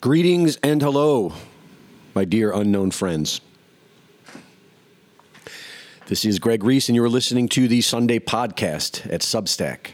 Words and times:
Greetings 0.00 0.56
and 0.62 0.80
hello, 0.80 1.34
my 2.14 2.24
dear 2.24 2.52
unknown 2.52 2.90
friends. 2.90 3.42
This 6.06 6.24
is 6.24 6.38
Greg 6.38 6.64
Reese, 6.64 6.88
and 6.88 6.96
you 6.96 7.04
are 7.04 7.08
listening 7.10 7.50
to 7.50 7.68
the 7.68 7.82
Sunday 7.82 8.18
podcast 8.18 9.04
at 9.12 9.20
Substack. 9.20 9.90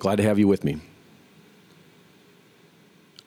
Glad 0.00 0.16
to 0.16 0.24
have 0.24 0.36
you 0.36 0.48
with 0.48 0.64
me. 0.64 0.80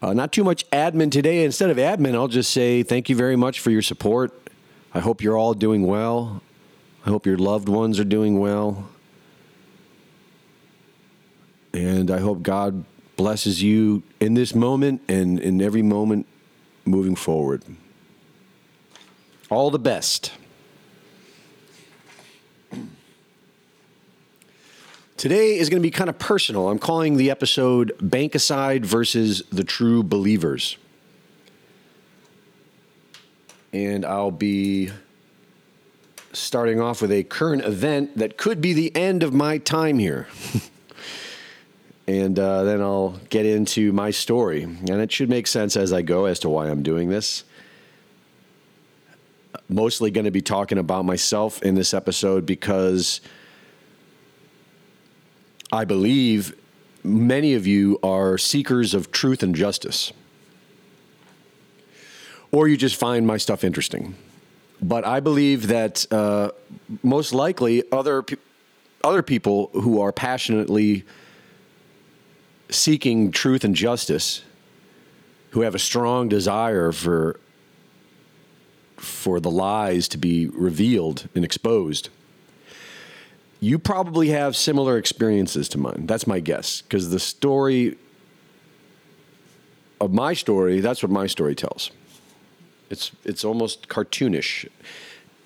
Uh, 0.01 0.11
not 0.11 0.33
too 0.33 0.43
much 0.43 0.69
admin 0.71 1.10
today. 1.10 1.46
Instead 1.46 1.69
of 1.69 1.78
admin, 1.78 2.14
I'll 2.14 2.28
just 2.28 2.51
say 2.51 2.83
thank 2.83 3.07
you 3.07 3.15
very 3.15 3.37
much 3.37 3.61
for 3.61 3.71
your 3.71 3.82
support. 3.82 4.50
I 4.93 5.00
hope 5.00 5.21
you're 5.21 5.37
all 5.37 5.54
doing 5.54 5.87
well. 5.87 6.41
I 7.05 7.10
hope 7.11 7.25
your 7.25 7.37
loved 7.37 7.69
ones 7.69 7.97
are 7.97 8.04
doing 8.04 8.41
well. 8.41 8.89
And 11.73 12.11
I 12.11 12.19
hope 12.19 12.43
God 12.43 12.83
blesses 13.19 13.61
you 13.61 14.01
in 14.21 14.33
this 14.33 14.55
moment 14.55 15.01
and 15.09 15.41
in 15.41 15.61
every 15.61 15.82
moment 15.82 16.25
moving 16.86 17.15
forward. 17.15 17.61
All 19.50 19.69
the 19.69 19.78
best. 19.78 20.32
Today 25.18 25.57
is 25.57 25.68
going 25.68 25.82
to 25.82 25.86
be 25.86 25.92
kind 25.92 26.09
of 26.09 26.18
personal. 26.18 26.69
I'm 26.69 26.79
calling 26.79 27.18
the 27.18 27.29
episode 27.29 27.93
Bankicide 27.97 28.86
versus 28.86 29.43
the 29.51 29.65
True 29.65 30.01
Believers. 30.01 30.78
And 33.73 34.06
I'll 34.06 34.31
be 34.31 34.92
starting 36.31 36.80
off 36.80 37.02
with 37.02 37.11
a 37.11 37.23
current 37.23 37.66
event 37.66 38.17
that 38.17 38.38
could 38.38 38.61
be 38.61 38.72
the 38.72 38.95
end 38.95 39.23
of 39.23 39.33
my 39.33 39.58
time 39.58 40.00
here. 40.00 40.30
and 42.09 42.39
uh, 42.39 42.64
then 42.64 42.81
I'll 42.81 43.20
get 43.30 43.45
into 43.45 43.94
my 43.94 44.09
story. 44.09 44.64
And 44.64 44.89
it 44.89 45.11
should 45.11 45.30
make 45.30 45.45
sense 45.45 45.78
as 45.78 45.94
I 45.94 46.02
go 46.02 46.25
as 46.25 46.39
to 46.39 46.50
why 46.50 46.67
I'm 46.67 46.81
doing 46.81 47.09
this. 47.09 47.44
Mostly 49.67 50.09
going 50.09 50.25
to 50.25 50.31
be 50.31 50.42
talking 50.42 50.80
about 50.80 51.06
myself 51.06 51.61
in 51.61 51.75
this 51.75 51.94
episode 51.94 52.47
because 52.47 53.22
I 55.72 55.86
believe 55.86 56.56
many 57.03 57.53
of 57.53 57.67
you 57.67 58.00
are 58.02 58.39
seekers 58.39 58.95
of 58.95 59.12
truth 59.12 59.44
and 59.44 59.53
justice. 59.53 60.12
Or 62.52 62.67
you 62.67 62.75
just 62.75 62.95
find 62.95 63.28
my 63.28 63.38
stuff 63.38 63.64
interesting. 63.64 64.16
But 64.81 65.06
I 65.06 65.19
believe 65.19 65.67
that 65.67 66.12
uh, 66.12 66.50
most 67.03 67.34
likely 67.34 67.84
other, 67.91 68.23
pe- 68.23 68.38
other 69.03 69.22
people 69.22 69.69
who 69.73 70.02
are 70.02 70.12
passionately 70.12 71.03
seeking 72.70 73.31
truth 73.31 73.64
and 73.64 73.75
justice, 73.75 74.44
who 75.52 75.62
have 75.62 75.75
a 75.75 75.80
strong 75.80 76.30
desire 76.30 76.92
for, 76.92 77.39
for 78.98 79.39
the 79.39 79.50
lies 79.50 80.08
to 80.09 80.17
be 80.17 80.48
revealed 80.48 81.28
and 81.34 81.44
exposed, 81.44 82.09
you 83.59 83.78
probably 83.78 84.30
have 84.30 84.56
similar 84.56 84.97
experiences 84.97 85.67
to 85.70 85.78
mine. 85.78 86.06
That's 86.06 86.28
my 86.28 86.40
guess. 86.40 86.81
Because 86.81 87.09
the 87.09 87.20
story 87.20 87.97
of 90.00 90.14
my 90.14 90.34
story, 90.34 90.80
that's 90.80 91.03
what 91.03 91.12
my 91.12 91.28
story 91.28 91.56
tells. 91.56 91.92
It's, 92.90 93.12
it's 93.25 93.44
almost 93.44 93.90
cartoonish 93.90 94.67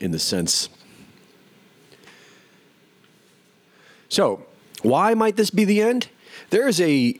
in 0.00 0.10
the 0.10 0.18
sense. 0.18 0.68
So, 4.08 4.44
why 4.84 5.14
might 5.14 5.36
this 5.36 5.50
be 5.50 5.64
the 5.64 5.80
end? 5.80 6.08
There 6.50 6.68
is 6.68 6.80
a, 6.80 7.18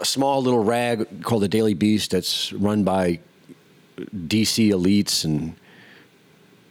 a 0.00 0.04
small 0.04 0.42
little 0.42 0.62
rag 0.62 1.22
called 1.22 1.42
the 1.42 1.48
Daily 1.48 1.74
Beast 1.74 2.10
that's 2.10 2.52
run 2.52 2.84
by 2.84 3.20
DC 3.96 4.70
elites 4.70 5.24
and 5.24 5.54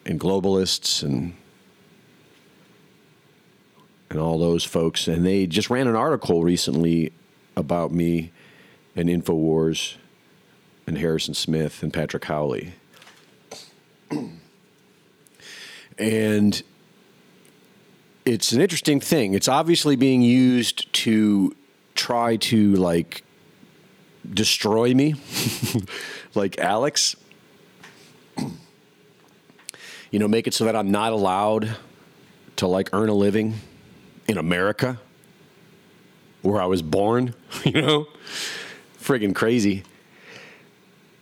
and 0.05 0.19
globalists 0.19 1.01
and 1.03 1.33
and 4.09 4.19
all 4.19 4.37
those 4.37 4.63
folks. 4.63 5.07
And 5.07 5.25
they 5.25 5.47
just 5.47 5.69
ran 5.69 5.87
an 5.87 5.95
article 5.95 6.43
recently 6.43 7.13
about 7.55 7.91
me 7.91 8.31
and 8.95 9.09
InfoWars 9.09 9.95
and 10.85 10.97
Harrison 10.97 11.33
Smith 11.33 11.81
and 11.81 11.93
Patrick 11.93 12.25
Howley. 12.25 12.73
and 15.97 16.61
it's 18.25 18.51
an 18.51 18.61
interesting 18.61 18.99
thing. 18.99 19.33
It's 19.33 19.47
obviously 19.47 19.95
being 19.95 20.21
used 20.21 20.91
to 20.93 21.55
try 21.95 22.37
to 22.37 22.75
like 22.75 23.23
destroy 24.33 24.93
me, 24.93 25.15
like 26.35 26.57
Alex. 26.57 27.15
you 30.11 30.19
know, 30.19 30.27
make 30.27 30.47
it 30.47 30.53
so 30.53 30.65
that 30.65 30.75
I'm 30.75 30.91
not 30.91 31.11
allowed 31.11 31.75
to 32.57 32.67
like 32.67 32.89
earn 32.93 33.09
a 33.09 33.13
living 33.13 33.55
in 34.27 34.37
America 34.37 34.99
where 36.41 36.61
I 36.61 36.65
was 36.65 36.81
born, 36.81 37.33
you 37.63 37.81
know? 37.81 38.07
Friggin' 38.99 39.35
crazy. 39.35 39.83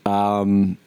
Um, 0.06 0.78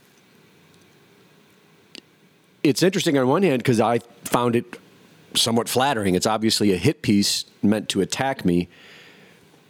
it's 2.62 2.82
interesting 2.82 3.19
on 3.19 3.26
one 3.26 3.42
hand 3.42 3.58
because 3.58 3.80
I 3.80 3.98
found 4.24 4.54
it 4.56 4.78
somewhat 5.37 5.69
flattering. 5.69 6.15
It's 6.15 6.27
obviously 6.27 6.72
a 6.72 6.77
hit 6.77 7.03
piece 7.03 7.45
meant 7.62 7.89
to 7.91 8.00
attack 8.00 8.45
me, 8.45 8.69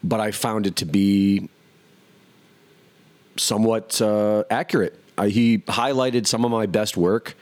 but 0.03 0.21
I 0.21 0.31
found 0.31 0.67
it 0.67 0.77
to 0.77 0.85
be 0.85 1.49
somewhat 3.37 4.01
uh, 4.01 4.45
accurate. 4.51 4.99
I, 5.17 5.29
he 5.29 5.59
highlighted 5.59 6.27
some 6.27 6.45
of 6.45 6.51
my 6.51 6.67
best 6.67 6.97
work, 6.97 7.37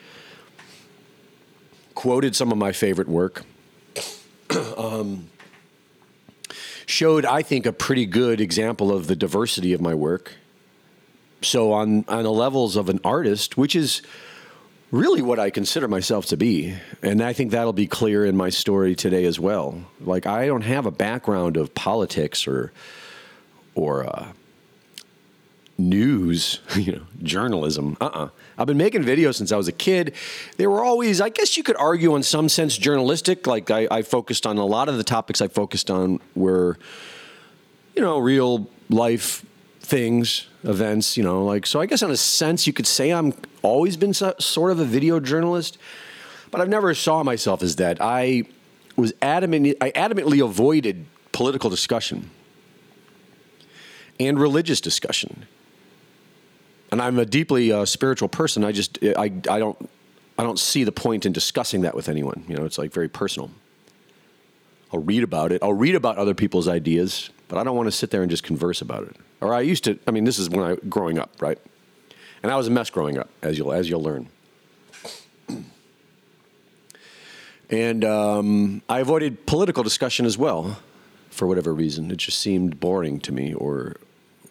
quoted 1.94 2.36
some 2.36 2.52
of 2.52 2.58
my 2.58 2.72
favorite 2.72 3.08
work 3.08 3.44
um, 4.76 5.28
showed, 6.86 7.24
I 7.24 7.42
think, 7.42 7.66
a 7.66 7.72
pretty 7.72 8.06
good 8.06 8.40
example 8.40 8.92
of 8.92 9.06
the 9.06 9.16
diversity 9.16 9.72
of 9.72 9.80
my 9.80 9.94
work. 9.94 10.34
So 11.42 11.72
on 11.72 12.04
on 12.06 12.22
the 12.22 12.30
levels 12.30 12.76
of 12.76 12.88
an 12.88 13.00
artist, 13.04 13.56
which 13.56 13.74
is 13.74 14.02
really 14.92 15.22
what 15.22 15.40
I 15.40 15.50
consider 15.50 15.88
myself 15.88 16.26
to 16.26 16.36
be, 16.36 16.76
and 17.02 17.20
I 17.20 17.32
think 17.32 17.50
that'll 17.50 17.72
be 17.72 17.88
clear 17.88 18.24
in 18.24 18.36
my 18.36 18.50
story 18.50 18.94
today 18.94 19.24
as 19.24 19.40
well. 19.40 19.82
Like 20.00 20.26
I 20.26 20.46
don't 20.46 20.62
have 20.62 20.86
a 20.86 20.92
background 20.92 21.56
of 21.56 21.74
politics 21.74 22.46
or 22.46 22.72
or 23.74 24.04
uh, 24.04 24.28
news, 25.78 26.60
you 26.76 26.92
know, 26.92 27.02
journalism. 27.22 27.96
Uh 28.00 28.04
uh-uh. 28.04 28.24
uh. 28.24 28.28
i 28.58 28.60
have 28.60 28.68
been 28.68 28.76
making 28.76 29.02
videos 29.02 29.36
since 29.36 29.50
I 29.50 29.56
was 29.56 29.66
a 29.66 29.72
kid. 29.72 30.14
They 30.58 30.66
were 30.66 30.84
always, 30.84 31.20
I 31.20 31.30
guess 31.30 31.56
you 31.56 31.62
could 31.62 31.76
argue 31.76 32.14
in 32.14 32.22
some 32.22 32.48
sense, 32.48 32.76
journalistic. 32.76 33.46
Like 33.46 33.70
I, 33.70 33.88
I 33.90 34.02
focused 34.02 34.46
on 34.46 34.58
a 34.58 34.66
lot 34.66 34.88
of 34.88 34.98
the 34.98 35.04
topics 35.04 35.40
I 35.40 35.48
focused 35.48 35.90
on 35.90 36.20
were, 36.34 36.78
you 37.96 38.02
know, 38.02 38.18
real 38.18 38.68
life 38.90 39.44
things, 39.92 40.46
events, 40.64 41.18
you 41.18 41.22
know, 41.22 41.44
like, 41.44 41.66
so 41.66 41.78
I 41.78 41.84
guess 41.84 42.00
in 42.00 42.10
a 42.10 42.16
sense 42.16 42.66
you 42.66 42.72
could 42.72 42.86
say 42.86 43.10
I'm 43.10 43.34
always 43.60 43.98
been 43.98 44.14
so, 44.14 44.34
sort 44.38 44.72
of 44.72 44.80
a 44.80 44.86
video 44.86 45.20
journalist, 45.20 45.76
but 46.50 46.62
I've 46.62 46.70
never 46.70 46.94
saw 46.94 47.22
myself 47.22 47.62
as 47.62 47.76
that. 47.76 47.98
I 48.00 48.44
was 48.96 49.12
adamant, 49.20 49.76
I 49.82 49.90
adamantly 49.90 50.42
avoided 50.42 51.04
political 51.32 51.68
discussion 51.68 52.30
and 54.18 54.40
religious 54.40 54.80
discussion 54.80 55.44
and 56.90 57.02
I'm 57.02 57.18
a 57.18 57.26
deeply 57.26 57.70
uh, 57.70 57.84
spiritual 57.84 58.28
person. 58.28 58.64
I 58.64 58.72
just 58.72 58.98
I, 59.02 59.24
I 59.24 59.58
don't 59.58 59.90
I 60.38 60.42
don't 60.42 60.58
see 60.58 60.84
the 60.84 60.92
point 60.92 61.26
in 61.26 61.32
discussing 61.32 61.82
that 61.82 61.94
with 61.94 62.08
anyone. 62.08 62.44
You 62.48 62.56
know, 62.56 62.64
it's 62.64 62.78
like 62.78 62.92
very 62.92 63.08
personal. 63.08 63.50
I'll 64.90 65.02
read 65.02 65.22
about 65.22 65.52
it. 65.52 65.62
I'll 65.62 65.72
read 65.72 65.94
about 65.94 66.16
other 66.16 66.34
people's 66.34 66.68
ideas, 66.68 67.30
but 67.52 67.58
I 67.58 67.64
don't 67.64 67.76
want 67.76 67.86
to 67.86 67.92
sit 67.92 68.10
there 68.10 68.22
and 68.22 68.30
just 68.30 68.44
converse 68.44 68.80
about 68.80 69.02
it. 69.02 69.14
Or 69.42 69.52
I 69.52 69.60
used 69.60 69.84
to. 69.84 69.98
I 70.06 70.10
mean, 70.10 70.24
this 70.24 70.38
is 70.38 70.48
when 70.48 70.64
I 70.64 70.76
growing 70.88 71.18
up, 71.18 71.32
right? 71.38 71.58
And 72.42 72.50
I 72.50 72.56
was 72.56 72.66
a 72.66 72.70
mess 72.70 72.88
growing 72.88 73.18
up, 73.18 73.28
as 73.42 73.58
you'll 73.58 73.74
as 73.74 73.90
you'll 73.90 74.02
learn. 74.02 74.30
And 77.68 78.06
um, 78.06 78.80
I 78.88 79.00
avoided 79.00 79.44
political 79.44 79.82
discussion 79.82 80.24
as 80.24 80.38
well, 80.38 80.78
for 81.28 81.46
whatever 81.46 81.74
reason. 81.74 82.10
It 82.10 82.16
just 82.16 82.38
seemed 82.38 82.80
boring 82.80 83.20
to 83.20 83.32
me, 83.32 83.52
or 83.52 83.96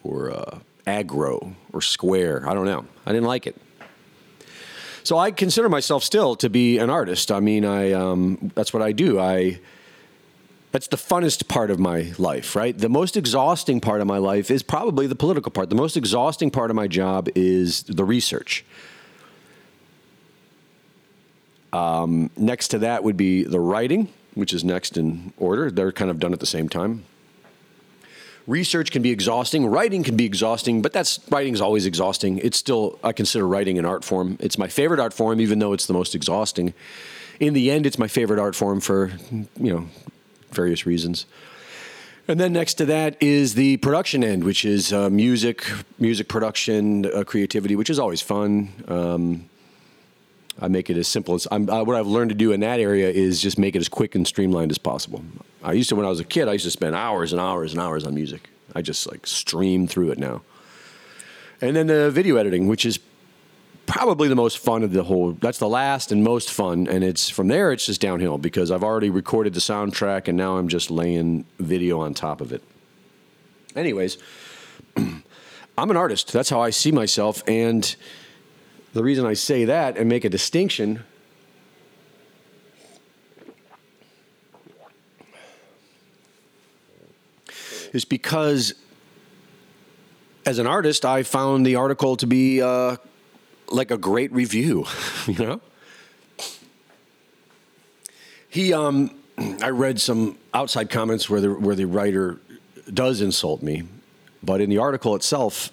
or 0.03 0.29
uh, 0.29 0.59
aggro 0.85 1.55
or 1.73 1.81
square. 1.81 2.47
I 2.47 2.53
don't 2.53 2.65
know. 2.65 2.85
I 3.07 3.13
didn't 3.13 3.27
like 3.27 3.47
it. 3.47 3.55
So 5.01 5.17
I 5.17 5.31
consider 5.31 5.69
myself 5.69 6.03
still 6.03 6.35
to 6.35 6.51
be 6.51 6.77
an 6.77 6.91
artist. 6.91 7.31
I 7.31 7.39
mean, 7.39 7.65
I 7.65 7.93
um, 7.93 8.51
that's 8.53 8.71
what 8.71 8.83
I 8.83 8.91
do. 8.91 9.19
I 9.19 9.59
that's 10.71 10.87
the 10.87 10.97
funnest 10.97 11.47
part 11.47 11.69
of 11.69 11.79
my 11.79 12.13
life, 12.17 12.55
right? 12.55 12.77
The 12.77 12.89
most 12.89 13.17
exhausting 13.17 13.81
part 13.81 14.01
of 14.01 14.07
my 14.07 14.17
life 14.17 14.49
is 14.49 14.63
probably 14.63 15.07
the 15.07 15.15
political 15.15 15.51
part. 15.51 15.69
The 15.69 15.75
most 15.75 15.97
exhausting 15.97 16.49
part 16.49 16.69
of 16.69 16.75
my 16.75 16.87
job 16.87 17.29
is 17.35 17.83
the 17.83 18.05
research. 18.05 18.65
Um, 21.73 22.29
next 22.35 22.69
to 22.69 22.79
that 22.79 23.03
would 23.03 23.17
be 23.17 23.43
the 23.43 23.59
writing, 23.59 24.09
which 24.33 24.53
is 24.53 24.63
next 24.63 24.97
in 24.97 25.33
order. 25.37 25.71
They're 25.71 25.91
kind 25.91 26.11
of 26.11 26.19
done 26.19 26.33
at 26.33 26.39
the 26.39 26.45
same 26.45 26.69
time 26.69 27.05
research 28.47 28.91
can 28.91 29.01
be 29.01 29.11
exhausting, 29.11 29.65
writing 29.65 30.03
can 30.03 30.15
be 30.15 30.25
exhausting, 30.25 30.81
but 30.81 30.93
that's 30.93 31.19
writing 31.29 31.53
is 31.53 31.61
always 31.61 31.85
exhausting. 31.85 32.39
It's 32.39 32.57
still 32.57 32.99
I 33.03 33.13
consider 33.13 33.47
writing 33.47 33.77
an 33.77 33.85
art 33.85 34.03
form. 34.03 34.37
It's 34.39 34.57
my 34.57 34.67
favorite 34.67 34.99
art 34.99 35.13
form, 35.13 35.41
even 35.41 35.59
though 35.59 35.73
it's 35.73 35.85
the 35.85 35.93
most 35.93 36.15
exhausting. 36.15 36.73
In 37.39 37.53
the 37.53 37.71
end, 37.71 37.85
it's 37.85 37.97
my 37.97 38.07
favorite 38.07 38.39
art 38.39 38.55
form 38.55 38.81
for 38.81 39.11
you 39.31 39.47
know 39.73 39.87
various 40.53 40.85
reasons. 40.85 41.25
And 42.27 42.39
then 42.39 42.53
next 42.53 42.75
to 42.75 42.85
that 42.85 43.17
is 43.21 43.55
the 43.55 43.77
production 43.77 44.23
end, 44.23 44.43
which 44.43 44.63
is 44.63 44.93
uh, 44.93 45.09
music, 45.09 45.65
music 45.99 46.27
production, 46.27 47.05
uh, 47.07 47.23
creativity, 47.23 47.75
which 47.75 47.89
is 47.89 47.99
always 47.99 48.21
fun. 48.21 48.69
Um, 48.87 49.49
I 50.61 50.67
make 50.67 50.89
it 50.89 50.97
as 50.97 51.07
simple 51.07 51.33
as 51.33 51.47
I'm, 51.51 51.69
uh, 51.69 51.83
what 51.83 51.95
I've 51.95 52.07
learned 52.07 52.29
to 52.29 52.35
do 52.35 52.51
in 52.51 52.59
that 52.59 52.79
area 52.79 53.09
is 53.09 53.41
just 53.41 53.57
make 53.57 53.75
it 53.75 53.79
as 53.79 53.89
quick 53.89 54.15
and 54.15 54.27
streamlined 54.27 54.71
as 54.71 54.77
possible. 54.77 55.23
I 55.63 55.73
used 55.73 55.89
to 55.89 55.95
when 55.95 56.05
I 56.05 56.09
was 56.09 56.19
a 56.19 56.23
kid, 56.23 56.47
I 56.47 56.53
used 56.53 56.65
to 56.65 56.71
spend 56.71 56.95
hours 56.95 57.33
and 57.33 57.41
hours 57.41 57.73
and 57.73 57.81
hours 57.81 58.05
on 58.05 58.13
music. 58.13 58.49
I 58.75 58.81
just 58.81 59.09
like 59.09 59.25
stream 59.25 59.87
through 59.87 60.11
it 60.11 60.19
now. 60.19 60.41
And 61.61 61.75
then 61.75 61.87
the 61.87 62.11
video 62.11 62.37
editing, 62.37 62.67
which 62.67 62.85
is 62.85 62.99
probably 63.91 64.29
the 64.29 64.35
most 64.35 64.57
fun 64.57 64.83
of 64.83 64.93
the 64.93 65.03
whole. 65.03 65.33
That's 65.33 65.57
the 65.57 65.67
last 65.67 66.13
and 66.13 66.23
most 66.23 66.49
fun, 66.49 66.87
and 66.87 67.03
it's 67.03 67.29
from 67.29 67.49
there 67.49 67.73
it's 67.73 67.85
just 67.85 67.99
downhill 67.99 68.37
because 68.37 68.71
I've 68.71 68.85
already 68.85 69.09
recorded 69.09 69.53
the 69.53 69.59
soundtrack 69.59 70.29
and 70.29 70.37
now 70.37 70.57
I'm 70.57 70.69
just 70.69 70.89
laying 70.89 71.43
video 71.59 71.99
on 71.99 72.13
top 72.13 72.39
of 72.39 72.53
it. 72.53 72.63
Anyways, 73.75 74.17
I'm 74.97 75.91
an 75.91 75.97
artist. 75.97 76.31
That's 76.31 76.49
how 76.49 76.61
I 76.61 76.69
see 76.69 76.93
myself, 76.93 77.43
and 77.47 77.93
the 78.93 79.03
reason 79.03 79.25
I 79.25 79.33
say 79.33 79.65
that 79.65 79.97
and 79.97 80.07
make 80.07 80.23
a 80.23 80.29
distinction. 80.29 81.03
Is 87.91 88.05
because 88.05 88.73
as 90.45 90.59
an 90.59 90.65
artist, 90.65 91.03
I 91.03 91.23
found 91.23 91.65
the 91.65 91.75
article 91.75 92.15
to 92.15 92.25
be 92.25 92.61
uh, 92.61 92.95
like 93.71 93.91
a 93.91 93.97
great 93.97 94.31
review, 94.31 94.85
you 95.27 95.45
know? 95.45 95.61
He, 98.49 98.73
um, 98.73 99.15
I 99.61 99.69
read 99.69 99.99
some 99.99 100.37
outside 100.53 100.89
comments 100.89 101.29
where 101.29 101.39
the, 101.39 101.53
where 101.53 101.75
the 101.75 101.85
writer 101.85 102.39
does 102.93 103.21
insult 103.21 103.61
me, 103.61 103.83
but 104.43 104.59
in 104.59 104.69
the 104.69 104.77
article 104.77 105.15
itself, 105.15 105.71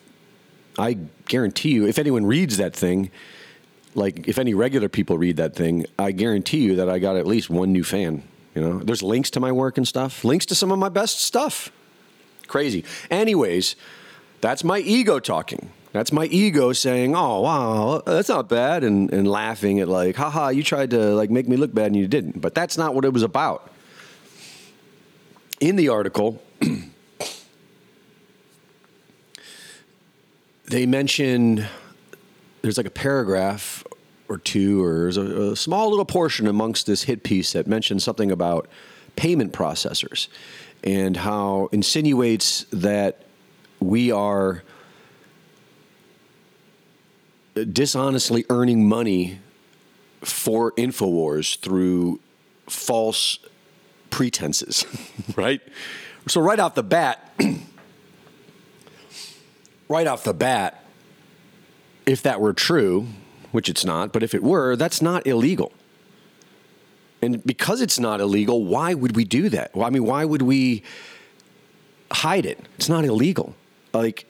I 0.79 0.97
guarantee 1.27 1.71
you, 1.71 1.87
if 1.87 1.99
anyone 1.99 2.25
reads 2.25 2.57
that 2.59 2.75
thing, 2.75 3.11
like 3.95 4.29
if 4.29 4.39
any 4.39 4.55
regular 4.55 4.89
people 4.89 5.19
read 5.19 5.37
that 5.37 5.57
thing, 5.57 5.87
I 5.99 6.13
guarantee 6.13 6.59
you 6.59 6.77
that 6.77 6.89
I 6.89 7.01
got 7.01 7.17
at 7.17 7.27
least 7.27 7.51
one 7.51 7.73
new 7.73 7.83
fan. 7.83 8.23
You 8.55 8.63
know, 8.63 8.79
there's 8.79 9.03
links 9.03 9.31
to 9.31 9.41
my 9.41 9.53
work 9.53 9.77
and 9.77 9.87
stuff, 9.87 10.25
links 10.25 10.47
to 10.47 10.55
some 10.55 10.71
of 10.71 10.79
my 10.79 10.89
best 10.89 11.21
stuff. 11.21 11.73
Crazy. 12.47 12.85
Anyways, 13.11 13.77
that's 14.41 14.65
my 14.65 14.79
ego 14.79 15.19
talking. 15.19 15.71
That's 15.93 16.13
my 16.13 16.27
ego 16.27 16.73
saying, 16.73 17.17
"Oh 17.17 17.41
wow, 17.41 18.03
that's 18.05 18.29
not 18.29 18.49
bad," 18.49 18.85
and, 18.85 19.13
and 19.13 19.27
laughing 19.27 19.81
at 19.81 19.89
like, 19.89 20.17
"Haha, 20.17 20.49
you 20.49 20.63
tried 20.63 20.91
to 20.91 21.15
like 21.15 21.31
make 21.31 21.49
me 21.49 21.57
look 21.57 21.75
bad 21.75 21.87
and 21.87 21.97
you 21.97 22.07
didn't." 22.07 22.41
But 22.41 22.55
that's 22.55 22.77
not 22.77 22.95
what 22.95 23.05
it 23.05 23.13
was 23.13 23.23
about. 23.23 23.73
In 25.61 25.77
the 25.77 25.89
article, 25.89 26.43
they 30.67 30.87
mention 30.87 31.67
there's 32.63 32.77
like 32.77 32.87
a 32.87 32.91
paragraph 32.91 33.83
or 34.29 34.37
two, 34.39 34.85
or 34.85 34.99
there's 35.05 35.17
a, 35.17 35.53
a 35.53 35.57
small 35.57 35.89
little 35.89 36.05
portion 36.05 36.47
amongst 36.47 36.87
this 36.87 37.05
hit 37.05 37.23
piece 37.23 37.53
that 37.53 37.67
mentions 37.67 38.05
something 38.05 38.31
about 38.31 38.69
payment 39.17 39.53
processors 39.53 40.29
and 40.85 41.17
how 41.17 41.69
insinuates 41.73 42.67
that 42.71 43.23
we 43.81 44.13
are 44.13 44.63
dishonestly 47.65 48.45
earning 48.51 48.89
money 48.89 49.41
for 50.21 50.73
InfoWars 50.73 51.59
through 51.59 52.21
false 52.67 53.39
pretenses, 54.11 54.85
right? 55.37 55.61
So, 56.27 56.41
right 56.41 56.59
off 56.59 56.75
the 56.75 56.83
bat, 56.83 57.33
right 59.89 60.07
off 60.07 60.25
the 60.25 60.35
bat, 60.35 60.85
if 62.07 62.23
that 62.23 62.41
were 62.41 62.53
true, 62.53 63.07
which 63.53 63.69
it's 63.69 63.85
not, 63.85 64.13
but 64.13 64.23
if 64.23 64.35
it 64.35 64.43
were, 64.43 64.77
that's 64.77 65.01
not 65.01 65.27
illegal. 65.27 65.73
And 67.21 67.45
because 67.45 67.81
it's 67.81 67.99
not 67.99 68.21
illegal, 68.21 68.65
why 68.65 68.95
would 68.95 69.17
we 69.17 69.25
do 69.25 69.49
that? 69.49 69.75
Well, 69.75 69.87
I 69.87 69.91
mean, 69.91 70.05
why 70.05 70.25
would 70.25 70.43
we 70.43 70.83
hide 72.13 72.47
it? 72.47 72.61
It's 72.77 72.89
not 72.89 73.05
illegal. 73.05 73.55
Like, 73.93 74.27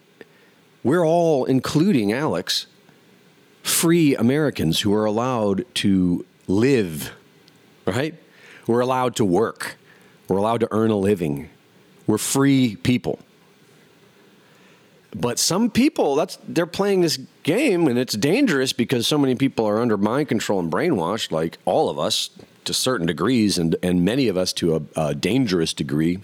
we're 0.83 1.05
all, 1.05 1.45
including 1.45 2.13
Alex, 2.13 2.67
free 3.63 4.15
Americans 4.15 4.81
who 4.81 4.95
are 4.95 5.05
allowed 5.05 5.65
to 5.77 6.25
live, 6.47 7.13
right? 7.87 8.15
We're 8.67 8.81
allowed 8.81 9.17
to 9.17 9.25
work. 9.25 9.77
We're 10.29 10.37
allowed 10.37 10.61
to 10.61 10.69
earn 10.71 10.91
a 10.91 10.97
living. 10.97 11.49
We're 12.07 12.19
free 12.19 12.77
people. 12.77 13.19
But 15.15 15.39
some 15.39 15.71
people, 15.71 16.15
that's 16.17 16.39
they're 16.47 16.67
playing 16.67 17.01
this 17.01 17.19
game 17.43 17.89
and 17.89 17.99
it's 17.99 18.15
dangerous 18.15 18.73
because 18.73 19.07
so 19.07 19.17
many 19.17 19.35
people 19.35 19.67
are 19.67 19.81
under 19.81 19.97
mind 19.97 20.29
control 20.29 20.61
and 20.61 20.71
brainwashed, 20.71 21.33
like 21.33 21.59
all 21.65 21.89
of 21.89 21.99
us 21.99 22.31
to 22.67 22.75
certain 22.75 23.07
degrees, 23.07 23.57
and, 23.57 23.77
and 23.83 24.05
many 24.05 24.29
of 24.29 24.37
us 24.37 24.53
to 24.53 24.77
a, 24.77 24.83
a 25.09 25.15
dangerous 25.15 25.73
degree 25.73 26.19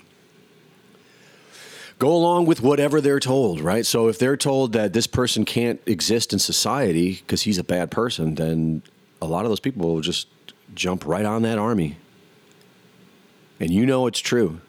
go 2.04 2.14
along 2.14 2.44
with 2.44 2.60
whatever 2.60 3.00
they're 3.00 3.18
told, 3.18 3.62
right? 3.62 3.86
So 3.86 4.08
if 4.08 4.18
they're 4.18 4.36
told 4.36 4.74
that 4.74 4.92
this 4.92 5.06
person 5.06 5.46
can't 5.46 5.80
exist 5.86 6.34
in 6.34 6.38
society 6.38 7.14
because 7.14 7.42
he's 7.42 7.56
a 7.56 7.64
bad 7.64 7.90
person, 7.90 8.34
then 8.34 8.82
a 9.22 9.26
lot 9.26 9.46
of 9.46 9.50
those 9.50 9.58
people 9.58 9.88
will 9.88 10.02
just 10.02 10.28
jump 10.74 11.06
right 11.06 11.24
on 11.24 11.40
that 11.42 11.56
army. 11.56 11.96
And 13.58 13.70
you 13.70 13.86
know 13.86 14.06
it's 14.06 14.20
true. 14.20 14.60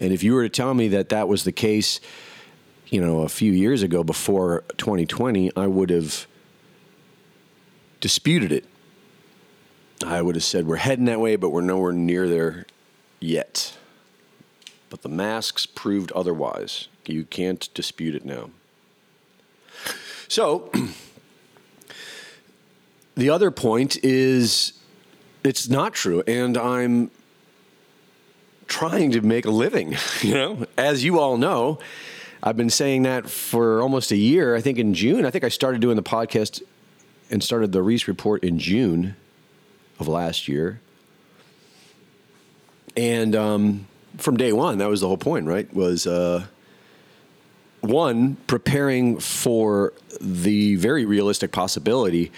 And 0.00 0.12
if 0.12 0.22
you 0.22 0.34
were 0.34 0.44
to 0.44 0.48
tell 0.48 0.72
me 0.72 0.86
that 0.88 1.08
that 1.08 1.26
was 1.26 1.42
the 1.42 1.50
case, 1.50 2.00
you 2.86 3.00
know, 3.00 3.22
a 3.22 3.28
few 3.28 3.50
years 3.50 3.82
ago 3.82 4.04
before 4.04 4.62
2020, 4.76 5.50
I 5.56 5.66
would 5.66 5.90
have 5.90 6.28
disputed 8.00 8.52
it. 8.52 8.66
I 10.06 10.22
would 10.22 10.36
have 10.36 10.44
said, 10.44 10.68
we're 10.68 10.76
heading 10.76 11.06
that 11.06 11.18
way, 11.18 11.34
but 11.34 11.50
we're 11.50 11.60
nowhere 11.60 11.92
near 11.92 12.28
there 12.28 12.66
yet. 13.18 13.76
But 14.90 15.02
the 15.02 15.08
masks 15.08 15.64
proved 15.64 16.12
otherwise. 16.12 16.88
You 17.06 17.24
can't 17.24 17.72
dispute 17.74 18.14
it 18.14 18.24
now. 18.24 18.50
So, 20.28 20.70
the 23.16 23.30
other 23.30 23.50
point 23.50 24.04
is 24.04 24.74
it's 25.42 25.68
not 25.68 25.94
true, 25.94 26.22
and 26.26 26.58
I'm 26.58 27.10
trying 28.66 29.10
to 29.12 29.20
make 29.20 29.44
a 29.44 29.50
living, 29.50 29.96
you 30.20 30.34
know, 30.34 30.66
as 30.76 31.04
you 31.04 31.18
all 31.18 31.36
know. 31.36 31.78
I've 32.42 32.56
been 32.56 32.70
saying 32.70 33.02
that 33.02 33.28
for 33.28 33.82
almost 33.82 34.12
a 34.12 34.16
year. 34.16 34.56
I 34.56 34.62
think 34.62 34.78
in 34.78 34.94
June, 34.94 35.26
I 35.26 35.30
think 35.30 35.44
I 35.44 35.50
started 35.50 35.80
doing 35.80 35.96
the 35.96 36.02
podcast 36.02 36.62
and 37.30 37.42
started 37.42 37.72
the 37.72 37.82
Reese 37.82 38.08
Report 38.08 38.42
in 38.42 38.58
June 38.58 39.14
of 39.98 40.08
last 40.08 40.48
year. 40.48 40.80
And 42.96 43.36
um, 43.36 43.86
from 44.18 44.36
day 44.36 44.52
one, 44.52 44.78
that 44.78 44.88
was 44.88 45.00
the 45.00 45.08
whole 45.08 45.16
point, 45.16 45.46
right? 45.46 45.72
Was 45.74 46.06
uh, 46.06 46.46
one 47.80 48.36
preparing 48.46 49.18
for 49.18 49.92
the 50.20 50.76
very 50.76 51.04
realistic 51.04 51.52
possibility 51.52 52.30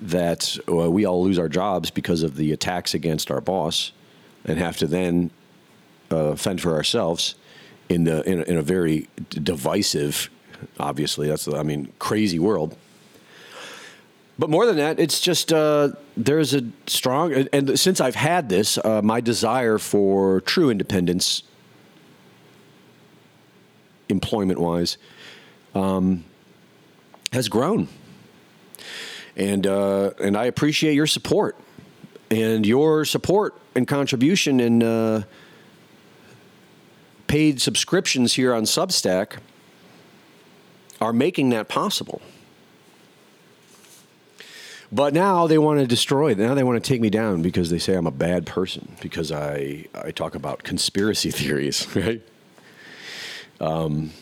that 0.00 0.56
uh, 0.68 0.90
we 0.90 1.04
all 1.04 1.22
lose 1.24 1.38
our 1.38 1.48
jobs 1.48 1.90
because 1.90 2.22
of 2.22 2.36
the 2.36 2.52
attacks 2.52 2.94
against 2.94 3.30
our 3.30 3.40
boss, 3.40 3.92
and 4.44 4.58
have 4.58 4.76
to 4.78 4.86
then 4.86 5.30
uh, 6.10 6.34
fend 6.36 6.60
for 6.60 6.74
ourselves 6.74 7.34
in 7.88 8.04
the 8.04 8.22
in 8.28 8.40
a, 8.40 8.42
in 8.42 8.56
a 8.56 8.62
very 8.62 9.08
divisive, 9.30 10.30
obviously 10.78 11.28
that's 11.28 11.48
I 11.48 11.62
mean 11.62 11.92
crazy 11.98 12.38
world. 12.38 12.76
But 14.38 14.50
more 14.50 14.66
than 14.66 14.76
that, 14.76 15.00
it's 15.00 15.20
just 15.20 15.52
uh, 15.52 15.90
there's 16.18 16.52
a 16.52 16.62
strong, 16.86 17.32
and 17.52 17.78
since 17.78 18.00
I've 18.00 18.16
had 18.16 18.48
this, 18.48 18.76
uh, 18.78 19.00
my 19.02 19.20
desire 19.20 19.78
for 19.78 20.40
true 20.40 20.68
independence, 20.68 21.44
employment 24.08 24.58
wise, 24.58 24.98
um, 25.74 26.24
has 27.32 27.48
grown. 27.48 27.88
And, 29.36 29.66
uh, 29.66 30.10
and 30.20 30.36
I 30.36 30.46
appreciate 30.46 30.94
your 30.94 31.06
support 31.06 31.56
and 32.30 32.66
your 32.66 33.04
support 33.04 33.54
and 33.76 33.86
contribution 33.86 34.58
and 34.58 34.82
uh, 34.82 35.22
paid 37.28 37.60
subscriptions 37.60 38.34
here 38.34 38.52
on 38.52 38.64
Substack 38.64 39.38
are 41.00 41.12
making 41.12 41.50
that 41.50 41.68
possible. 41.68 42.20
But 44.90 45.12
now 45.12 45.46
they 45.46 45.58
want 45.58 45.80
to 45.80 45.86
destroy. 45.86 46.34
Now 46.34 46.54
they 46.54 46.64
want 46.64 46.82
to 46.82 46.88
take 46.88 47.00
me 47.00 47.10
down 47.10 47.42
because 47.42 47.68
they 47.68 47.78
say 47.78 47.94
I'm 47.94 48.06
a 48.06 48.10
bad 48.10 48.46
person 48.46 48.96
because 49.00 49.30
I 49.30 49.86
I 49.94 50.10
talk 50.10 50.34
about 50.34 50.62
conspiracy 50.62 51.30
theories, 51.38 51.86
right? 51.94 52.22
Um, 53.60 54.12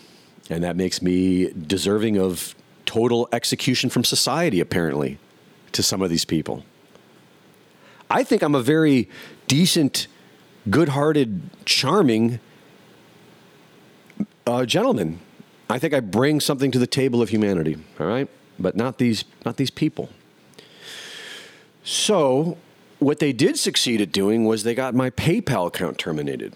and 0.51 0.65
that 0.65 0.77
makes 0.77 1.03
me 1.03 1.53
deserving 1.53 2.19
of 2.19 2.55
total 2.85 3.29
execution 3.33 3.91
from 3.91 4.05
society, 4.05 4.61
apparently, 4.61 5.19
to 5.73 5.83
some 5.83 6.03
of 6.03 6.11
these 6.11 6.25
people. 6.25 6.65
I 8.09 8.23
think 8.23 8.43
I'm 8.43 8.55
a 8.55 8.63
very 8.63 9.09
decent, 9.49 10.07
good 10.71 10.91
hearted, 10.91 11.51
charming 11.65 12.39
uh, 14.47 14.65
gentleman. 14.65 15.21
I 15.69 15.79
think 15.81 15.93
I 15.93 16.01
bring 16.01 16.41
something 16.41 16.71
to 16.71 16.79
the 16.79 16.87
table 16.87 17.21
of 17.21 17.31
humanity, 17.31 17.77
all 17.99 18.07
right? 18.07 18.29
But 18.59 18.77
not 18.77 18.99
these, 18.99 19.25
not 19.45 19.57
these 19.57 19.71
people. 19.71 20.09
So, 21.89 22.59
what 22.99 23.21
they 23.21 23.33
did 23.33 23.57
succeed 23.57 24.01
at 24.01 24.11
doing 24.11 24.45
was 24.45 24.65
they 24.65 24.75
got 24.75 24.93
my 24.93 25.09
PayPal 25.11 25.69
account 25.69 25.99
terminated. 25.99 26.53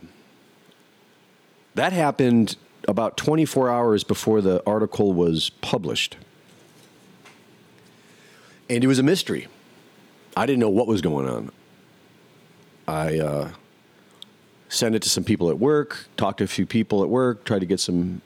That 1.77 1.93
happened 1.93 2.57
about 2.89 3.17
24 3.17 3.71
hours 3.71 4.03
before 4.03 4.41
the 4.41 4.61
article 4.67 5.13
was 5.13 5.51
published. 5.61 6.17
And 8.69 8.83
it 8.83 8.89
was 8.89 8.99
a 8.99 9.05
mystery. 9.05 9.47
I 10.37 10.47
didn't 10.47 10.59
know 10.59 10.69
what 10.69 10.89
was 10.89 11.01
going 11.01 11.29
on. 11.29 11.53
I 12.89 13.21
uh, 13.21 13.51
sent 14.69 14.97
it 14.97 15.03
to 15.03 15.09
some 15.09 15.23
people 15.23 15.49
at 15.49 15.61
work, 15.61 16.07
talked 16.17 16.39
to 16.39 16.45
a 16.45 16.49
few 16.49 16.67
people 16.67 17.05
at 17.05 17.09
work, 17.09 17.45
tried 17.45 17.61
to 17.61 17.67
get 17.67 17.79
some. 17.79 18.21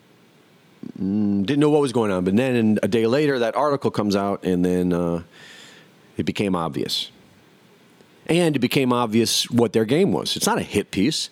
Mm, 0.99 1.45
didn't 1.45 1.61
know 1.61 1.69
what 1.69 1.83
was 1.83 1.93
going 1.93 2.11
on, 2.11 2.25
but 2.25 2.35
then 2.35 2.79
a 2.83 2.89
day 2.89 3.07
later, 3.07 3.41
that 3.41 3.55
article 3.57 3.91
comes 3.91 4.17
out, 4.17 4.43
and 4.43 4.65
then 4.65 4.95
uh, 4.95 5.23
it 6.17 6.25
became 6.25 6.55
obvious. 6.55 7.11
And 8.27 8.57
it 8.57 8.61
became 8.61 8.93
obvious 8.93 9.51
what 9.51 9.73
their 9.73 9.85
game 9.85 10.13
was. 10.13 10.37
It's 10.37 10.47
not 10.47 10.59
a 10.59 10.63
hit 10.63 10.91
piece. 10.91 11.29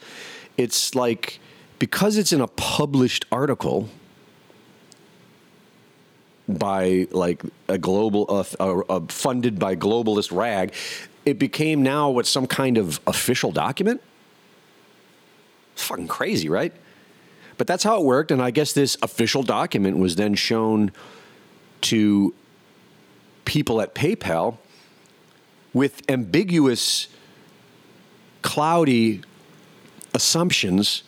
It's 0.57 0.95
like 0.95 1.41
because 1.79 2.17
it's 2.17 2.33
in 2.33 2.41
a 2.41 2.47
published 2.47 3.25
article 3.33 3.89
by 6.49 7.07
like 7.11 7.43
a 7.69 7.79
global 7.79 8.27
uh, 8.29 8.45
uh, 8.61 9.01
funded 9.09 9.59
by 9.59 9.75
globalist 9.77 10.31
rag 10.31 10.75
it 11.25 11.39
became 11.39 11.83
now 11.83 12.11
what 12.11 12.27
some 12.27 12.47
kind 12.47 12.79
of 12.79 13.01
official 13.07 13.53
document 13.53 14.01
it's 15.73 15.83
fucking 15.83 16.09
crazy 16.09 16.49
right 16.49 16.73
but 17.59 17.67
that's 17.67 17.85
how 17.85 18.01
it 18.01 18.05
worked 18.05 18.31
and 18.31 18.43
i 18.43 18.51
guess 18.51 18.73
this 18.73 18.97
official 19.03 19.43
document 19.43 19.97
was 19.99 20.17
then 20.17 20.35
shown 20.35 20.91
to 21.81 22.35
people 23.45 23.81
at 23.81 23.95
paypal 23.95 24.57
with 25.73 26.03
ambiguous 26.11 27.09
cloudy 28.43 29.23
assumptions 30.15 31.03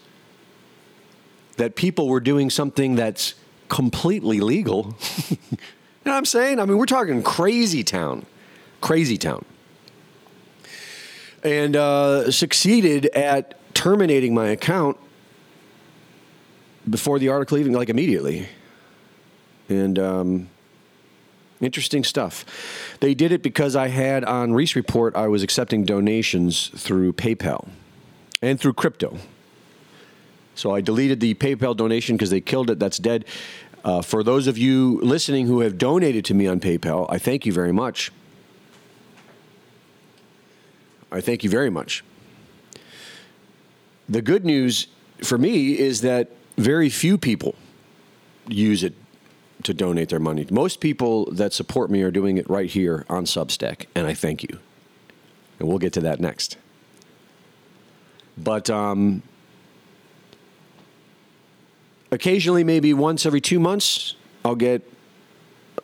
that 1.56 1.76
people 1.76 2.08
were 2.08 2.20
doing 2.20 2.50
something 2.50 2.94
that's 2.94 3.34
completely 3.68 4.40
legal. 4.40 4.96
you 5.30 5.36
know 5.50 6.12
what 6.12 6.12
I'm 6.12 6.24
saying? 6.24 6.60
I 6.60 6.64
mean, 6.64 6.78
we're 6.78 6.86
talking 6.86 7.22
crazy 7.22 7.84
town, 7.84 8.26
crazy 8.80 9.18
town. 9.18 9.44
And 11.42 11.76
uh, 11.76 12.30
succeeded 12.30 13.06
at 13.06 13.58
terminating 13.74 14.34
my 14.34 14.48
account 14.48 14.96
before 16.88 17.18
the 17.18 17.28
article 17.28 17.58
even, 17.58 17.72
like 17.72 17.88
immediately. 17.88 18.48
And 19.68 19.98
um, 19.98 20.48
interesting 21.64 22.04
stuff. 22.04 22.44
They 23.00 23.14
did 23.14 23.32
it 23.32 23.42
because 23.42 23.76
I 23.76 23.88
had 23.88 24.24
on 24.24 24.52
Reese 24.52 24.76
Report, 24.76 25.16
I 25.16 25.28
was 25.28 25.42
accepting 25.42 25.84
donations 25.84 26.68
through 26.68 27.14
PayPal 27.14 27.68
and 28.42 28.60
through 28.60 28.74
crypto. 28.74 29.18
So 30.54 30.74
I 30.74 30.80
deleted 30.80 31.20
the 31.20 31.34
PayPal 31.34 31.76
donation 31.76 32.16
because 32.16 32.30
they 32.30 32.40
killed 32.40 32.70
it. 32.70 32.78
That's 32.78 32.98
dead. 32.98 33.24
Uh, 33.84 34.00
for 34.00 34.22
those 34.22 34.46
of 34.46 34.56
you 34.56 35.00
listening 35.02 35.46
who 35.46 35.60
have 35.60 35.76
donated 35.76 36.24
to 36.26 36.34
me 36.34 36.46
on 36.46 36.60
PayPal, 36.60 37.06
I 37.10 37.18
thank 37.18 37.44
you 37.44 37.52
very 37.52 37.72
much. 37.72 38.12
I 41.12 41.20
thank 41.20 41.44
you 41.44 41.50
very 41.50 41.70
much. 41.70 42.04
The 44.08 44.22
good 44.22 44.44
news 44.44 44.88
for 45.22 45.38
me 45.38 45.78
is 45.78 46.00
that 46.00 46.30
very 46.56 46.88
few 46.88 47.18
people 47.18 47.54
use 48.48 48.82
it 48.84 48.94
to 49.64 49.74
donate 49.74 50.08
their 50.10 50.20
money. 50.20 50.46
Most 50.50 50.80
people 50.80 51.26
that 51.32 51.52
support 51.52 51.90
me 51.90 52.02
are 52.02 52.10
doing 52.10 52.38
it 52.38 52.48
right 52.48 52.70
here 52.70 53.04
on 53.08 53.24
Substack, 53.24 53.86
and 53.94 54.06
I 54.06 54.14
thank 54.14 54.42
you. 54.42 54.58
And 55.58 55.68
we'll 55.68 55.78
get 55.78 55.92
to 55.94 56.00
that 56.00 56.20
next. 56.20 56.56
But 58.36 58.68
um, 58.70 59.22
occasionally, 62.10 62.64
maybe 62.64 62.92
once 62.94 63.26
every 63.26 63.40
two 63.40 63.60
months, 63.60 64.16
I'll 64.44 64.56
get 64.56 64.88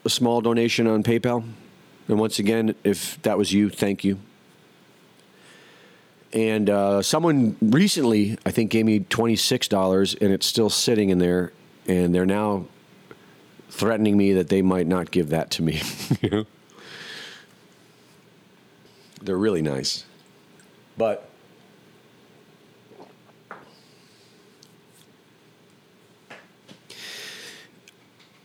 a 0.05 0.11
small 0.11 0.41
donation 0.41 0.87
on 0.87 1.03
PayPal. 1.03 1.45
And 2.09 2.19
once 2.19 2.39
again, 2.39 2.75
if 2.83 3.21
that 3.23 3.39
was 3.39 3.53
you, 3.53 3.71
thank 3.71 4.05
you. 4.05 4.19
And 6.33 6.71
uh, 6.71 7.03
someone 7.03 7.57
recently, 7.61 8.39
I 8.47 8.51
think, 8.51 8.71
gave 8.71 8.85
me 8.85 9.01
$26 9.01 10.21
and 10.21 10.33
it's 10.33 10.47
still 10.47 10.71
sitting 10.71 11.11
in 11.11 11.19
there. 11.19 11.53
And 11.87 12.15
they're 12.15 12.27
now 12.27 12.67
threatening 13.71 14.17
me 14.17 14.33
that 14.35 14.49
they 14.49 14.63
might 14.63 14.87
not 14.87 15.11
give 15.11 15.31
that 15.31 15.51
to 15.53 15.63
me. 15.63 15.81
they're 19.23 19.37
really 19.37 19.63
nice. 19.63 20.05
But 20.97 21.29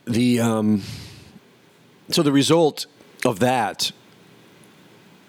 the 0.06 0.40
um, 0.40 0.82
so 2.08 2.22
the 2.22 2.32
result 2.32 2.86
of 3.24 3.40
that 3.40 3.92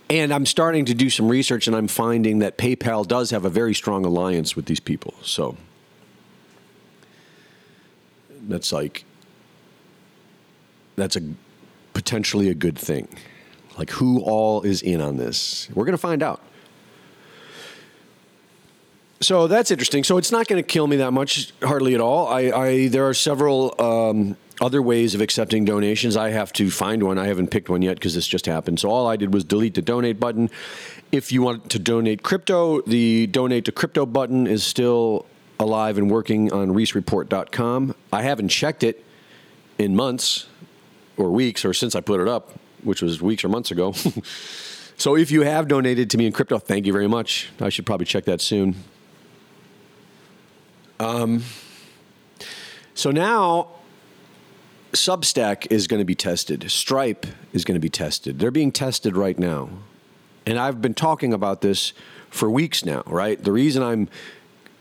and 0.10 0.34
I'm 0.34 0.46
starting 0.46 0.86
to 0.86 0.94
do 0.94 1.10
some 1.10 1.28
research 1.28 1.68
and 1.68 1.76
I'm 1.76 1.88
finding 1.88 2.40
that 2.40 2.58
PayPal 2.58 3.06
does 3.06 3.32
have 3.32 3.44
a 3.44 3.50
very 3.50 3.74
strong 3.74 4.06
alliance 4.06 4.56
with 4.56 4.66
these 4.66 4.80
people. 4.80 5.14
So 5.22 5.58
that's 8.48 8.72
like 8.72 9.04
that's 10.98 11.16
a 11.16 11.22
potentially 11.94 12.50
a 12.50 12.54
good 12.54 12.78
thing. 12.78 13.08
Like 13.78 13.92
who 13.92 14.20
all 14.22 14.64
is 14.64 14.82
in 14.82 15.00
on 15.00 15.18
this? 15.18 15.70
We're 15.74 15.86
going 15.86 15.94
to 15.94 15.98
find 15.98 16.22
out. 16.22 16.42
So 19.22 19.48
that's 19.48 19.72
interesting. 19.72 20.04
So 20.04 20.18
it's 20.18 20.32
not 20.32 20.48
going 20.48 20.62
to 20.62 20.68
kill 20.68 20.86
me 20.86 20.98
that 20.98 21.12
much, 21.12 21.52
hardly 21.64 21.96
at 21.96 22.02
all. 22.02 22.28
I, 22.28 22.40
I 22.52 22.88
there 22.90 23.08
are 23.08 23.14
several 23.14 23.74
um, 23.82 24.38
other 24.62 24.82
ways 24.82 25.16
of 25.16 25.22
accepting 25.22 25.66
donations. 25.66 26.18
I 26.18 26.30
have 26.30 26.52
to 26.54 26.70
find 26.70 27.04
one. 27.04 27.18
I 27.18 27.28
haven't 27.28 27.50
picked 27.50 27.70
one 27.70 27.82
yet 27.82 27.96
because 27.96 28.14
this 28.14 28.28
just 28.28 28.46
happened. 28.46 28.80
So 28.80 28.90
all 28.90 29.08
I 29.08 29.16
did 29.16 29.34
was 29.34 29.44
delete 29.44 29.76
the 29.76 29.82
donate 29.82 30.20
button. 30.20 30.50
If 31.12 31.32
you 31.32 31.42
want 31.42 31.70
to 31.72 31.80
donate 31.80 32.22
crypto, 32.22 32.82
the 32.82 33.28
donate 33.28 33.66
to 33.66 33.72
crypto 33.72 34.06
button 34.06 34.46
is 34.46 34.64
still 34.64 35.26
alive 35.60 35.98
and 35.98 36.12
working 36.12 36.52
on 36.54 36.74
reesereport.com. 36.74 37.96
I 38.14 38.22
haven't 38.22 38.50
checked 38.50 38.84
it 38.84 39.04
in 39.80 39.96
months 39.96 40.48
or 41.18 41.30
weeks 41.32 41.66
or 41.66 41.74
since 41.74 41.96
I 41.96 42.02
put 42.02 42.20
it 42.20 42.28
up, 42.28 42.52
which 42.84 43.02
was 43.02 43.22
weeks 43.22 43.44
or 43.44 43.50
months 43.50 43.72
ago. 43.72 43.92
so 44.98 45.18
if 45.18 45.32
you 45.32 45.42
have 45.42 45.68
donated 45.68 46.10
to 46.12 46.18
me 46.18 46.26
in 46.26 46.32
crypto, 46.32 46.60
thank 46.60 46.86
you 46.86 46.94
very 46.94 47.08
much. 47.08 47.50
I 47.60 47.70
should 47.70 47.86
probably 47.86 48.06
check 48.06 48.26
that 48.26 48.42
soon. 48.42 48.76
Um, 51.00 51.44
so 52.94 53.12
now 53.12 53.70
Substack 54.94 55.68
is 55.70 55.88
going 55.88 56.00
to 56.00 56.06
be 56.06 56.16
tested. 56.16 56.70
Stripe 56.72 57.28
is 57.54 57.66
going 57.66 57.76
to 57.76 57.80
be 57.80 57.90
tested. 57.90 58.40
They're 58.40 58.52
being 58.52 58.72
tested 58.72 59.16
right 59.16 59.38
now. 59.38 59.70
And 60.46 60.58
I've 60.58 60.82
been 60.82 60.94
talking 60.94 61.34
about 61.34 61.62
this 61.62 61.94
for 62.30 62.50
weeks 62.50 62.86
now, 62.86 63.04
right? 63.06 63.42
The 63.42 63.52
reason 63.52 63.84
I'm 63.84 64.10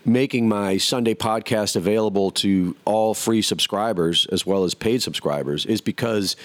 making 0.06 0.48
my 0.48 0.76
Sunday 0.78 1.14
podcast 1.14 1.74
available 1.76 2.30
to 2.30 2.76
all 2.84 3.12
free 3.12 3.42
subscribers 3.42 4.26
as 4.26 4.46
well 4.46 4.64
as 4.64 4.74
paid 4.74 5.02
subscribers 5.02 5.66
is 5.66 5.80
because 5.80 6.36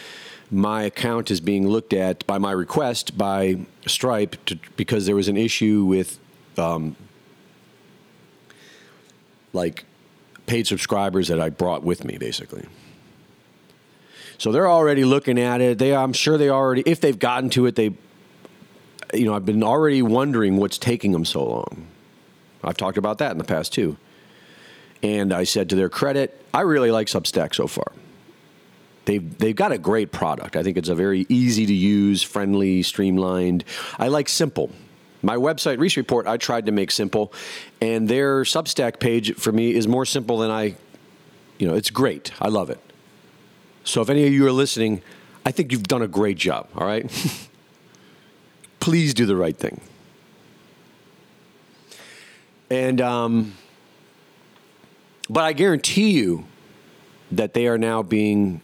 my 0.50 0.84
account 0.84 1.32
is 1.32 1.40
being 1.40 1.68
looked 1.68 1.94
at 1.94 2.26
by 2.28 2.38
my 2.38 2.52
request 2.52 3.18
by 3.18 3.58
Stripe 3.86 4.36
to, 4.46 4.60
because 4.76 5.06
there 5.06 5.16
was 5.16 5.28
an 5.28 5.38
issue 5.38 5.86
with 5.86 6.20
um, 6.58 6.96
like 9.54 9.86
paid 10.48 10.68
subscribers 10.68 11.30
that 11.30 11.40
I 11.40 11.50
brought 11.50 11.84
with 11.84 12.04
me, 12.04 12.18
basically. 12.18 12.66
So 14.38 14.52
they're 14.52 14.70
already 14.70 15.06
looking 15.06 15.40
at 15.40 15.62
it. 15.62 15.78
They, 15.78 15.96
I'm 15.96 16.14
sure 16.14 16.38
they 16.38 16.50
already, 16.50 16.84
if 16.86 17.00
they've 17.00 17.18
gotten 17.18 17.50
to 17.52 17.68
it, 17.68 17.76
they, 17.76 17.94
you 19.14 19.26
know, 19.26 19.36
I've 19.36 19.46
been 19.46 19.64
already 19.64 20.02
wondering 20.02 20.58
what's 20.58 20.80
taking 20.80 21.12
them 21.12 21.26
so 21.26 21.46
long. 21.46 21.88
I've 22.64 22.78
talked 22.78 22.98
about 22.98 23.18
that 23.20 23.32
in 23.32 23.38
the 23.38 23.44
past 23.44 23.74
too. 23.74 23.98
And 25.04 25.34
I 25.34 25.46
said 25.46 25.70
to 25.70 25.76
their 25.76 25.90
credit, 25.90 26.44
I 26.54 26.62
really 26.62 26.92
like 26.92 27.08
Substack 27.08 27.56
so 27.56 27.68
far. 27.68 27.92
They've, 29.06 29.38
they've 29.40 29.56
got 29.56 29.72
a 29.72 29.80
great 29.80 30.12
product. 30.12 30.56
I 30.56 30.62
think 30.62 30.78
it's 30.78 30.90
a 30.90 30.96
very 30.96 31.26
easy 31.28 31.66
to 31.66 31.74
use, 31.74 32.22
friendly, 32.22 32.84
streamlined. 32.84 33.64
I 33.98 34.10
like 34.10 34.30
simple. 34.30 34.70
My 35.24 35.38
website, 35.38 35.80
Reese 35.80 35.98
Report, 35.98 36.28
I 36.28 36.38
tried 36.38 36.68
to 36.68 36.72
make 36.72 36.92
simple, 36.92 37.34
and 37.80 38.08
their 38.08 38.44
Substack 38.44 39.00
page 39.00 39.36
for 39.36 39.52
me 39.52 39.74
is 39.74 39.88
more 39.88 40.06
simple 40.06 40.38
than 40.40 40.52
I 40.52 40.76
you 41.62 41.68
know, 41.68 41.76
it's 41.76 41.92
great. 41.92 42.32
I 42.42 42.48
love 42.48 42.72
it. 42.72 42.80
So 43.84 44.02
if 44.02 44.10
any 44.10 44.26
of 44.26 44.34
you 44.34 44.48
are 44.48 44.52
listening, 44.52 45.04
I 45.46 45.52
think 45.52 45.72
you've 45.72 45.84
done 45.84 46.02
a 46.02 46.08
great 46.08 46.38
job, 46.38 46.68
all 46.76 46.88
right? 46.88 47.06
Please 48.80 49.14
do 49.14 49.28
the 49.28 49.36
right 49.36 49.56
thing. 49.56 49.80
And, 52.72 53.02
um, 53.02 53.56
but 55.30 55.44
I 55.44 55.52
guarantee 55.52 56.12
you 56.12 56.46
that 57.30 57.54
they 57.54 57.68
are 57.68 57.78
now 57.78 58.02
being 58.02 58.62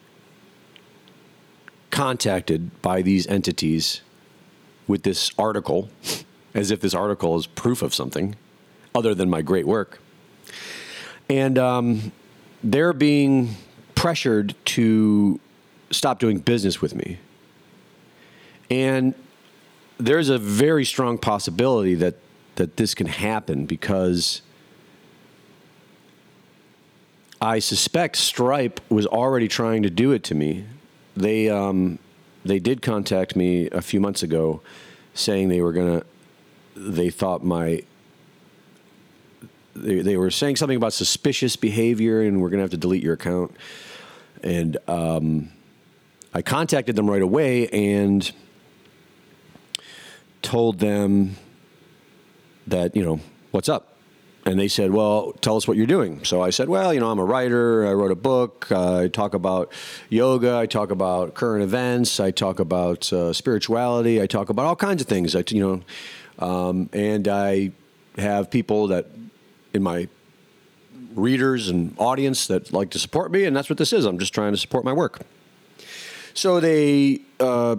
contacted 1.91 2.81
by 2.81 3.01
these 3.01 3.27
entities 3.27 3.99
with 4.87 5.03
this 5.03 5.31
article, 5.37 5.89
as 6.53 6.71
if 6.71 6.79
this 6.79 6.93
article 6.93 7.35
is 7.35 7.47
proof 7.47 7.81
of 7.81 7.93
something 7.93 8.37
other 8.95 9.13
than 9.13 9.29
my 9.29 9.41
great 9.41 9.67
work. 9.67 9.99
And 11.29 11.57
um, 11.57 12.13
they're 12.63 12.93
being 12.93 13.55
pressured 13.93 14.55
to 14.67 15.37
stop 15.91 16.19
doing 16.19 16.37
business 16.39 16.81
with 16.81 16.95
me. 16.95 17.19
And 18.71 19.15
there's 19.97 20.29
a 20.29 20.37
very 20.37 20.85
strong 20.85 21.17
possibility 21.17 21.93
that, 21.95 22.15
that 22.57 22.77
this 22.77 22.93
can 22.93 23.07
happen 23.07 23.65
because 23.65 24.41
I 27.41 27.59
suspect 27.59 28.17
Stripe 28.17 28.79
was 28.89 29.07
already 29.07 29.47
trying 29.47 29.83
to 29.83 29.89
do 29.89 30.11
it 30.11 30.23
to 30.25 30.35
me. 30.35 30.65
They, 31.15 31.49
um, 31.49 31.99
they 32.43 32.59
did 32.59 32.81
contact 32.81 33.35
me 33.35 33.69
a 33.69 33.81
few 33.81 33.99
months 33.99 34.21
ago 34.21 34.61
saying 35.13 35.47
they 35.47 35.61
were 35.61 35.73
to, 35.73 36.05
they 36.75 37.09
thought 37.09 37.43
my 37.43 37.83
they, 39.75 40.01
they 40.01 40.17
were 40.17 40.31
saying 40.31 40.55
something 40.55 40.77
about 40.77 40.93
suspicious 40.93 41.55
behavior 41.55 42.21
and 42.21 42.41
we're 42.41 42.49
to 42.57 42.63
have 42.63 42.71
to 42.71 42.77
delete 42.77 43.03
your 43.03 43.13
account. 43.13 43.55
And 44.43 44.77
um, 44.87 45.49
I 46.33 46.41
contacted 46.41 46.95
them 46.95 47.09
right 47.09 47.21
away 47.21 47.67
and 47.67 48.31
told 50.41 50.79
them 50.79 51.35
that, 52.67 52.95
you 52.95 53.03
know, 53.03 53.19
what's 53.51 53.69
up? 53.69 53.93
And 54.45 54.57
they 54.57 54.69
said, 54.69 54.91
well, 54.91 55.33
tell 55.41 55.57
us 55.57 55.67
what 55.67 55.75
you're 55.75 55.85
doing. 55.87 56.23
So 56.23 56.41
I 56.41 56.51
said, 56.51 56.69
well, 56.69 56.93
you 56.93 57.01
know, 57.01 57.11
I'm 57.11 57.19
a 57.19 57.25
writer. 57.25 57.85
I 57.85 57.93
wrote 57.93 58.11
a 58.11 58.15
book. 58.15 58.67
Uh, 58.71 58.99
I 59.01 59.07
talk 59.09 59.33
about 59.33 59.73
yoga. 60.09 60.55
I 60.55 60.67
talk 60.67 60.89
about 60.89 61.33
current 61.33 61.63
events. 61.63 62.21
I 62.21 62.31
talk 62.31 62.59
about 62.59 63.11
uh, 63.11 63.33
spirituality. 63.33 64.21
I 64.21 64.27
talk 64.27 64.49
about 64.49 64.65
all 64.65 64.75
kinds 64.77 65.01
of 65.01 65.07
things. 65.07 65.35
I, 65.35 65.43
you 65.49 65.59
know, 66.39 66.45
um, 66.45 66.89
and 66.93 67.27
I 67.27 67.71
have 68.17 68.49
people 68.49 68.87
that 68.87 69.07
in 69.73 69.83
my 69.83 70.07
readers 71.13 71.67
and 71.67 71.93
audience 71.97 72.47
that 72.47 72.71
like 72.71 72.91
to 72.91 72.99
support 72.99 73.31
me, 73.31 73.43
and 73.43 73.55
that's 73.55 73.69
what 73.69 73.77
this 73.77 73.91
is. 73.91 74.05
I'm 74.05 74.19
just 74.19 74.33
trying 74.33 74.53
to 74.53 74.57
support 74.57 74.85
my 74.85 74.93
work. 74.93 75.19
So 76.33 76.59
they 76.59 77.21
uh, 77.39 77.77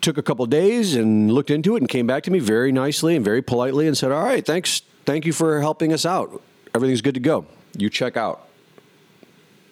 took 0.00 0.18
a 0.18 0.22
couple 0.22 0.44
days 0.46 0.94
and 0.94 1.32
looked 1.32 1.50
into 1.50 1.76
it 1.76 1.80
and 1.80 1.88
came 1.88 2.06
back 2.06 2.22
to 2.24 2.30
me 2.30 2.38
very 2.38 2.72
nicely 2.72 3.16
and 3.16 3.24
very 3.24 3.42
politely 3.42 3.86
and 3.86 3.96
said, 3.96 4.12
"All 4.12 4.24
right, 4.24 4.44
thanks, 4.44 4.82
thank 5.04 5.26
you 5.26 5.32
for 5.32 5.60
helping 5.60 5.92
us 5.92 6.06
out. 6.06 6.42
Everything's 6.74 7.02
good 7.02 7.14
to 7.14 7.20
go. 7.20 7.46
You 7.76 7.90
check 7.90 8.16
out." 8.16 8.48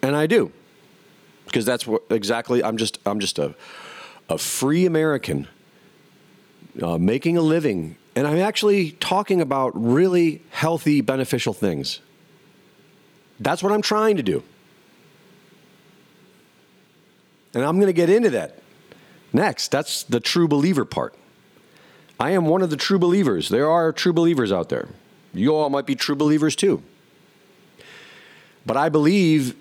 And 0.03 0.15
I 0.15 0.27
do, 0.27 0.53
because 1.47 1.65
that's 1.65 1.87
what 1.87 2.03
exactly. 2.11 2.63
I'm 2.63 2.77
just 2.77 2.99
I'm 3.07 3.21
just 3.21 3.39
a 3.39 3.55
a 4.29 4.39
free 4.39 4.87
American 4.87 5.49
uh, 6.83 6.99
making 6.99 7.37
a 7.37 7.43
living 7.43 7.97
and 8.17 8.27
I'm 8.27 8.39
actually 8.39 8.93
talking 8.93 9.43
about 9.43 9.73
really 9.75 10.43
healthy, 10.49 11.03
beneficial 11.03 11.53
things. 11.53 12.01
That's 13.39 13.63
what 13.63 13.73
I'm 13.73 13.83
trying 13.83 14.17
to 14.17 14.23
do. 14.23 14.43
And 17.53 17.63
I'm 17.63 17.77
going 17.77 17.89
to 17.89 17.93
get 17.93 18.09
into 18.09 18.31
that 18.31 18.59
next. 19.37 19.71
That's 19.71 20.03
the 20.03 20.19
true 20.19 20.49
believer 20.49 20.85
part. 20.85 21.15
I 22.19 22.31
am 22.31 22.47
one 22.47 22.63
of 22.63 22.71
the 22.71 22.77
true 22.77 22.99
believers. 22.99 23.49
There 23.49 23.71
are 23.71 23.93
true 23.93 24.13
believers 24.13 24.51
out 24.51 24.69
there. 24.69 24.89
You 25.33 25.55
all 25.55 25.71
might 25.71 25.87
be 25.87 25.95
true 25.95 26.17
believers 26.17 26.57
too. 26.57 26.83
But 28.65 28.77
I 28.77 28.89
believe 28.89 29.55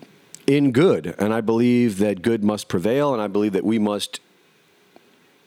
in 0.46 0.72
good, 0.72 1.14
and 1.18 1.32
I 1.32 1.40
believe 1.40 1.98
that 1.98 2.22
good 2.22 2.42
must 2.42 2.66
prevail, 2.68 3.12
and 3.12 3.22
I 3.22 3.28
believe 3.28 3.52
that 3.52 3.64
we 3.64 3.78
must 3.78 4.20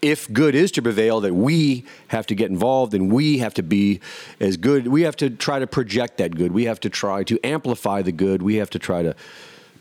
if 0.02 0.32
good 0.32 0.56
is 0.56 0.72
to 0.72 0.82
prevail, 0.82 1.20
that 1.20 1.34
we 1.34 1.84
have 2.08 2.26
to 2.28 2.36
get 2.36 2.50
involved 2.50 2.94
and 2.94 3.12
we 3.12 3.40
have 3.40 3.54
to 3.56 3.64
be 3.64 4.00
as 4.40 4.56
good. 4.56 4.88
We 4.88 5.02
have 5.02 5.18
to 5.18 5.30
try 5.30 5.60
to 5.60 5.68
project 5.68 6.20
that 6.20 6.38
good. 6.38 6.54
We 6.54 6.66
have 6.66 6.80
to 6.82 6.90
try 6.90 7.26
to 7.26 7.38
amplify 7.46 8.02
the 8.02 8.14
good. 8.14 8.42
We 8.42 8.56
have 8.56 8.70
to 8.70 8.80
try 8.80 9.04
to 9.04 9.14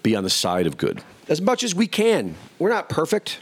be 0.02 0.16
on 0.16 0.24
the 0.24 0.30
side 0.30 0.66
of 0.66 0.76
good 0.76 1.00
as 1.28 1.40
much 1.40 1.62
as 1.62 1.74
we 1.74 1.86
can. 1.86 2.34
We're 2.58 2.70
not 2.70 2.88
perfect. 2.88 3.38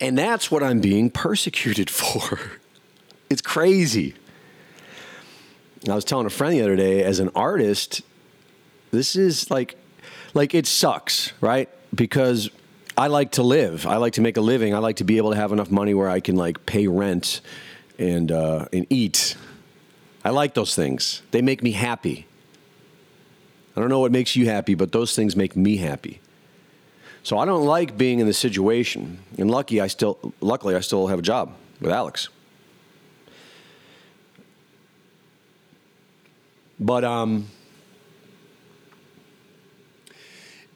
And 0.00 0.18
that's 0.18 0.50
what 0.50 0.62
I'm 0.62 0.80
being 0.80 1.10
persecuted 1.10 1.90
for. 2.00 2.38
it's 3.30 3.42
crazy. 3.42 4.14
I 5.88 5.94
was 5.94 6.04
telling 6.04 6.26
a 6.26 6.30
friend 6.30 6.54
the 6.54 6.62
other 6.62 6.76
day, 6.76 7.02
as 7.02 7.20
an 7.20 7.30
artist, 7.34 8.02
this 8.90 9.16
is 9.16 9.50
like, 9.50 9.76
like 10.32 10.54
it 10.54 10.66
sucks, 10.66 11.32
right? 11.40 11.68
Because 11.94 12.50
I 12.96 13.08
like 13.08 13.32
to 13.32 13.42
live. 13.42 13.86
I 13.86 13.96
like 13.96 14.14
to 14.14 14.20
make 14.20 14.36
a 14.36 14.40
living. 14.40 14.74
I 14.74 14.78
like 14.78 14.96
to 14.96 15.04
be 15.04 15.16
able 15.16 15.30
to 15.30 15.36
have 15.36 15.52
enough 15.52 15.70
money 15.70 15.94
where 15.94 16.08
I 16.08 16.20
can 16.20 16.36
like 16.36 16.64
pay 16.64 16.86
rent 16.86 17.40
and 17.98 18.30
uh, 18.30 18.66
and 18.72 18.86
eat. 18.88 19.36
I 20.24 20.30
like 20.30 20.54
those 20.54 20.74
things. 20.74 21.22
They 21.32 21.42
make 21.42 21.62
me 21.62 21.72
happy. 21.72 22.26
I 23.76 23.80
don't 23.80 23.88
know 23.88 23.98
what 23.98 24.12
makes 24.12 24.36
you 24.36 24.46
happy, 24.46 24.74
but 24.74 24.92
those 24.92 25.14
things 25.14 25.34
make 25.34 25.56
me 25.56 25.76
happy. 25.76 26.20
So 27.24 27.38
I 27.38 27.44
don't 27.44 27.64
like 27.64 27.98
being 27.98 28.20
in 28.20 28.26
this 28.26 28.38
situation. 28.38 29.18
And 29.38 29.50
lucky 29.50 29.80
I 29.80 29.88
still 29.88 30.32
luckily 30.40 30.76
I 30.76 30.80
still 30.80 31.08
have 31.08 31.18
a 31.18 31.22
job 31.22 31.52
with 31.80 31.90
Alex. 31.90 32.28
But 36.78 37.02
um 37.02 37.48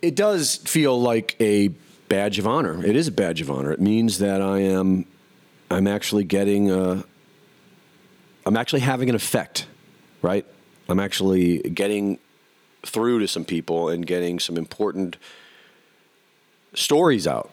it 0.02 0.14
does 0.14 0.56
feel 0.56 1.00
like 1.00 1.36
a 1.40 1.68
badge 2.08 2.38
of 2.38 2.46
honor. 2.46 2.84
It 2.84 2.96
is 2.96 3.08
a 3.08 3.12
badge 3.12 3.40
of 3.40 3.50
honor. 3.50 3.72
It 3.72 3.80
means 3.80 4.18
that 4.18 4.40
I 4.40 4.60
am, 4.60 5.04
I'm 5.70 5.86
actually 5.86 6.24
getting, 6.24 6.70
a, 6.70 7.04
I'm 8.46 8.56
actually 8.56 8.80
having 8.80 9.08
an 9.08 9.14
effect, 9.14 9.66
right? 10.22 10.46
I'm 10.88 11.00
actually 11.00 11.58
getting 11.58 12.18
through 12.84 13.20
to 13.20 13.28
some 13.28 13.44
people 13.44 13.88
and 13.88 14.06
getting 14.06 14.38
some 14.38 14.56
important 14.56 15.16
stories 16.74 17.26
out. 17.26 17.50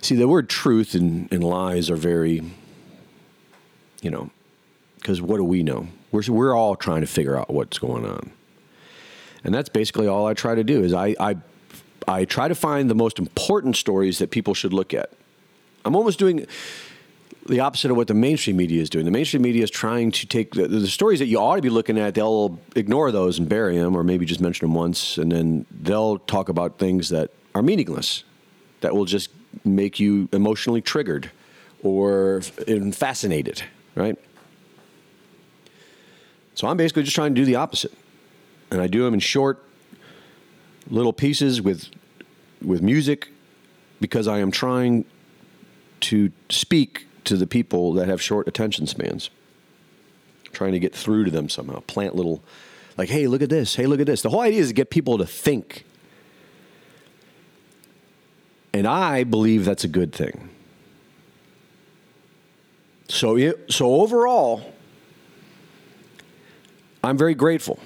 See, 0.00 0.16
the 0.16 0.28
word 0.28 0.48
truth 0.48 0.94
and, 0.94 1.30
and 1.32 1.44
lies 1.44 1.88
are 1.90 1.96
very, 1.96 2.42
you 4.00 4.10
know, 4.10 4.30
because 4.96 5.22
what 5.22 5.36
do 5.36 5.44
we 5.44 5.62
know? 5.62 5.88
We're, 6.10 6.22
we're 6.28 6.54
all 6.54 6.74
trying 6.74 7.02
to 7.02 7.06
figure 7.06 7.36
out 7.36 7.50
what's 7.50 7.78
going 7.78 8.04
on. 8.04 8.32
And 9.44 9.54
that's 9.54 9.68
basically 9.68 10.06
all 10.06 10.26
I 10.26 10.34
try 10.34 10.54
to 10.54 10.64
do 10.64 10.82
is 10.82 10.92
I, 10.92 11.14
I 11.18 11.36
I 12.06 12.24
try 12.24 12.48
to 12.48 12.54
find 12.54 12.90
the 12.90 12.94
most 12.94 13.18
important 13.18 13.76
stories 13.76 14.18
that 14.18 14.30
people 14.30 14.54
should 14.54 14.72
look 14.72 14.94
at. 14.94 15.10
I'm 15.84 15.96
almost 15.96 16.18
doing 16.18 16.46
the 17.46 17.60
opposite 17.60 17.90
of 17.90 17.96
what 17.96 18.06
the 18.06 18.14
mainstream 18.14 18.56
media 18.56 18.80
is 18.80 18.88
doing. 18.88 19.04
The 19.04 19.10
mainstream 19.10 19.42
media 19.42 19.64
is 19.64 19.70
trying 19.70 20.12
to 20.12 20.26
take 20.26 20.52
the, 20.54 20.68
the, 20.68 20.86
stories 20.86 21.18
that 21.18 21.26
you 21.26 21.38
ought 21.38 21.56
to 21.56 21.62
be 21.62 21.70
looking 21.70 21.98
at, 21.98 22.14
they'll 22.14 22.58
ignore 22.76 23.10
those 23.10 23.38
and 23.38 23.48
bury 23.48 23.78
them, 23.78 23.96
or 23.96 24.04
maybe 24.04 24.24
just 24.24 24.40
mention 24.40 24.68
them 24.68 24.74
once, 24.74 25.18
and 25.18 25.32
then 25.32 25.66
they'll 25.70 26.18
talk 26.18 26.48
about 26.48 26.78
things 26.78 27.08
that 27.08 27.30
are 27.54 27.62
meaningless, 27.62 28.24
that 28.80 28.94
will 28.94 29.04
just 29.04 29.30
make 29.64 30.00
you 30.00 30.28
emotionally 30.32 30.80
triggered 30.80 31.30
or 31.82 32.42
fascinated, 32.92 33.62
right? 33.94 34.16
So 36.54 36.66
I'm 36.68 36.76
basically 36.76 37.02
just 37.02 37.14
trying 37.14 37.34
to 37.34 37.40
do 37.40 37.44
the 37.44 37.56
opposite. 37.56 37.92
And 38.70 38.80
I 38.80 38.86
do 38.86 39.04
them 39.04 39.14
in 39.14 39.20
short, 39.20 39.62
little 40.88 41.12
pieces 41.12 41.60
with 41.60 41.88
with 42.62 42.80
music 42.80 43.28
because 44.00 44.26
I 44.28 44.38
am 44.38 44.50
trying 44.50 45.04
to 46.00 46.32
speak 46.48 47.06
to 47.24 47.36
the 47.36 47.46
people 47.46 47.92
that 47.94 48.08
have 48.08 48.22
short 48.22 48.48
attention 48.48 48.86
spans. 48.86 49.30
trying 50.52 50.72
to 50.72 50.78
get 50.78 50.94
through 50.94 51.24
to 51.24 51.30
them 51.30 51.48
somehow. 51.48 51.80
Plant 51.80 52.14
little 52.14 52.42
like, 52.96 53.08
hey, 53.08 53.26
look 53.26 53.42
at 53.42 53.48
this. 53.48 53.74
Hey, 53.74 53.86
look 53.86 54.00
at 54.00 54.06
this. 54.06 54.22
The 54.22 54.30
whole 54.30 54.40
idea 54.40 54.60
is 54.60 54.68
to 54.68 54.74
get 54.74 54.90
people 54.90 55.18
to 55.18 55.26
think. 55.26 55.84
And 58.72 58.86
I 58.86 59.24
believe 59.24 59.64
that's 59.64 59.84
a 59.84 59.88
good 59.88 60.12
thing. 60.12 60.48
So, 63.08 63.54
so 63.68 64.00
overall, 64.00 64.72
I'm 67.04 67.18
very 67.18 67.34
grateful. 67.34 67.78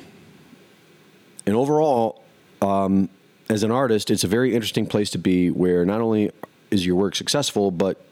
And 1.46 1.56
overall, 1.56 2.22
um, 2.62 3.08
as 3.48 3.62
an 3.62 3.70
artist, 3.70 4.10
it's 4.10 4.24
a 4.24 4.28
very 4.28 4.54
interesting 4.54 4.86
place 4.86 5.10
to 5.10 5.18
be 5.18 5.50
where 5.50 5.84
not 5.84 6.00
only 6.00 6.30
is 6.70 6.84
your 6.84 6.96
work 6.96 7.14
successful, 7.16 7.70
but 7.70 8.04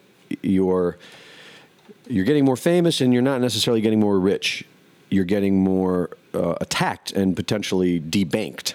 you're 0.43 0.99
you're 2.09 2.25
getting 2.25 2.45
more 2.45 2.57
famous 2.57 3.01
and 3.01 3.13
you're 3.13 3.23
not 3.23 3.41
necessarily 3.41 3.81
getting 3.81 4.01
more 4.01 4.19
rich. 4.19 4.65
you're 5.11 5.25
getting 5.25 5.63
more 5.63 6.11
uh, 6.35 6.55
attacked 6.61 7.13
and 7.13 7.37
potentially 7.37 8.01
debanked. 8.01 8.75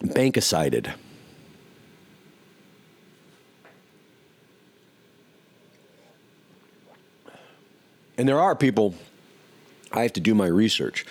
Bankicided. 0.00 0.94
And 8.16 8.28
there 8.28 8.40
are 8.40 8.56
people, 8.56 8.94
I 9.92 10.02
have 10.02 10.12
to 10.14 10.20
do 10.20 10.34
my 10.34 10.46
research, 10.46 11.06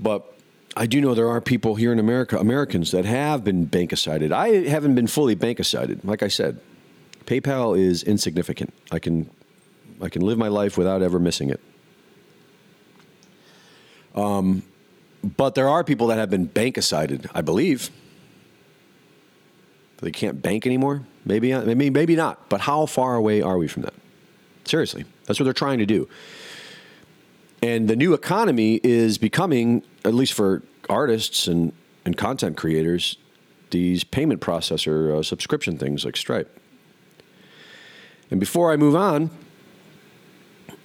but 0.00 0.24
I 0.76 0.86
do 0.86 1.00
know 1.00 1.14
there 1.14 1.28
are 1.28 1.40
people 1.40 1.76
here 1.76 1.92
in 1.92 2.00
America, 2.00 2.36
Americans, 2.38 2.90
that 2.90 3.04
have 3.04 3.44
been 3.44 3.68
bankicided. 3.68 4.32
I 4.32 4.68
haven't 4.68 4.96
been 4.96 5.06
fully 5.06 5.36
bankicided. 5.36 6.04
Like 6.04 6.22
I 6.22 6.28
said, 6.28 6.60
PayPal 7.26 7.78
is 7.78 8.02
insignificant. 8.02 8.72
I 8.90 8.98
can, 8.98 9.30
I 10.00 10.08
can 10.08 10.22
live 10.22 10.36
my 10.38 10.48
life 10.48 10.76
without 10.76 11.02
ever 11.02 11.20
missing 11.20 11.50
it. 11.50 11.60
Um, 14.14 14.62
but 15.22 15.54
there 15.54 15.68
are 15.68 15.84
people 15.84 16.08
that 16.08 16.18
have 16.18 16.30
been 16.30 16.48
bankicided, 16.48 17.30
I 17.34 17.42
believe. 17.42 17.90
They 20.02 20.10
can't 20.10 20.42
bank 20.42 20.66
anymore. 20.66 21.02
Maybe, 21.24 21.54
maybe, 21.54 21.88
maybe 21.88 22.16
not. 22.16 22.48
But 22.48 22.62
how 22.62 22.86
far 22.86 23.14
away 23.14 23.40
are 23.40 23.56
we 23.56 23.68
from 23.68 23.84
that? 23.84 23.94
Seriously, 24.64 25.04
that's 25.24 25.38
what 25.38 25.44
they're 25.44 25.52
trying 25.52 25.78
to 25.78 25.86
do. 25.86 26.08
And 27.62 27.88
the 27.88 27.94
new 27.94 28.12
economy 28.12 28.80
is 28.82 29.18
becoming, 29.18 29.84
at 30.04 30.14
least 30.14 30.32
for 30.32 30.62
artists 30.88 31.46
and, 31.46 31.72
and 32.04 32.16
content 32.16 32.56
creators, 32.56 33.16
these 33.70 34.02
payment 34.02 34.40
processor 34.40 35.18
uh, 35.18 35.22
subscription 35.22 35.78
things 35.78 36.04
like 36.04 36.16
Stripe. 36.16 36.60
And 38.30 38.40
before 38.40 38.72
I 38.72 38.76
move 38.76 38.96
on, 38.96 39.30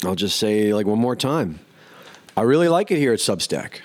I'll 0.04 0.16
just 0.16 0.38
say 0.38 0.74
like 0.74 0.86
one 0.86 1.00
more 1.00 1.16
time. 1.16 1.60
I 2.36 2.42
really 2.44 2.68
like 2.68 2.92
it 2.92 2.98
here 3.00 3.14
at 3.14 3.20
Substack. 3.20 3.80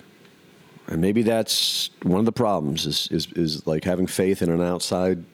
And 0.89 1.01
maybe 1.01 1.23
that's 1.23 1.91
one 2.03 2.19
of 2.19 2.25
the 2.27 2.33
problems 2.33 2.87
is, 2.87 3.09
is, 3.11 3.27
is 3.33 3.67
like 3.67 3.85
having 3.85 4.07
faith 4.07 4.43
in 4.43 4.51
an 4.51 4.61
outside 4.61 5.25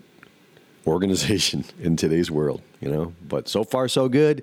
organization 0.89 1.65
in 1.81 1.97
today's 1.97 2.31
world, 2.31 2.63
you 2.81 2.91
know. 2.91 3.13
But 3.29 3.49
so 3.49 3.65
far, 3.65 3.89
so 3.89 4.09
good. 4.09 4.43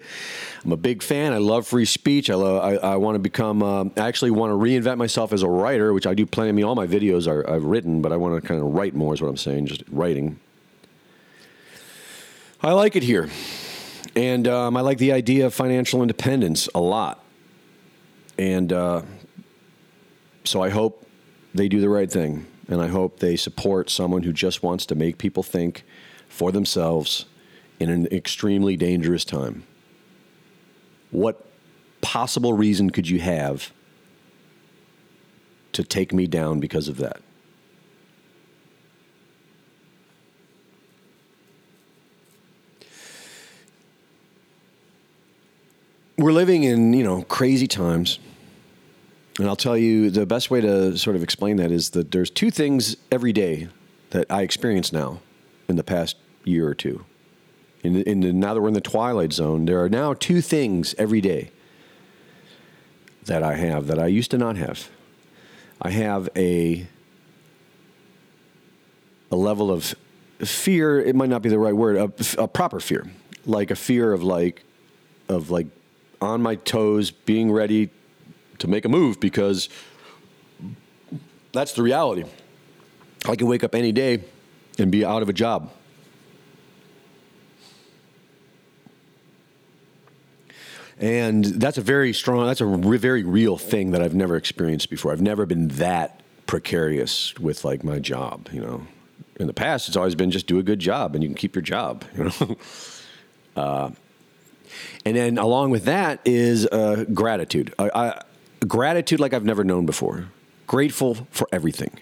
I'm 0.64 0.72
a 0.72 0.78
big 0.78 1.04
fan. 1.04 1.34
I 1.34 1.38
love 1.38 1.68
free 1.68 1.86
speech. 1.86 2.30
I 2.30 2.36
love. 2.36 2.64
I, 2.64 2.76
I 2.76 2.96
want 2.98 3.16
to 3.16 3.20
become. 3.20 3.64
Um, 3.64 3.92
I 3.98 4.08
actually 4.08 4.32
want 4.32 4.52
to 4.52 4.56
reinvent 4.56 4.98
myself 4.98 5.34
as 5.34 5.44
a 5.44 5.50
writer, 5.50 5.94
which 5.94 6.08
I 6.08 6.14
do 6.14 6.26
plenty. 6.26 6.50
I 6.50 6.52
mean, 6.54 6.66
all 6.66 6.76
my 6.76 6.88
videos 6.88 7.28
are 7.28 7.50
I've 7.50 7.64
written, 7.64 8.02
but 8.02 8.12
I 8.12 8.18
want 8.18 8.42
to 8.42 8.48
kind 8.48 8.62
of 8.62 8.68
write 8.74 8.96
more. 8.96 9.14
Is 9.14 9.22
what 9.22 9.30
I'm 9.30 9.38
saying. 9.38 9.68
Just 9.68 9.84
writing. 9.92 10.40
I 12.62 12.72
like 12.72 12.96
it 12.96 13.04
here, 13.04 13.30
and 14.16 14.48
um, 14.48 14.78
I 14.78 14.82
like 14.82 14.98
the 14.98 15.12
idea 15.12 15.46
of 15.46 15.54
financial 15.54 16.02
independence 16.02 16.70
a 16.74 16.80
lot. 16.80 17.22
And 18.38 18.74
uh, 18.74 19.04
so 20.46 20.62
I 20.62 20.70
hope 20.70 21.06
they 21.54 21.68
do 21.68 21.82
the 21.82 21.90
right 21.90 22.12
thing. 22.12 22.46
And 22.68 22.82
I 22.82 22.88
hope 22.88 23.20
they 23.20 23.36
support 23.36 23.90
someone 23.90 24.24
who 24.24 24.34
just 24.34 24.64
wants 24.64 24.86
to 24.88 24.96
make 24.96 25.18
people 25.18 25.44
think 25.44 25.84
for 26.28 26.52
themselves 26.52 27.26
in 27.80 27.90
an 27.90 28.08
extremely 28.08 28.76
dangerous 28.76 29.24
time. 29.24 29.64
What 31.12 31.46
possible 32.02 32.54
reason 32.54 32.90
could 32.90 33.08
you 33.08 33.20
have 33.20 33.72
to 35.74 35.84
take 35.84 36.14
me 36.14 36.26
down 36.26 36.60
because 36.60 36.88
of 36.88 36.98
that? 36.98 37.22
We're 46.18 46.32
living 46.32 46.64
in, 46.64 46.94
you 46.94 47.04
know, 47.04 47.24
crazy 47.24 47.68
times. 47.68 48.20
And 49.38 49.48
I'll 49.48 49.56
tell 49.56 49.78
you 49.78 50.10
the 50.10 50.26
best 50.26 50.50
way 50.50 50.62
to 50.62 50.98
sort 50.98 51.16
of 51.16 51.24
explain 51.24 51.58
that 51.58 51.72
is 51.72 51.90
that 51.92 52.12
there's 52.12 52.30
two 52.30 52.52
things 52.52 52.96
every 53.12 53.34
day 53.34 53.68
that 54.12 54.28
I 54.30 54.44
experience 54.44 54.94
now 54.94 55.20
in 55.68 55.76
the 55.76 55.84
past 55.84 56.16
year 56.46 56.68
or 56.68 56.74
two. 56.74 57.04
In, 57.84 58.02
in 58.04 58.22
the, 58.22 58.32
now 58.32 58.54
that 58.54 58.62
we're 58.62 58.70
in 58.70 58.74
the 58.74 58.82
twilight 58.82 59.34
zone, 59.34 59.66
there 59.66 59.84
are 59.84 59.90
now 59.90 60.14
two 60.14 60.42
things 60.42 60.96
every 60.98 61.22
day 61.22 61.52
that 63.26 63.44
I 63.44 63.56
have 63.56 63.88
that 63.88 64.00
I 64.00 64.08
used 64.08 64.32
to 64.32 64.38
not 64.38 64.56
have. 64.56 64.90
I 65.82 65.90
have 65.90 66.30
a 66.36 66.88
a 69.32 69.36
level 69.36 69.72
of 69.72 69.96
fear. 70.40 71.02
It 71.02 71.16
might 71.16 71.30
not 71.30 71.42
be 71.42 71.50
the 71.50 71.60
right 71.60 71.76
word. 71.76 71.98
A, 71.98 72.42
a 72.42 72.48
proper 72.48 72.80
fear, 72.80 73.12
like 73.46 73.72
a 73.72 73.76
fear 73.76 74.14
of 74.14 74.24
like 74.24 74.64
of 75.28 75.50
like 75.50 75.68
on 76.22 76.42
my 76.42 76.56
toes, 76.56 77.12
being 77.12 77.52
ready 77.52 77.90
to 78.60 78.68
make 78.68 78.86
a 78.86 78.90
move 78.90 79.20
because 79.20 79.70
that's 81.52 81.74
the 81.74 81.84
reality. 81.84 82.26
I 83.26 83.36
can 83.36 83.48
wake 83.48 83.64
up 83.64 83.74
any 83.74 83.92
day 83.92 84.24
and 84.78 84.92
be 84.92 85.04
out 85.06 85.22
of 85.22 85.30
a 85.30 85.34
job. 85.34 85.72
And 90.98 91.44
that's 91.44 91.78
a 91.78 91.82
very 91.82 92.14
strong, 92.14 92.46
that's 92.46 92.62
a 92.62 92.66
re- 92.66 92.98
very 92.98 93.24
real 93.24 93.58
thing 93.58 93.92
that 93.92 94.02
I've 94.02 94.16
never 94.16 94.36
experienced 94.36 94.90
before. 94.90 95.12
I've 95.12 95.22
never 95.22 95.46
been 95.46 95.68
that 95.70 96.22
precarious 96.48 97.38
with 97.38 97.66
like 97.66 97.84
my 97.84 98.00
job, 98.00 98.50
you 98.52 98.62
know. 98.62 98.88
In 99.38 99.48
the 99.48 99.54
past, 99.54 99.90
it's 99.90 99.98
always 99.98 100.16
been 100.16 100.32
just 100.32 100.48
do 100.48 100.60
a 100.60 100.64
good 100.64 100.80
job 100.80 101.14
and 101.14 101.24
you 101.24 101.30
can 101.30 101.36
keep 101.36 101.56
your 101.56 101.62
job, 101.62 102.06
you 102.16 102.24
know. 102.26 102.58
uh, 103.62 103.92
and 105.06 105.18
then 105.18 105.38
along 105.38 105.72
with 105.72 105.86
that 105.86 106.22
is 106.24 106.66
uh, 106.68 107.04
gratitude. 107.14 107.74
I, 107.78 107.90
I, 107.94 108.22
gratitude 108.68 109.20
like 109.20 109.34
I've 109.34 109.46
never 109.46 109.64
known 109.64 109.86
before. 109.86 110.30
Grateful 110.68 111.16
for 111.32 111.48
everything. 111.52 112.00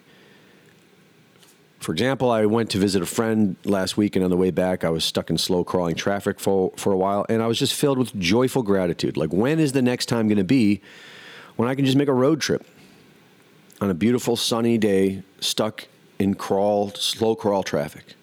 For 1.83 1.91
example, 1.91 2.31
I 2.31 2.45
went 2.45 2.69
to 2.71 2.77
visit 2.77 3.01
a 3.01 3.05
friend 3.05 3.57
last 3.65 3.97
week, 3.97 4.15
and 4.15 4.23
on 4.23 4.31
the 4.31 4.37
way 4.37 4.51
back, 4.51 4.85
I 4.85 4.89
was 4.89 5.03
stuck 5.03 5.29
in 5.29 5.37
slow 5.37 5.65
crawling 5.65 5.95
traffic 5.95 6.39
for, 6.39 6.71
for 6.77 6.93
a 6.93 6.97
while, 6.97 7.25
and 7.27 7.43
I 7.43 7.47
was 7.47 7.59
just 7.59 7.73
filled 7.73 7.97
with 7.97 8.17
joyful 8.17 8.63
gratitude. 8.63 9.17
Like, 9.17 9.33
when 9.33 9.59
is 9.59 9.73
the 9.73 9.81
next 9.81 10.05
time 10.05 10.29
going 10.29 10.37
to 10.37 10.45
be 10.45 10.79
when 11.57 11.67
I 11.67 11.75
can 11.75 11.83
just 11.83 11.97
make 11.97 12.07
a 12.07 12.13
road 12.13 12.39
trip 12.39 12.65
on 13.81 13.89
a 13.89 13.93
beautiful 13.93 14.37
sunny 14.37 14.77
day, 14.77 15.23
stuck 15.41 15.85
in 16.19 16.35
crawl, 16.35 16.91
slow 16.91 17.35
crawl 17.35 17.63
traffic? 17.63 18.15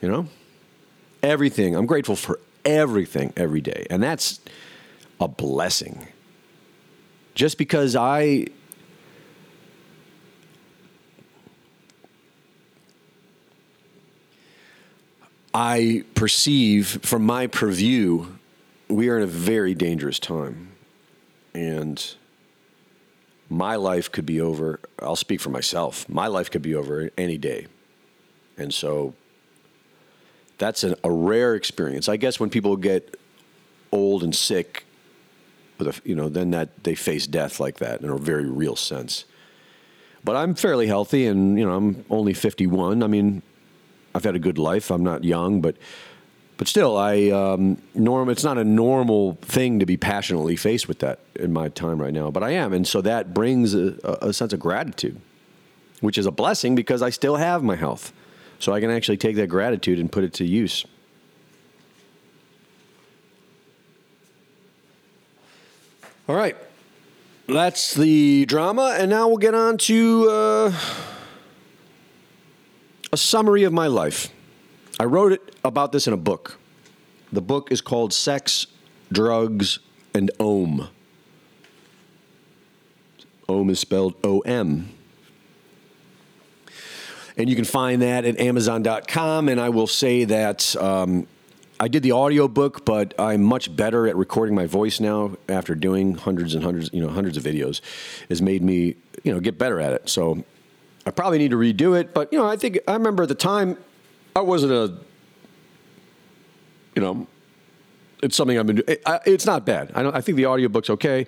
You 0.00 0.08
know? 0.08 0.26
Everything. 1.22 1.76
I'm 1.76 1.86
grateful 1.86 2.16
for 2.16 2.40
everything 2.64 3.32
every 3.36 3.60
day, 3.60 3.86
and 3.90 4.02
that's 4.02 4.40
a 5.20 5.28
blessing. 5.28 6.08
Just 7.34 7.58
because 7.58 7.96
I 7.96 8.46
I 15.54 16.04
perceive 16.14 16.86
from 17.02 17.24
my 17.26 17.46
purview, 17.46 18.26
we 18.88 19.08
are 19.08 19.18
in 19.18 19.22
a 19.22 19.26
very 19.26 19.74
dangerous 19.74 20.18
time. 20.18 20.72
And 21.54 22.14
my 23.50 23.76
life 23.76 24.10
could 24.10 24.24
be 24.24 24.40
over. 24.40 24.80
I'll 24.98 25.16
speak 25.16 25.40
for 25.40 25.50
myself. 25.50 26.08
My 26.08 26.26
life 26.26 26.50
could 26.50 26.62
be 26.62 26.74
over 26.74 27.10
any 27.18 27.36
day. 27.36 27.66
And 28.56 28.72
so 28.72 29.14
that's 30.56 30.84
an, 30.84 30.94
a 31.04 31.10
rare 31.10 31.54
experience. 31.54 32.08
I 32.08 32.16
guess 32.16 32.40
when 32.40 32.48
people 32.48 32.76
get 32.76 33.18
old 33.90 34.22
and 34.22 34.34
sick, 34.34 34.86
you 36.04 36.14
know, 36.14 36.28
then 36.28 36.50
that 36.50 36.84
they 36.84 36.94
face 36.94 37.26
death 37.26 37.60
like 37.60 37.78
that 37.78 38.00
in 38.00 38.08
a 38.08 38.16
very 38.16 38.46
real 38.46 38.76
sense. 38.76 39.24
But 40.24 40.36
I'm 40.36 40.54
fairly 40.54 40.86
healthy, 40.86 41.26
and 41.26 41.58
you 41.58 41.66
know, 41.66 41.74
I'm 41.74 42.04
only 42.10 42.34
51. 42.34 43.02
I 43.02 43.06
mean, 43.06 43.42
I've 44.14 44.24
had 44.24 44.36
a 44.36 44.38
good 44.38 44.58
life. 44.58 44.90
I'm 44.90 45.02
not 45.02 45.24
young, 45.24 45.60
but 45.60 45.76
but 46.58 46.68
still, 46.68 46.96
I 46.96 47.30
um, 47.30 47.82
norm. 47.94 48.28
It's 48.28 48.44
not 48.44 48.58
a 48.58 48.64
normal 48.64 49.34
thing 49.42 49.80
to 49.80 49.86
be 49.86 49.96
passionately 49.96 50.54
faced 50.54 50.86
with 50.86 51.00
that 51.00 51.18
in 51.34 51.52
my 51.52 51.68
time 51.68 52.00
right 52.00 52.12
now, 52.12 52.30
but 52.30 52.42
I 52.42 52.50
am, 52.50 52.72
and 52.72 52.86
so 52.86 53.00
that 53.00 53.34
brings 53.34 53.74
a, 53.74 53.96
a 54.22 54.32
sense 54.32 54.52
of 54.52 54.60
gratitude, 54.60 55.20
which 56.00 56.18
is 56.18 56.26
a 56.26 56.30
blessing 56.30 56.74
because 56.74 57.02
I 57.02 57.10
still 57.10 57.36
have 57.36 57.64
my 57.64 57.74
health, 57.74 58.12
so 58.60 58.72
I 58.72 58.80
can 58.80 58.90
actually 58.90 59.16
take 59.16 59.34
that 59.36 59.48
gratitude 59.48 59.98
and 59.98 60.12
put 60.12 60.22
it 60.22 60.34
to 60.34 60.44
use. 60.44 60.84
All 66.32 66.38
right, 66.38 66.56
that's 67.46 67.92
the 67.92 68.46
drama, 68.46 68.96
and 68.98 69.10
now 69.10 69.28
we'll 69.28 69.36
get 69.36 69.54
on 69.54 69.76
to. 69.76 70.30
Uh, 70.30 70.72
a 73.12 73.18
summary 73.18 73.64
of 73.64 73.72
my 73.74 73.86
life. 73.86 74.30
I 74.98 75.04
wrote 75.04 75.32
it 75.32 75.54
about 75.62 75.92
this 75.92 76.06
in 76.06 76.14
a 76.14 76.16
book. 76.16 76.58
The 77.34 77.42
book 77.42 77.70
is 77.70 77.82
called 77.82 78.14
Sex, 78.14 78.66
Drugs, 79.12 79.80
and 80.14 80.30
Om. 80.40 80.88
Om 83.46 83.68
is 83.68 83.78
spelled 83.78 84.14
O 84.24 84.40
M. 84.40 84.88
And 87.36 87.50
you 87.50 87.56
can 87.56 87.66
find 87.66 88.00
that 88.00 88.24
at 88.24 88.40
Amazon.com. 88.40 89.50
And 89.50 89.60
I 89.60 89.68
will 89.68 89.86
say 89.86 90.24
that 90.24 90.74
um, 90.76 91.26
I 91.82 91.88
did 91.88 92.04
the 92.04 92.12
audio 92.12 92.46
book, 92.46 92.84
but 92.84 93.12
I'm 93.18 93.42
much 93.42 93.74
better 93.74 94.06
at 94.06 94.14
recording 94.14 94.54
my 94.54 94.66
voice 94.66 95.00
now 95.00 95.32
after 95.48 95.74
doing 95.74 96.14
hundreds 96.14 96.54
and 96.54 96.62
hundreds, 96.62 96.90
you 96.92 97.00
know, 97.00 97.08
hundreds 97.08 97.36
of 97.36 97.42
videos. 97.42 97.80
Has 98.28 98.40
made 98.40 98.62
me, 98.62 98.94
you 99.24 99.34
know, 99.34 99.40
get 99.40 99.58
better 99.58 99.80
at 99.80 99.92
it. 99.92 100.08
So 100.08 100.44
I 101.04 101.10
probably 101.10 101.38
need 101.38 101.50
to 101.50 101.56
redo 101.56 101.98
it. 101.98 102.14
But 102.14 102.32
you 102.32 102.38
know, 102.38 102.46
I 102.46 102.54
think 102.54 102.78
I 102.86 102.92
remember 102.92 103.24
at 103.24 103.30
the 103.30 103.34
time 103.34 103.76
I 104.36 104.42
wasn't 104.42 104.70
a, 104.70 104.96
you 106.94 107.02
know, 107.02 107.26
it's 108.22 108.36
something 108.36 108.56
I've 108.56 108.66
been 108.68 108.76
doing. 108.76 108.88
It, 108.88 109.02
it's 109.26 109.44
not 109.44 109.66
bad. 109.66 109.90
I 109.96 110.04
don't. 110.04 110.14
I 110.14 110.20
think 110.20 110.36
the 110.36 110.46
audiobook's 110.46 110.90
okay. 110.90 111.26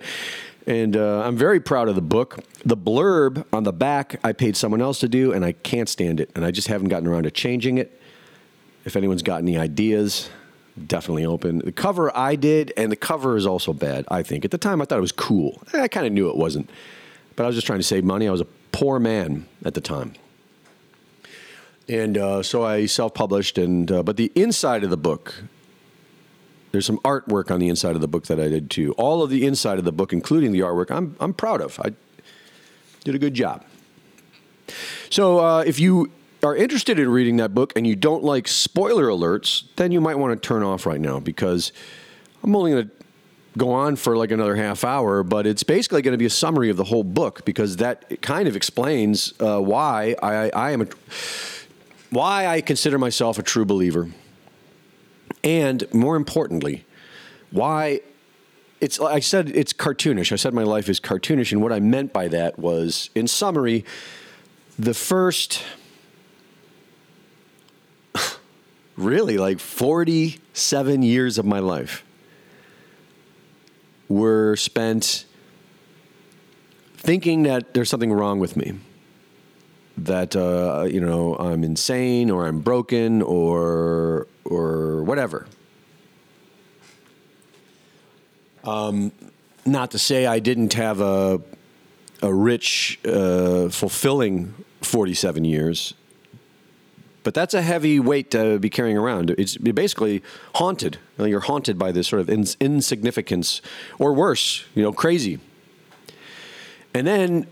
And 0.65 0.95
uh, 0.95 1.23
I'm 1.25 1.35
very 1.35 1.59
proud 1.59 1.89
of 1.89 1.95
the 1.95 2.01
book. 2.01 2.39
The 2.63 2.77
blurb 2.77 3.43
on 3.51 3.63
the 3.63 3.73
back, 3.73 4.21
I 4.23 4.31
paid 4.31 4.55
someone 4.55 4.81
else 4.81 4.99
to 5.01 5.09
do, 5.09 5.33
and 5.33 5.43
I 5.43 5.51
can't 5.51 5.89
stand 5.89 6.21
it. 6.21 6.31
And 6.33 6.45
I 6.45 6.51
just 6.51 6.69
haven't 6.69 6.87
gotten 6.87 7.09
around 7.09 7.23
to 7.23 7.31
changing 7.31 7.77
it. 7.77 8.01
If 8.85 8.95
anyone's 8.95 9.23
got 9.23 9.41
any 9.41 9.57
ideas, 9.57 10.29
definitely 10.87 11.25
open. 11.25 11.59
The 11.59 11.71
cover 11.71 12.15
I 12.15 12.35
did, 12.35 12.73
and 12.75 12.91
the 12.91 12.95
cover 12.95 13.37
is 13.37 13.45
also 13.45 13.73
bad, 13.73 14.05
I 14.09 14.23
think. 14.23 14.45
At 14.45 14.51
the 14.51 14.57
time, 14.57 14.81
I 14.81 14.85
thought 14.85 14.97
it 14.97 15.01
was 15.01 15.11
cool. 15.11 15.61
I 15.73 15.87
kind 15.87 16.05
of 16.05 16.13
knew 16.13 16.29
it 16.29 16.37
wasn't. 16.37 16.69
But 17.35 17.43
I 17.43 17.47
was 17.47 17.55
just 17.55 17.67
trying 17.67 17.79
to 17.79 17.83
save 17.83 18.03
money. 18.03 18.27
I 18.27 18.31
was 18.31 18.41
a 18.41 18.47
poor 18.71 18.99
man 18.99 19.45
at 19.63 19.73
the 19.73 19.81
time. 19.81 20.13
And 21.87 22.17
uh, 22.17 22.43
so 22.43 22.63
I 22.63 22.87
self 22.87 23.13
published, 23.13 23.57
and 23.57 23.91
uh, 23.91 24.03
but 24.03 24.17
the 24.17 24.31
inside 24.35 24.83
of 24.83 24.89
the 24.89 24.97
book 24.97 25.43
there's 26.75 26.85
some 26.85 26.99
artwork 27.05 27.51
on 27.51 27.61
the 27.61 27.69
inside 27.69 27.95
of 27.95 28.01
the 28.01 28.07
book 28.07 28.25
that 28.25 28.37
I 28.37 28.49
did 28.49 28.69
too. 28.69 28.91
All 28.97 29.23
of 29.23 29.29
the 29.29 29.45
inside 29.45 29.79
of 29.79 29.85
the 29.85 29.93
book, 29.93 30.11
including 30.11 30.51
the 30.51 30.59
artwork, 30.59 30.91
I'm, 30.91 31.15
I'm 31.21 31.33
proud 31.33 31.61
of. 31.61 31.79
I 31.79 31.93
did 33.05 33.15
a 33.15 33.17
good 33.17 33.33
job. 33.33 33.63
So 35.09 35.39
uh, 35.39 35.63
if 35.65 35.79
you 35.79 36.11
are 36.45 36.55
interested 36.55 36.99
in 36.99 37.09
reading 37.09 37.37
that 37.37 37.53
book 37.53 37.73
and 37.75 37.85
you 37.85 37.95
don't 37.95 38.23
like 38.23 38.47
spoiler 38.47 39.05
alerts, 39.05 39.63
then 39.75 39.91
you 39.91 39.99
might 39.99 40.15
want 40.15 40.41
to 40.41 40.47
turn 40.47 40.63
off 40.63 40.85
right 40.85 41.01
now 41.01 41.19
because 41.19 41.71
I'm 42.43 42.55
only 42.55 42.71
going 42.71 42.85
to 42.85 42.91
go 43.57 43.71
on 43.71 43.95
for 43.95 44.15
like 44.17 44.31
another 44.31 44.55
half 44.55 44.83
hour, 44.83 45.23
but 45.23 45.47
it's 45.47 45.63
basically 45.63 46.01
going 46.01 46.13
to 46.13 46.17
be 46.17 46.25
a 46.25 46.29
summary 46.29 46.69
of 46.69 46.77
the 46.77 46.83
whole 46.83 47.03
book 47.03 47.45
because 47.45 47.77
that 47.77 48.21
kind 48.21 48.47
of 48.47 48.55
explains 48.55 49.33
uh, 49.39 49.59
why 49.59 50.15
I, 50.21 50.49
I 50.49 50.71
am 50.71 50.81
a, 50.83 50.87
why 52.09 52.47
I 52.47 52.61
consider 52.61 52.97
myself 52.97 53.39
a 53.39 53.43
true 53.43 53.65
believer 53.65 54.09
and 55.45 55.91
more 55.93 56.15
importantly, 56.15 56.85
why 57.51 58.01
it's 58.81 58.99
I 58.99 59.19
said 59.19 59.49
it's 59.49 59.71
cartoonish. 59.71 60.31
I 60.31 60.35
said 60.35 60.53
my 60.53 60.63
life 60.63 60.89
is 60.89 60.99
cartoonish, 60.99 61.51
and 61.51 61.61
what 61.61 61.71
I 61.71 61.79
meant 61.79 62.11
by 62.11 62.27
that 62.29 62.59
was, 62.59 63.09
in 63.15 63.27
summary, 63.27 63.85
the 64.77 64.93
first 64.93 65.63
really 68.95 69.37
like 69.37 69.59
47 69.59 71.03
years 71.03 71.37
of 71.37 71.45
my 71.45 71.59
life 71.59 72.03
were 74.07 74.55
spent 74.55 75.25
thinking 76.97 77.43
that 77.43 77.73
there's 77.73 77.89
something 77.89 78.11
wrong 78.11 78.39
with 78.39 78.55
me 78.55 78.73
that 79.97 80.35
uh, 80.35 80.85
you 80.89 80.99
know 80.99 81.35
I'm 81.35 81.63
insane 81.63 82.29
or 82.29 82.45
I'm 82.45 82.59
broken 82.59 83.21
or 83.21 84.27
or 84.43 85.03
whatever. 85.03 85.47
Um, 88.63 89.11
not 89.65 89.91
to 89.91 89.99
say 89.99 90.25
I 90.25 90.39
didn't 90.39 90.73
have 90.73 91.01
a 91.01 91.41
a 92.21 92.33
rich, 92.33 92.99
uh, 93.05 93.69
fulfilling 93.69 94.53
47 94.81 95.45
years, 95.45 95.93
but 97.25 97.33
that's 97.33 97.55
a 97.55 97.61
heavy 97.63 97.99
weight 97.99 98.29
to 98.29 98.59
be 98.59 98.69
carrying 98.69 98.95
around. 98.95 99.31
It's 99.31 99.57
basically 99.57 100.21
haunted. 100.53 100.99
You're 101.17 101.39
haunted 101.39 101.79
by 101.79 101.91
this 101.91 102.07
sort 102.07 102.19
of 102.19 102.29
ins- 102.29 102.55
insignificance, 102.59 103.63
or 103.97 104.13
worse, 104.13 104.63
you 104.75 104.83
know, 104.83 104.93
crazy. 104.93 105.39
And 106.93 107.07
then 107.07 107.47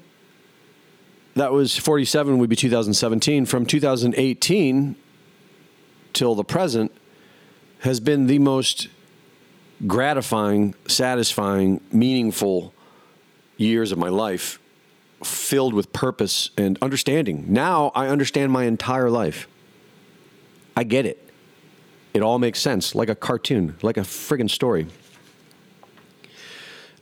that 1.33 1.51
was 1.51 1.75
47 1.75 2.37
would 2.37 2.51
be 2.51 2.55
2017 2.55 3.47
from 3.47 3.65
2018 3.65 4.95
till 6.13 6.35
the 6.35 6.43
present 6.43 6.91
has 7.79 7.99
been 7.99 8.27
the 8.27 8.37
most 8.37 8.89
gratifying 9.87 10.75
satisfying 10.87 11.81
meaningful 11.91 12.75
years 13.57 13.91
of 13.91 13.97
my 13.97 14.09
life 14.09 14.59
filled 15.23 15.73
with 15.73 15.91
purpose 15.91 16.51
and 16.57 16.77
understanding 16.81 17.45
now 17.51 17.91
i 17.95 18.07
understand 18.07 18.51
my 18.51 18.65
entire 18.65 19.09
life 19.09 19.47
i 20.75 20.83
get 20.83 21.05
it 21.05 21.29
it 22.13 22.21
all 22.21 22.39
makes 22.39 22.59
sense 22.59 22.95
like 22.95 23.09
a 23.09 23.15
cartoon 23.15 23.75
like 23.81 23.97
a 23.97 24.01
friggin' 24.01 24.49
story 24.49 24.87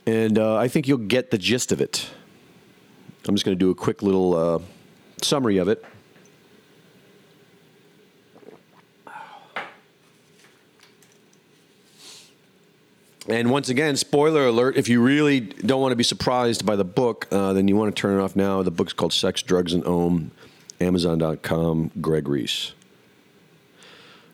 and 0.05 0.37
uh, 0.37 0.57
i 0.57 0.67
think 0.67 0.87
you'll 0.87 0.97
get 0.97 1.31
the 1.31 1.37
gist 1.37 1.71
of 1.71 1.81
it 1.81 2.09
I'm 3.27 3.35
just 3.35 3.45
going 3.45 3.57
to 3.57 3.59
do 3.59 3.69
a 3.69 3.75
quick 3.75 4.01
little 4.01 4.35
uh, 4.35 4.59
summary 5.21 5.57
of 5.57 5.67
it. 5.67 5.85
And 13.29 13.51
once 13.51 13.69
again, 13.69 13.95
spoiler 13.95 14.47
alert 14.47 14.75
if 14.75 14.89
you 14.89 15.01
really 15.01 15.39
don't 15.39 15.79
want 15.79 15.91
to 15.91 15.95
be 15.95 16.03
surprised 16.03 16.65
by 16.65 16.75
the 16.75 16.83
book, 16.83 17.27
uh, 17.31 17.53
then 17.53 17.67
you 17.67 17.75
want 17.75 17.95
to 17.95 17.99
turn 17.99 18.19
it 18.19 18.23
off 18.23 18.35
now. 18.35 18.63
The 18.63 18.71
book's 18.71 18.93
called 18.93 19.13
Sex, 19.13 19.43
Drugs, 19.43 19.73
and 19.73 19.85
Om, 19.85 20.31
Amazon.com, 20.79 21.91
Greg 22.01 22.27
Reese. 22.27 22.73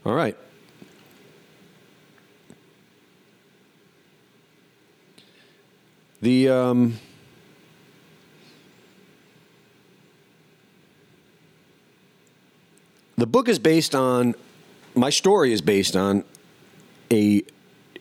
All 0.08 0.16
right. 0.16 0.38
The. 6.22 6.48
Um, 6.48 6.98
the 13.18 13.28
book 13.28 13.50
is 13.50 13.60
based 13.60 13.94
on 13.94 14.34
my 14.96 15.10
story 15.10 15.52
is 15.52 15.60
based 15.60 15.98
on 15.98 16.24
a 17.12 17.44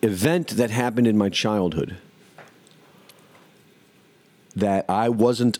event 0.00 0.50
that 0.50 0.70
happened 0.70 1.08
in 1.08 1.18
my 1.18 1.28
childhood 1.28 1.96
that 4.54 4.84
I 4.88 5.08
wasn't 5.08 5.58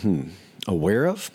hmm, 0.00 0.28
aware 0.66 1.04
of. 1.04 1.30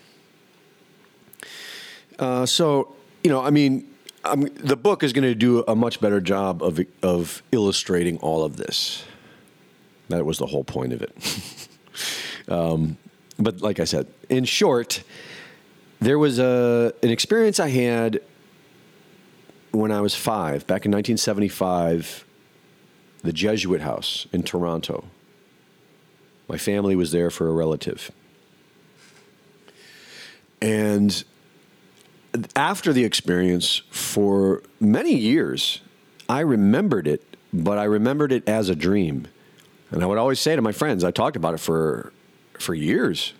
Uh, 2.17 2.47
so 2.47 2.95
you 3.23 3.29
know, 3.29 3.41
I 3.41 3.49
mean, 3.49 3.88
I'm, 4.23 4.41
the 4.55 4.75
book 4.75 5.03
is 5.03 5.13
going 5.13 5.23
to 5.23 5.35
do 5.35 5.63
a 5.67 5.75
much 5.75 6.01
better 6.01 6.19
job 6.19 6.61
of 6.61 6.79
of 7.01 7.41
illustrating 7.51 8.17
all 8.17 8.43
of 8.43 8.57
this. 8.57 9.03
That 10.09 10.25
was 10.25 10.37
the 10.37 10.47
whole 10.47 10.63
point 10.63 10.93
of 10.93 11.01
it. 11.01 11.69
um, 12.49 12.97
but 13.37 13.61
like 13.61 13.79
I 13.79 13.85
said, 13.85 14.07
in 14.27 14.45
short, 14.45 15.03
there 15.99 16.19
was 16.19 16.39
a 16.39 16.93
an 17.01 17.09
experience 17.09 17.59
I 17.59 17.69
had 17.69 18.21
when 19.71 19.91
I 19.91 20.01
was 20.01 20.15
five, 20.15 20.65
back 20.65 20.85
in 20.85 20.91
1975, 20.91 22.25
the 23.21 23.33
Jesuit 23.33 23.81
House 23.81 24.27
in 24.31 24.43
Toronto. 24.43 25.05
My 26.47 26.57
family 26.57 26.95
was 26.95 27.11
there 27.11 27.29
for 27.29 27.47
a 27.47 27.51
relative. 27.51 28.11
And 30.61 31.23
after 32.55 32.93
the 32.93 33.03
experience, 33.03 33.81
for 33.89 34.63
many 34.79 35.15
years, 35.15 35.81
I 36.27 36.41
remembered 36.41 37.07
it, 37.07 37.23
but 37.51 37.77
I 37.77 37.85
remembered 37.85 38.31
it 38.31 38.47
as 38.47 38.69
a 38.69 38.75
dream. 38.75 39.27
And 39.91 40.03
I 40.03 40.05
would 40.05 40.17
always 40.17 40.39
say 40.39 40.55
to 40.55 40.61
my 40.61 40.71
friends, 40.71 41.03
I 41.03 41.11
talked 41.11 41.35
about 41.35 41.55
it 41.55 41.59
for, 41.59 42.13
for 42.59 42.75
years. 42.75 43.33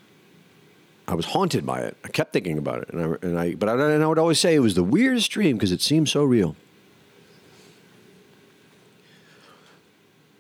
I 1.08 1.14
was 1.16 1.26
haunted 1.26 1.66
by 1.66 1.82
it. 1.82 1.98
I 2.04 2.08
kept 2.10 2.34
thinking 2.34 2.58
about 2.58 2.84
it, 2.84 2.90
and 2.94 3.02
I, 3.02 3.26
and 3.26 3.40
I 3.40 3.56
but 3.56 3.68
I, 3.68 3.74
and 3.74 4.04
I 4.04 4.08
would 4.08 4.20
always 4.20 4.40
say 4.40 4.54
it 4.54 4.60
was 4.60 4.76
the 4.76 4.84
weirdest 4.84 5.32
dream 5.32 5.58
because 5.58 5.72
it 5.72 5.82
seemed 5.82 6.08
so 6.08 6.24
real. 6.24 6.56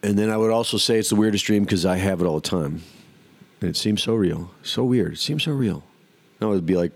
And 0.03 0.17
then 0.17 0.29
I 0.29 0.37
would 0.37 0.51
also 0.51 0.77
say 0.77 0.99
it's 0.99 1.09
the 1.09 1.15
weirdest 1.15 1.45
dream 1.45 1.63
because 1.63 1.85
I 1.85 1.97
have 1.97 2.21
it 2.21 2.25
all 2.25 2.39
the 2.39 2.47
time, 2.47 2.83
and 3.61 3.69
it 3.69 3.77
seems 3.77 4.03
so 4.03 4.13
real, 4.13 4.51
so 4.61 4.83
weird. 4.83 5.13
It 5.13 5.19
seems 5.19 5.43
so 5.43 5.51
real. 5.53 5.83
Now 6.39 6.51
it 6.51 6.55
would 6.55 6.67
be 6.67 6.77
like 6.77 6.91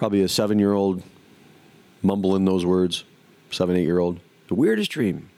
probably 0.00 0.22
a 0.22 0.28
seven-year-old 0.28 1.02
mumbling 2.00 2.46
those 2.46 2.64
words, 2.64 3.04
seven, 3.50 3.76
eight-year-old. 3.76 4.18
The 4.48 4.54
weirdest 4.54 4.90
dream 4.90 5.28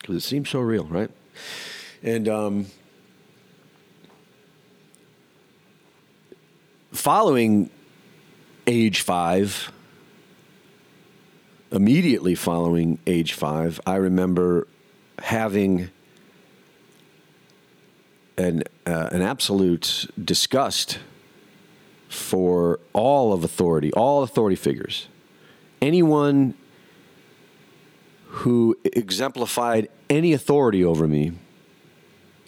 because 0.00 0.16
it 0.16 0.22
seems 0.22 0.50
so 0.50 0.58
real, 0.58 0.82
right? 0.86 1.08
And 2.02 2.28
um, 2.28 2.66
following 6.90 7.70
age 8.66 9.02
five, 9.02 9.70
immediately 11.70 12.34
following 12.34 12.98
age 13.06 13.34
five, 13.34 13.80
I 13.86 13.94
remember 13.94 14.66
having 15.20 15.90
an 18.36 18.64
uh, 18.84 19.10
an 19.12 19.22
absolute 19.22 20.10
disgust 20.22 20.98
for 22.14 22.80
all 22.92 23.32
of 23.32 23.44
authority, 23.44 23.92
all 23.92 24.22
authority 24.22 24.56
figures, 24.56 25.08
anyone 25.82 26.54
who 28.28 28.76
exemplified 28.84 29.88
any 30.08 30.32
authority 30.32 30.84
over 30.84 31.06
me, 31.06 31.32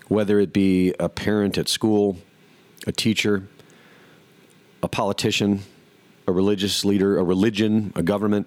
whether 0.09 0.39
it 0.39 0.53
be 0.53 0.95
a 0.99 1.09
parent 1.09 1.59
at 1.59 1.69
school, 1.69 2.17
a 2.87 2.93
teacher, 2.93 3.47
a 4.83 4.89
politician, 4.89 5.61
a 6.27 6.33
religious 6.33 6.85
leader, 6.85 7.19
a 7.19 7.25
religion, 7.25 7.93
a 7.97 8.03
government, 8.03 8.47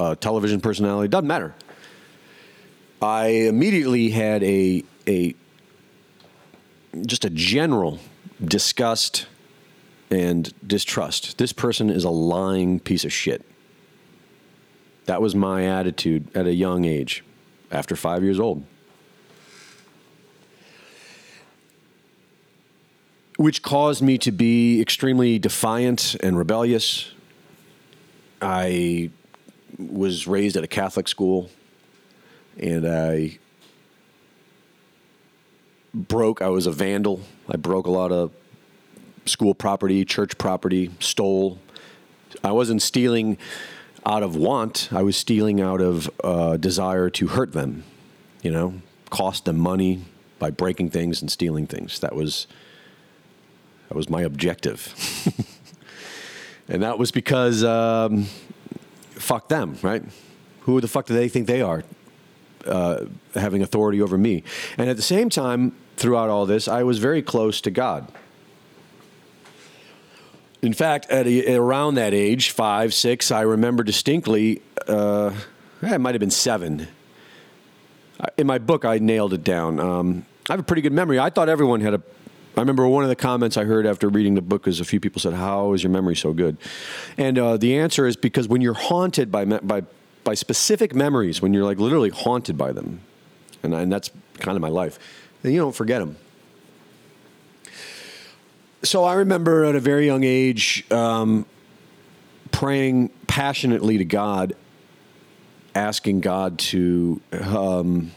a 0.00 0.16
television 0.16 0.60
personality, 0.60 1.08
doesn't 1.08 1.28
matter. 1.28 1.54
I 3.00 3.26
immediately 3.26 4.10
had 4.10 4.42
a 4.42 4.84
a 5.06 5.34
just 7.06 7.24
a 7.24 7.30
general 7.30 8.00
disgust 8.44 9.26
and 10.10 10.52
distrust. 10.66 11.38
This 11.38 11.52
person 11.52 11.90
is 11.90 12.04
a 12.04 12.10
lying 12.10 12.80
piece 12.80 13.04
of 13.04 13.12
shit. 13.12 13.44
That 15.06 15.22
was 15.22 15.34
my 15.34 15.64
attitude 15.66 16.28
at 16.34 16.46
a 16.46 16.52
young 16.52 16.84
age, 16.84 17.24
after 17.70 17.96
five 17.96 18.22
years 18.22 18.38
old. 18.38 18.64
Which 23.36 23.62
caused 23.62 24.02
me 24.02 24.18
to 24.18 24.32
be 24.32 24.80
extremely 24.80 25.38
defiant 25.38 26.16
and 26.16 26.36
rebellious. 26.36 27.12
I 28.42 29.10
was 29.78 30.26
raised 30.26 30.56
at 30.56 30.64
a 30.64 30.68
Catholic 30.68 31.08
school 31.08 31.50
and 32.58 32.86
I 32.86 33.38
broke. 35.94 36.42
I 36.42 36.48
was 36.48 36.66
a 36.66 36.72
vandal. 36.72 37.20
I 37.48 37.56
broke 37.56 37.86
a 37.86 37.90
lot 37.90 38.12
of 38.12 38.32
school 39.28 39.54
property, 39.54 40.04
church 40.04 40.38
property, 40.38 40.90
stole. 41.00 41.58
I 42.42 42.52
wasn't 42.52 42.82
stealing 42.82 43.38
out 44.04 44.22
of 44.22 44.36
want. 44.36 44.88
I 44.92 45.02
was 45.02 45.16
stealing 45.16 45.60
out 45.60 45.80
of 45.80 46.10
uh, 46.24 46.56
desire 46.56 47.10
to 47.10 47.28
hurt 47.28 47.52
them. 47.52 47.84
You 48.42 48.50
know, 48.50 48.74
cost 49.10 49.44
them 49.44 49.58
money 49.58 50.04
by 50.38 50.50
breaking 50.50 50.90
things 50.90 51.20
and 51.20 51.30
stealing 51.30 51.66
things. 51.66 51.98
That 52.00 52.14
was 52.14 52.46
that 53.88 53.96
was 53.96 54.08
my 54.08 54.22
objective, 54.22 54.94
and 56.68 56.82
that 56.82 56.98
was 56.98 57.10
because 57.10 57.64
um, 57.64 58.26
fuck 59.12 59.48
them, 59.48 59.76
right? 59.82 60.02
Who 60.60 60.80
the 60.80 60.88
fuck 60.88 61.06
do 61.06 61.14
they 61.14 61.28
think 61.28 61.46
they 61.46 61.62
are? 61.62 61.84
Uh, 62.66 63.06
having 63.34 63.62
authority 63.62 64.02
over 64.02 64.18
me. 64.18 64.42
And 64.76 64.90
at 64.90 64.96
the 64.96 65.02
same 65.02 65.30
time, 65.30 65.72
throughout 65.96 66.28
all 66.28 66.44
this, 66.44 66.68
I 66.68 66.82
was 66.82 66.98
very 66.98 67.22
close 67.22 67.60
to 67.62 67.70
God. 67.70 68.12
In 70.60 70.72
fact, 70.72 71.06
at 71.10 71.26
a, 71.26 71.54
around 71.54 71.94
that 71.94 72.12
age, 72.12 72.50
five, 72.50 72.92
six, 72.92 73.30
I 73.30 73.42
remember 73.42 73.84
distinctly, 73.84 74.60
uh, 74.88 75.32
it 75.82 76.00
might 76.00 76.14
have 76.14 76.20
been 76.20 76.30
seven. 76.30 76.88
In 78.36 78.48
my 78.48 78.58
book, 78.58 78.84
I 78.84 78.98
nailed 78.98 79.32
it 79.32 79.44
down. 79.44 79.78
Um, 79.78 80.26
I 80.48 80.54
have 80.54 80.60
a 80.60 80.64
pretty 80.64 80.82
good 80.82 80.92
memory. 80.92 81.20
I 81.20 81.30
thought 81.30 81.48
everyone 81.48 81.80
had 81.80 81.94
a. 81.94 82.02
I 82.56 82.60
remember 82.60 82.88
one 82.88 83.04
of 83.04 83.08
the 83.08 83.14
comments 83.14 83.56
I 83.56 83.62
heard 83.62 83.86
after 83.86 84.08
reading 84.08 84.34
the 84.34 84.42
book 84.42 84.66
is 84.66 84.80
a 84.80 84.84
few 84.84 84.98
people 84.98 85.20
said, 85.20 85.34
"How 85.34 85.74
is 85.74 85.84
your 85.84 85.92
memory 85.92 86.16
so 86.16 86.32
good?" 86.32 86.56
And 87.16 87.38
uh, 87.38 87.56
the 87.56 87.78
answer 87.78 88.08
is 88.08 88.16
because 88.16 88.48
when 88.48 88.60
you're 88.60 88.74
haunted 88.74 89.30
by 89.30 89.44
by 89.44 89.82
by 90.24 90.34
specific 90.34 90.92
memories, 90.92 91.40
when 91.40 91.54
you're 91.54 91.62
like 91.62 91.78
literally 91.78 92.10
haunted 92.10 92.58
by 92.58 92.72
them, 92.72 93.00
and, 93.62 93.72
and 93.72 93.92
that's 93.92 94.10
kind 94.38 94.56
of 94.56 94.62
my 94.62 94.70
life, 94.70 94.98
then 95.42 95.52
you 95.52 95.60
don't 95.60 95.76
forget 95.76 96.00
them 96.00 96.16
so 98.82 99.04
I 99.04 99.14
remember 99.14 99.64
at 99.64 99.74
a 99.74 99.80
very 99.80 100.06
young 100.06 100.24
age 100.24 100.84
um, 100.90 101.46
praying 102.52 103.10
passionately 103.26 103.98
to 103.98 104.04
God, 104.04 104.54
asking 105.74 106.20
God 106.20 106.58
to. 106.58 107.20
Um, 107.32 108.12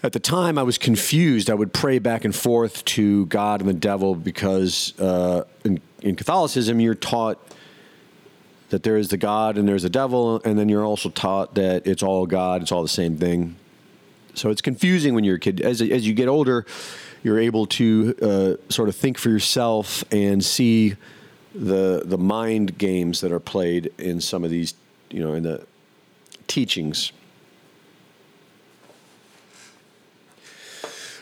at 0.00 0.12
the 0.12 0.20
time, 0.20 0.58
I 0.58 0.62
was 0.62 0.78
confused. 0.78 1.50
I 1.50 1.54
would 1.54 1.72
pray 1.72 1.98
back 1.98 2.24
and 2.24 2.34
forth 2.34 2.84
to 2.84 3.26
God 3.26 3.60
and 3.60 3.68
the 3.68 3.74
devil 3.74 4.14
because 4.14 4.98
uh, 5.00 5.44
in, 5.64 5.80
in 6.02 6.14
Catholicism, 6.14 6.78
you're 6.78 6.94
taught 6.94 7.44
that 8.70 8.84
there 8.84 8.96
is 8.96 9.08
the 9.08 9.16
God 9.16 9.58
and 9.58 9.68
there's 9.68 9.82
the 9.82 9.90
devil, 9.90 10.40
and 10.44 10.56
then 10.58 10.68
you're 10.68 10.84
also 10.84 11.08
taught 11.10 11.54
that 11.56 11.86
it's 11.86 12.02
all 12.02 12.26
God, 12.26 12.62
it's 12.62 12.70
all 12.70 12.82
the 12.82 12.88
same 12.88 13.16
thing. 13.16 13.56
So 14.34 14.50
it's 14.50 14.62
confusing 14.62 15.14
when 15.14 15.24
you're 15.24 15.36
a 15.36 15.40
kid. 15.40 15.60
As, 15.60 15.82
as 15.82 16.06
you 16.06 16.14
get 16.14 16.28
older, 16.28 16.64
you're 17.22 17.38
able 17.38 17.66
to 17.66 18.14
uh, 18.22 18.72
sort 18.72 18.88
of 18.88 18.96
think 18.96 19.18
for 19.18 19.28
yourself 19.28 20.04
and 20.12 20.44
see 20.44 20.96
the 21.54 22.02
the 22.04 22.18
mind 22.18 22.78
games 22.78 23.20
that 23.20 23.32
are 23.32 23.40
played 23.40 23.92
in 23.98 24.20
some 24.20 24.44
of 24.44 24.50
these, 24.50 24.74
you 25.10 25.20
know, 25.20 25.32
in 25.32 25.42
the 25.42 25.66
teachings. 26.46 27.12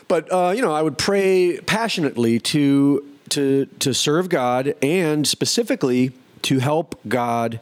But 0.07 0.31
uh, 0.31 0.53
you 0.55 0.61
know, 0.61 0.73
I 0.73 0.81
would 0.81 0.97
pray 0.97 1.59
passionately 1.65 2.39
to 2.39 3.05
to 3.29 3.65
to 3.79 3.93
serve 3.93 4.29
God 4.29 4.75
and 4.81 5.27
specifically 5.27 6.11
to 6.43 6.59
help 6.59 6.99
God 7.07 7.59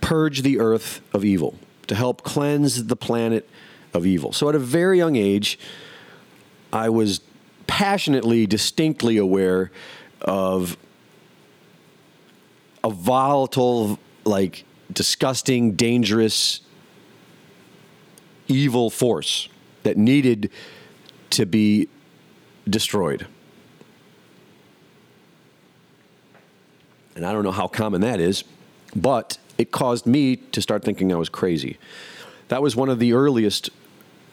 purge 0.00 0.42
the 0.42 0.58
earth 0.58 1.00
of 1.12 1.24
evil, 1.24 1.54
to 1.86 1.94
help 1.94 2.22
cleanse 2.22 2.86
the 2.86 2.96
planet 2.96 3.48
of 3.94 4.06
evil. 4.06 4.32
So 4.32 4.48
at 4.48 4.54
a 4.54 4.58
very 4.58 4.98
young 4.98 5.16
age, 5.16 5.58
I 6.72 6.88
was 6.88 7.20
passionately, 7.72 8.46
distinctly 8.46 9.16
aware 9.16 9.70
of 10.20 10.76
a 12.84 12.90
volatile, 12.90 13.98
like 14.24 14.66
disgusting, 14.92 15.72
dangerous, 15.72 16.60
evil 18.46 18.90
force 18.90 19.48
that 19.84 19.96
needed 19.96 20.50
to 21.30 21.46
be 21.46 21.88
destroyed. 22.68 23.26
And 27.16 27.24
I 27.24 27.32
don't 27.32 27.42
know 27.42 27.52
how 27.52 27.68
common 27.68 28.02
that 28.02 28.20
is, 28.20 28.44
but 28.94 29.38
it 29.56 29.70
caused 29.70 30.04
me 30.06 30.36
to 30.36 30.60
start 30.60 30.84
thinking 30.84 31.10
I 31.10 31.16
was 31.16 31.30
crazy. 31.30 31.78
That 32.48 32.60
was 32.60 32.76
one 32.76 32.90
of 32.90 32.98
the 32.98 33.14
earliest 33.14 33.70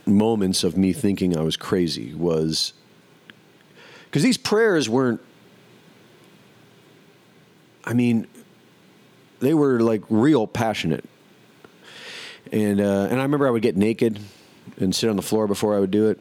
moments 0.05 0.65
of 0.65 0.75
me 0.75 0.91
thinking 0.91 1.37
I 1.37 1.41
was 1.41 1.55
crazy 1.55 2.13
was 2.13 2.73
because 4.09 4.23
these 4.23 4.37
prayers 4.37 4.89
weren't, 4.89 5.21
I 7.85 7.93
mean, 7.93 8.27
they 9.39 9.53
were 9.53 9.79
like 9.81 10.01
real 10.09 10.47
passionate. 10.47 11.05
And, 12.51 12.81
uh, 12.81 13.07
and 13.09 13.19
I 13.19 13.23
remember 13.23 13.47
I 13.47 13.51
would 13.51 13.61
get 13.61 13.77
naked 13.77 14.19
and 14.79 14.95
sit 14.95 15.09
on 15.09 15.15
the 15.15 15.21
floor 15.21 15.45
before 15.47 15.75
I 15.75 15.79
would 15.79 15.91
do 15.91 16.09
it. 16.09 16.19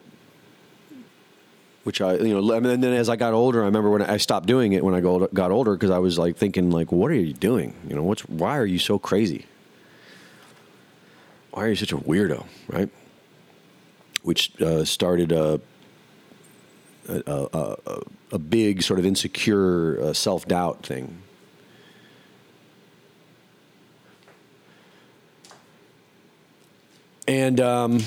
Which 1.84 2.02
I, 2.02 2.16
you 2.16 2.38
know, 2.38 2.52
and 2.52 2.82
then 2.82 2.92
as 2.92 3.08
I 3.08 3.16
got 3.16 3.32
older, 3.32 3.62
I 3.62 3.64
remember 3.64 3.88
when 3.88 4.02
I 4.02 4.18
stopped 4.18 4.46
doing 4.46 4.74
it 4.74 4.84
when 4.84 4.94
I 4.94 5.00
got 5.00 5.50
older 5.50 5.72
because 5.72 5.90
I 5.90 5.98
was 5.98 6.18
like 6.18 6.36
thinking, 6.36 6.70
like, 6.70 6.92
what 6.92 7.10
are 7.10 7.14
you 7.14 7.32
doing? 7.32 7.74
You 7.88 7.96
know, 7.96 8.02
what's 8.02 8.20
why 8.28 8.58
are 8.58 8.66
you 8.66 8.78
so 8.78 8.98
crazy? 8.98 9.46
Why 11.52 11.64
are 11.64 11.68
you 11.68 11.76
such 11.76 11.92
a 11.92 11.96
weirdo, 11.96 12.44
right? 12.68 12.90
Which 14.22 14.60
uh, 14.60 14.84
started 14.84 15.32
a 15.32 15.62
a, 17.08 17.76
a, 17.86 18.02
a 18.32 18.38
big 18.38 18.82
sort 18.82 18.98
of 18.98 19.06
insecure 19.06 20.00
uh, 20.00 20.12
self 20.12 20.46
doubt 20.46 20.84
thing. 20.84 21.22
And 27.26 27.60
um, 27.60 28.02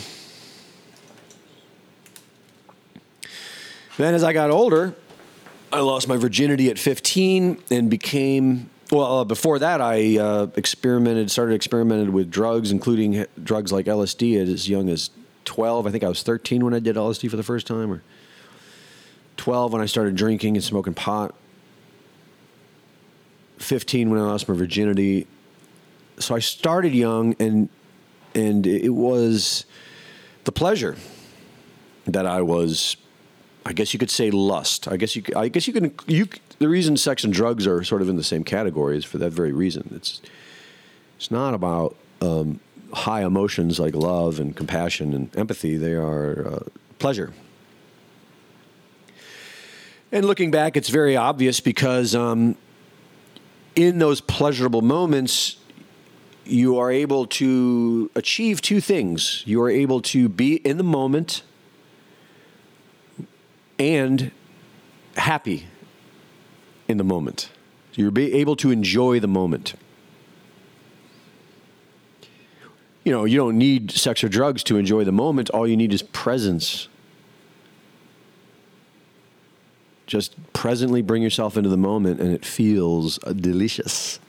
then 3.97 4.15
as 4.15 4.23
I 4.23 4.33
got 4.33 4.49
older, 4.49 4.95
I 5.71 5.79
lost 5.81 6.07
my 6.07 6.17
virginity 6.17 6.69
at 6.69 6.79
15 6.79 7.61
and 7.69 7.89
became 7.89 8.69
well, 8.91 9.19
uh, 9.19 9.23
before 9.23 9.57
that, 9.59 9.79
I 9.79 10.17
uh, 10.17 10.47
experimented, 10.57 11.31
started 11.31 11.53
experimented 11.53 12.09
with 12.09 12.29
drugs, 12.29 12.71
including 12.71 13.25
drugs 13.41 13.71
like 13.71 13.85
LSD, 13.85 14.41
at 14.41 14.49
as 14.49 14.67
young 14.67 14.89
as 14.89 15.11
12. 15.45 15.87
I 15.87 15.91
think 15.91 16.03
I 16.03 16.09
was 16.09 16.23
13 16.23 16.65
when 16.65 16.73
I 16.73 16.79
did 16.79 16.97
LSD 16.97 17.29
for 17.29 17.37
the 17.37 17.43
first 17.43 17.65
time, 17.65 17.89
or 17.89 18.03
12 19.41 19.73
when 19.73 19.81
I 19.81 19.87
started 19.87 20.15
drinking 20.15 20.55
and 20.55 20.63
smoking 20.63 20.93
pot. 20.93 21.33
15 23.57 24.11
when 24.11 24.19
I 24.19 24.23
lost 24.23 24.47
my 24.47 24.53
virginity. 24.53 25.25
So 26.19 26.35
I 26.35 26.39
started 26.39 26.93
young 26.93 27.35
and 27.39 27.67
and 28.35 28.67
it 28.67 28.91
was 28.91 29.65
the 30.43 30.51
pleasure 30.51 30.95
that 32.05 32.27
I 32.27 32.43
was 32.43 32.97
I 33.65 33.73
guess 33.73 33.93
you 33.93 33.99
could 33.99 34.11
say 34.11 34.29
lust. 34.29 34.87
I 34.87 34.97
guess 34.97 35.15
you 35.15 35.23
I 35.35 35.47
guess 35.47 35.65
you 35.65 35.73
can 35.73 35.91
you 36.05 36.27
the 36.59 36.69
reason 36.69 36.95
sex 36.95 37.23
and 37.23 37.33
drugs 37.33 37.65
are 37.65 37.83
sort 37.83 38.03
of 38.03 38.09
in 38.09 38.17
the 38.17 38.23
same 38.23 38.43
category 38.43 38.95
is 38.95 39.05
for 39.05 39.17
that 39.17 39.31
very 39.31 39.53
reason. 39.53 39.91
It's 39.95 40.21
it's 41.17 41.31
not 41.31 41.55
about 41.55 41.95
um, 42.21 42.59
high 42.93 43.23
emotions 43.23 43.79
like 43.79 43.95
love 43.95 44.39
and 44.39 44.55
compassion 44.55 45.15
and 45.15 45.35
empathy. 45.35 45.77
They 45.77 45.93
are 45.93 46.47
uh, 46.47 46.59
pleasure. 46.99 47.33
And 50.11 50.25
looking 50.25 50.51
back, 50.51 50.75
it's 50.75 50.89
very 50.89 51.15
obvious 51.15 51.61
because 51.61 52.13
um, 52.15 52.57
in 53.75 53.99
those 53.99 54.19
pleasurable 54.19 54.81
moments, 54.81 55.57
you 56.45 56.77
are 56.79 56.91
able 56.91 57.27
to 57.27 58.11
achieve 58.15 58.61
two 58.61 58.81
things. 58.81 59.43
You 59.45 59.61
are 59.61 59.69
able 59.69 60.01
to 60.01 60.27
be 60.27 60.55
in 60.55 60.77
the 60.77 60.83
moment 60.83 61.43
and 63.79 64.31
happy 65.15 65.67
in 66.87 66.97
the 66.97 67.03
moment. 67.03 67.49
You're 67.93 68.11
able 68.17 68.55
to 68.57 68.71
enjoy 68.71 69.19
the 69.19 69.27
moment. 69.27 69.75
You 73.03 73.11
know, 73.11 73.25
you 73.25 73.37
don't 73.37 73.57
need 73.57 73.91
sex 73.91 74.23
or 74.23 74.29
drugs 74.29 74.63
to 74.65 74.77
enjoy 74.77 75.05
the 75.05 75.11
moment. 75.11 75.49
All 75.49 75.67
you 75.67 75.77
need 75.77 75.93
is 75.93 76.03
presence. 76.03 76.87
Just 80.11 80.35
presently 80.51 81.01
bring 81.01 81.23
yourself 81.23 81.55
into 81.55 81.69
the 81.69 81.77
moment 81.77 82.19
and 82.19 82.33
it 82.33 82.43
feels 82.43 83.17
uh, 83.23 83.31
delicious. 83.31 84.19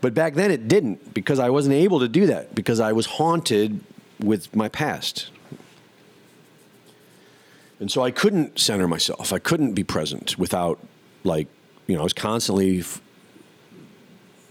But 0.00 0.14
back 0.14 0.32
then 0.32 0.50
it 0.50 0.66
didn't 0.66 1.12
because 1.12 1.38
I 1.38 1.50
wasn't 1.50 1.74
able 1.74 2.00
to 2.00 2.08
do 2.08 2.24
that 2.28 2.54
because 2.54 2.80
I 2.80 2.92
was 2.92 3.04
haunted 3.04 3.80
with 4.18 4.56
my 4.56 4.70
past. 4.70 5.28
And 7.80 7.92
so 7.92 8.02
I 8.02 8.10
couldn't 8.10 8.58
center 8.58 8.88
myself. 8.88 9.30
I 9.30 9.38
couldn't 9.38 9.74
be 9.74 9.84
present 9.84 10.38
without, 10.38 10.78
like, 11.22 11.48
you 11.86 11.96
know, 11.96 12.00
I 12.00 12.04
was 12.04 12.14
constantly 12.14 12.80
f- 12.80 13.02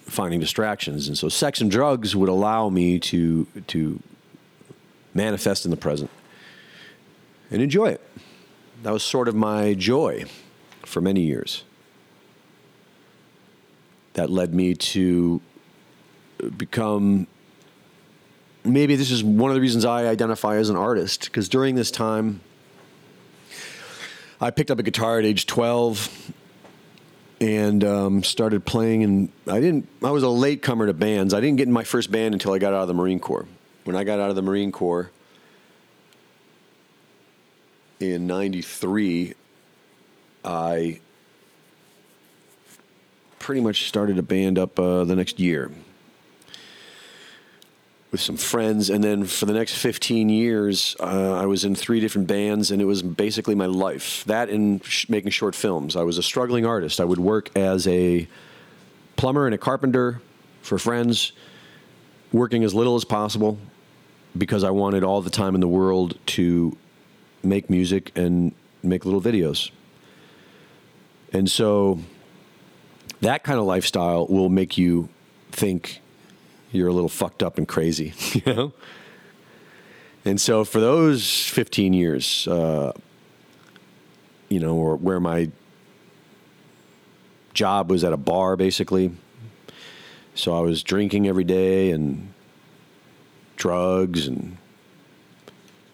finding 0.05 0.39
distractions. 0.39 1.07
And 1.07 1.17
so 1.17 1.29
sex 1.29 1.61
and 1.61 1.71
drugs 1.71 2.15
would 2.15 2.29
allow 2.29 2.69
me 2.69 2.99
to, 2.99 3.47
to 3.65 3.99
manifest 5.15 5.65
in 5.65 5.71
the 5.71 5.77
present 5.77 6.11
and 7.49 7.59
enjoy 7.59 7.87
it. 7.87 8.01
That 8.83 8.93
was 8.93 9.01
sort 9.01 9.27
of 9.27 9.33
my 9.33 9.73
joy 9.73 10.25
for 10.83 11.01
many 11.01 11.21
years. 11.21 11.63
That 14.13 14.29
led 14.29 14.53
me 14.53 14.73
to 14.73 15.41
become 16.57 17.27
maybe 18.63 18.95
this 18.95 19.11
is 19.11 19.23
one 19.23 19.51
of 19.51 19.55
the 19.55 19.61
reasons 19.61 19.85
I 19.85 20.05
identify 20.05 20.55
as 20.55 20.69
an 20.69 20.75
artist 20.75 21.25
because 21.25 21.49
during 21.49 21.75
this 21.75 21.91
time 21.91 22.41
I 24.41 24.51
picked 24.51 24.71
up 24.71 24.79
a 24.79 24.83
guitar 24.83 25.19
at 25.19 25.25
age 25.25 25.45
12 25.45 26.33
and 27.41 27.83
um, 27.83 28.23
started 28.23 28.65
playing 28.65 29.03
and 29.03 29.31
I 29.47 29.59
didn't 29.59 29.87
I 30.03 30.11
was 30.11 30.23
a 30.23 30.29
late 30.29 30.61
comer 30.61 30.87
to 30.87 30.93
bands. 30.93 31.33
I 31.33 31.39
didn't 31.39 31.57
get 31.57 31.67
in 31.67 31.73
my 31.73 31.83
first 31.83 32.11
band 32.11 32.33
until 32.33 32.53
I 32.53 32.57
got 32.57 32.73
out 32.73 32.81
of 32.81 32.87
the 32.87 32.93
Marine 32.93 33.19
Corps. 33.19 33.47
When 33.83 33.95
I 33.95 34.03
got 34.03 34.19
out 34.19 34.29
of 34.29 34.35
the 34.35 34.41
Marine 34.41 34.71
Corps 34.71 35.09
in 37.99 38.27
93 38.27 39.33
I 40.43 40.99
pretty 43.39 43.61
much 43.61 43.87
started 43.87 44.17
a 44.17 44.23
band 44.23 44.59
up 44.59 44.79
uh, 44.79 45.03
the 45.03 45.15
next 45.15 45.39
year 45.39 45.71
with 48.11 48.21
some 48.21 48.37
friends, 48.37 48.89
and 48.89 49.03
then 49.03 49.23
for 49.23 49.45
the 49.45 49.53
next 49.53 49.75
15 49.75 50.29
years, 50.29 50.95
uh, 50.99 51.33
I 51.33 51.45
was 51.45 51.63
in 51.63 51.75
three 51.75 51.99
different 51.99 52.27
bands, 52.27 52.71
and 52.71 52.81
it 52.81 52.85
was 52.85 53.03
basically 53.03 53.53
my 53.53 53.67
life. 53.67 54.23
That 54.25 54.49
and 54.49 54.83
sh- 54.83 55.07
making 55.09 55.31
short 55.31 55.53
films. 55.53 55.95
I 55.95 56.01
was 56.01 56.17
a 56.17 56.23
struggling 56.23 56.65
artist. 56.65 56.99
I 56.99 57.05
would 57.05 57.19
work 57.19 57.55
as 57.55 57.87
a 57.87 58.27
plumber 59.15 59.45
and 59.45 59.53
a 59.53 59.59
carpenter 59.59 60.21
for 60.61 60.79
friends, 60.79 61.33
working 62.31 62.63
as 62.63 62.73
little 62.73 62.95
as 62.95 63.05
possible 63.05 63.59
because 64.37 64.63
I 64.63 64.71
wanted 64.71 65.03
all 65.03 65.21
the 65.21 65.29
time 65.29 65.53
in 65.55 65.61
the 65.61 65.67
world 65.67 66.17
to 66.27 66.75
make 67.43 67.69
music 67.69 68.11
and 68.15 68.53
make 68.81 69.05
little 69.05 69.21
videos. 69.21 69.71
And 71.33 71.49
so 71.49 71.99
that 73.21 73.43
kind 73.43 73.59
of 73.59 73.65
lifestyle 73.65 74.27
will 74.27 74.49
make 74.49 74.77
you 74.77 75.09
think 75.51 76.01
you're 76.71 76.87
a 76.87 76.93
little 76.93 77.09
fucked 77.09 77.43
up 77.43 77.57
and 77.57 77.67
crazy, 77.67 78.13
you 78.33 78.53
know? 78.53 78.73
And 80.25 80.39
so 80.39 80.65
for 80.65 80.79
those 80.79 81.45
15 81.47 81.93
years, 81.93 82.47
uh, 82.47 82.93
you 84.49 84.59
know, 84.59 84.75
or 84.75 84.95
where 84.95 85.19
my 85.19 85.49
job 87.53 87.89
was 87.89 88.03
at 88.03 88.13
a 88.13 88.17
bar 88.17 88.55
basically. 88.55 89.11
So 90.35 90.55
I 90.55 90.61
was 90.61 90.83
drinking 90.83 91.27
every 91.27 91.43
day 91.43 91.91
and 91.91 92.33
drugs 93.55 94.27
and 94.27 94.57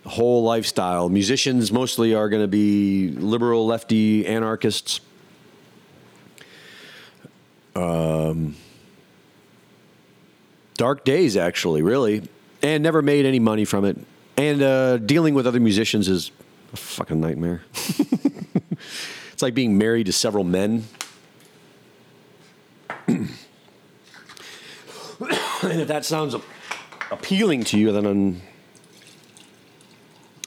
whole 0.05 0.43
lifestyle. 0.43 1.09
Musicians 1.09 1.71
mostly 1.71 2.13
are 2.13 2.29
going 2.29 2.43
to 2.43 2.47
be 2.47 3.09
liberal, 3.09 3.65
lefty, 3.65 4.25
anarchists. 4.25 5.01
Um, 7.75 8.55
dark 10.77 11.03
days, 11.03 11.35
actually, 11.35 11.81
really, 11.81 12.27
and 12.61 12.83
never 12.83 13.01
made 13.01 13.25
any 13.25 13.39
money 13.39 13.65
from 13.65 13.85
it. 13.85 13.97
And 14.37 14.61
uh, 14.61 14.97
dealing 14.97 15.33
with 15.33 15.47
other 15.47 15.59
musicians 15.59 16.07
is 16.07 16.31
a 16.73 16.77
fucking 16.77 17.19
nightmare. 17.19 17.63
it's 19.33 19.41
like 19.41 19.53
being 19.53 19.77
married 19.77 20.05
to 20.05 20.13
several 20.13 20.43
men. 20.43 20.85
and 23.07 23.29
if 25.61 25.87
that 25.87 26.05
sounds 26.05 26.35
appealing 27.11 27.63
to 27.65 27.77
you, 27.77 27.91
then 27.91 28.05
I'm, 28.05 28.41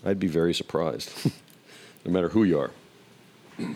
I'd 0.04 0.18
be 0.18 0.26
very 0.26 0.54
surprised, 0.54 1.30
no 2.04 2.12
matter 2.12 2.30
who 2.30 2.44
you 2.44 2.58
are. 2.58 2.70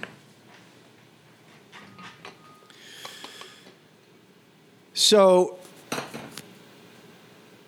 So 4.95 5.59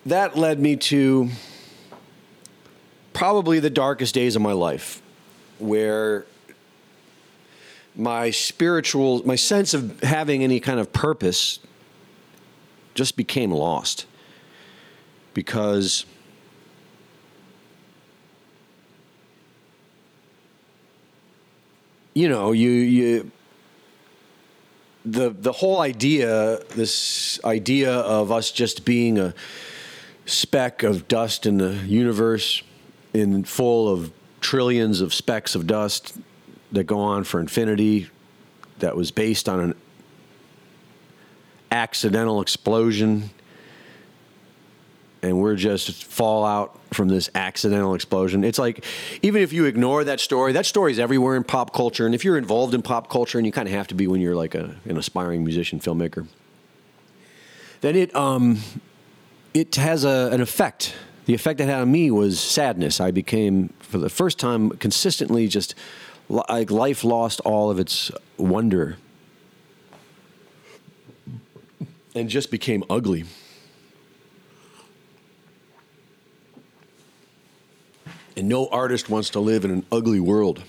that 0.04 0.36
led 0.36 0.60
me 0.60 0.76
to 0.76 1.30
probably 3.12 3.60
the 3.60 3.70
darkest 3.70 4.14
days 4.14 4.36
of 4.36 4.42
my 4.42 4.52
life 4.52 5.00
where 5.58 6.26
my 7.96 8.30
spiritual 8.30 9.24
my 9.24 9.36
sense 9.36 9.72
of 9.72 10.00
having 10.00 10.42
any 10.42 10.60
kind 10.60 10.80
of 10.80 10.92
purpose 10.92 11.60
just 12.94 13.16
became 13.16 13.50
lost. 13.50 14.06
Because 15.32 16.04
you 22.14 22.28
know 22.28 22.52
you 22.52 22.70
you 22.70 23.30
the 25.04 25.30
the 25.30 25.52
whole 25.52 25.80
idea 25.80 26.58
this 26.70 27.38
idea 27.44 27.92
of 27.92 28.32
us 28.32 28.50
just 28.50 28.84
being 28.84 29.18
a 29.18 29.34
speck 30.26 30.82
of 30.82 31.06
dust 31.08 31.46
in 31.46 31.58
the 31.58 31.74
universe, 31.86 32.62
in 33.12 33.44
full 33.44 33.88
of 33.88 34.10
trillions 34.40 35.00
of 35.00 35.12
specks 35.12 35.54
of 35.54 35.66
dust 35.66 36.16
that 36.72 36.84
go 36.84 36.98
on 36.98 37.24
for 37.24 37.40
infinity, 37.40 38.08
that 38.78 38.96
was 38.96 39.10
based 39.10 39.48
on 39.48 39.60
an 39.60 39.74
accidental 41.70 42.40
explosion, 42.40 43.30
and 45.24 45.40
we're 45.40 45.56
just 45.56 46.04
fallout 46.04 46.78
from 46.92 47.08
this 47.08 47.30
accidental 47.34 47.94
explosion. 47.94 48.44
It's 48.44 48.58
like 48.58 48.84
even 49.22 49.42
if 49.42 49.52
you 49.52 49.64
ignore 49.64 50.04
that 50.04 50.20
story, 50.20 50.52
that 50.52 50.66
story 50.66 50.92
is 50.92 50.98
everywhere 50.98 51.34
in 51.34 51.44
pop 51.44 51.72
culture, 51.72 52.06
and 52.06 52.14
if 52.14 52.24
you're 52.24 52.36
involved 52.36 52.74
in 52.74 52.82
pop 52.82 53.08
culture, 53.08 53.38
and 53.38 53.46
you 53.46 53.52
kind 53.52 53.66
of 53.66 53.74
have 53.74 53.88
to 53.88 53.94
be 53.94 54.06
when 54.06 54.20
you're 54.20 54.36
like 54.36 54.54
a, 54.54 54.76
an 54.84 54.98
aspiring 54.98 55.42
musician 55.42 55.80
filmmaker, 55.80 56.26
then 57.80 57.96
it 57.96 58.14
um, 58.14 58.60
it 59.54 59.74
has 59.76 60.04
a, 60.04 60.28
an 60.30 60.40
effect. 60.40 60.94
The 61.24 61.34
effect 61.34 61.58
it 61.60 61.66
had 61.66 61.80
on 61.80 61.90
me 61.90 62.10
was 62.10 62.38
sadness. 62.38 63.00
I 63.00 63.10
became, 63.10 63.72
for 63.80 63.96
the 63.96 64.10
first 64.10 64.38
time, 64.38 64.70
consistently 64.72 65.48
just 65.48 65.74
like 66.28 66.70
life 66.70 67.02
lost 67.02 67.40
all 67.40 67.70
of 67.70 67.78
its 67.78 68.10
wonder 68.36 68.98
and 72.14 72.28
just 72.28 72.50
became 72.50 72.84
ugly. 72.90 73.24
And 78.36 78.48
no 78.48 78.68
artist 78.68 79.08
wants 79.08 79.30
to 79.30 79.40
live 79.40 79.64
in 79.64 79.70
an 79.70 79.86
ugly 79.92 80.20
world. 80.20 80.64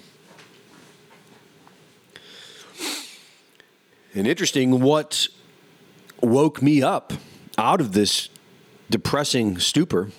And 4.13 4.28
interesting, 4.28 4.80
what 4.82 5.28
woke 6.22 6.61
me 6.61 6.82
up 6.82 7.13
out 7.57 7.82
of 7.82 7.93
this 7.93 8.30
depressing 8.89 9.57
stupor 9.59 10.11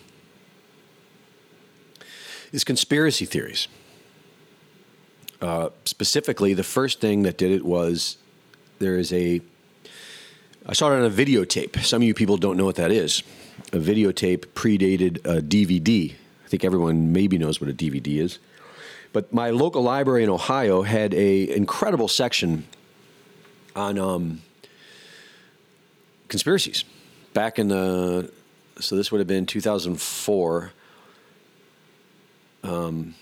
is 2.53 2.65
conspiracy 2.65 3.25
theories. 3.25 3.69
Uh, 5.41 5.71
specifically, 5.85 6.55
the 6.55 6.65
first 6.65 7.01
thing 7.01 7.23
that 7.23 7.39
did 7.39 7.51
it 7.51 7.65
was 7.65 8.17
there 8.79 8.97
is 8.97 9.13
a. 9.13 9.41
I 10.67 10.73
saw 10.73 10.91
it 10.91 10.97
on 10.97 11.05
a 11.05 11.11
videotape. 11.11 11.83
Some 11.85 12.03
of 12.03 12.09
you 12.09 12.15
people 12.15 12.37
don't 12.37 12.57
know 12.57 12.65
what 12.65 12.77
that 12.77 12.91
is. 12.91 13.23
A 13.73 13.79
videotape 13.79 14.47
predated 14.55 15.19
a 15.25 15.41
DVD. 15.41 16.15
I 16.47 16.49
think 16.49 16.65
everyone 16.65 17.13
maybe 17.13 17.39
knows 17.39 17.61
what 17.61 17.69
a 17.69 17.73
DVD 17.75 18.19
is. 18.19 18.39
But 19.13 19.33
my 19.33 19.51
local 19.51 19.83
library 19.83 20.23
in 20.23 20.31
Ohio 20.31 20.83
had 20.83 21.13
a 21.13 21.55
incredible 21.57 22.07
section 22.07 22.67
on 23.75 23.99
um, 23.99 24.43
conspiracies 26.29 26.85
back 27.35 27.59
in 27.59 27.69
the 27.69 28.31
so 28.79 28.95
this 28.95 29.11
would 29.11 29.19
have 29.19 29.27
been 29.27 29.47
2004. 29.47 30.73
Um, 32.63 33.15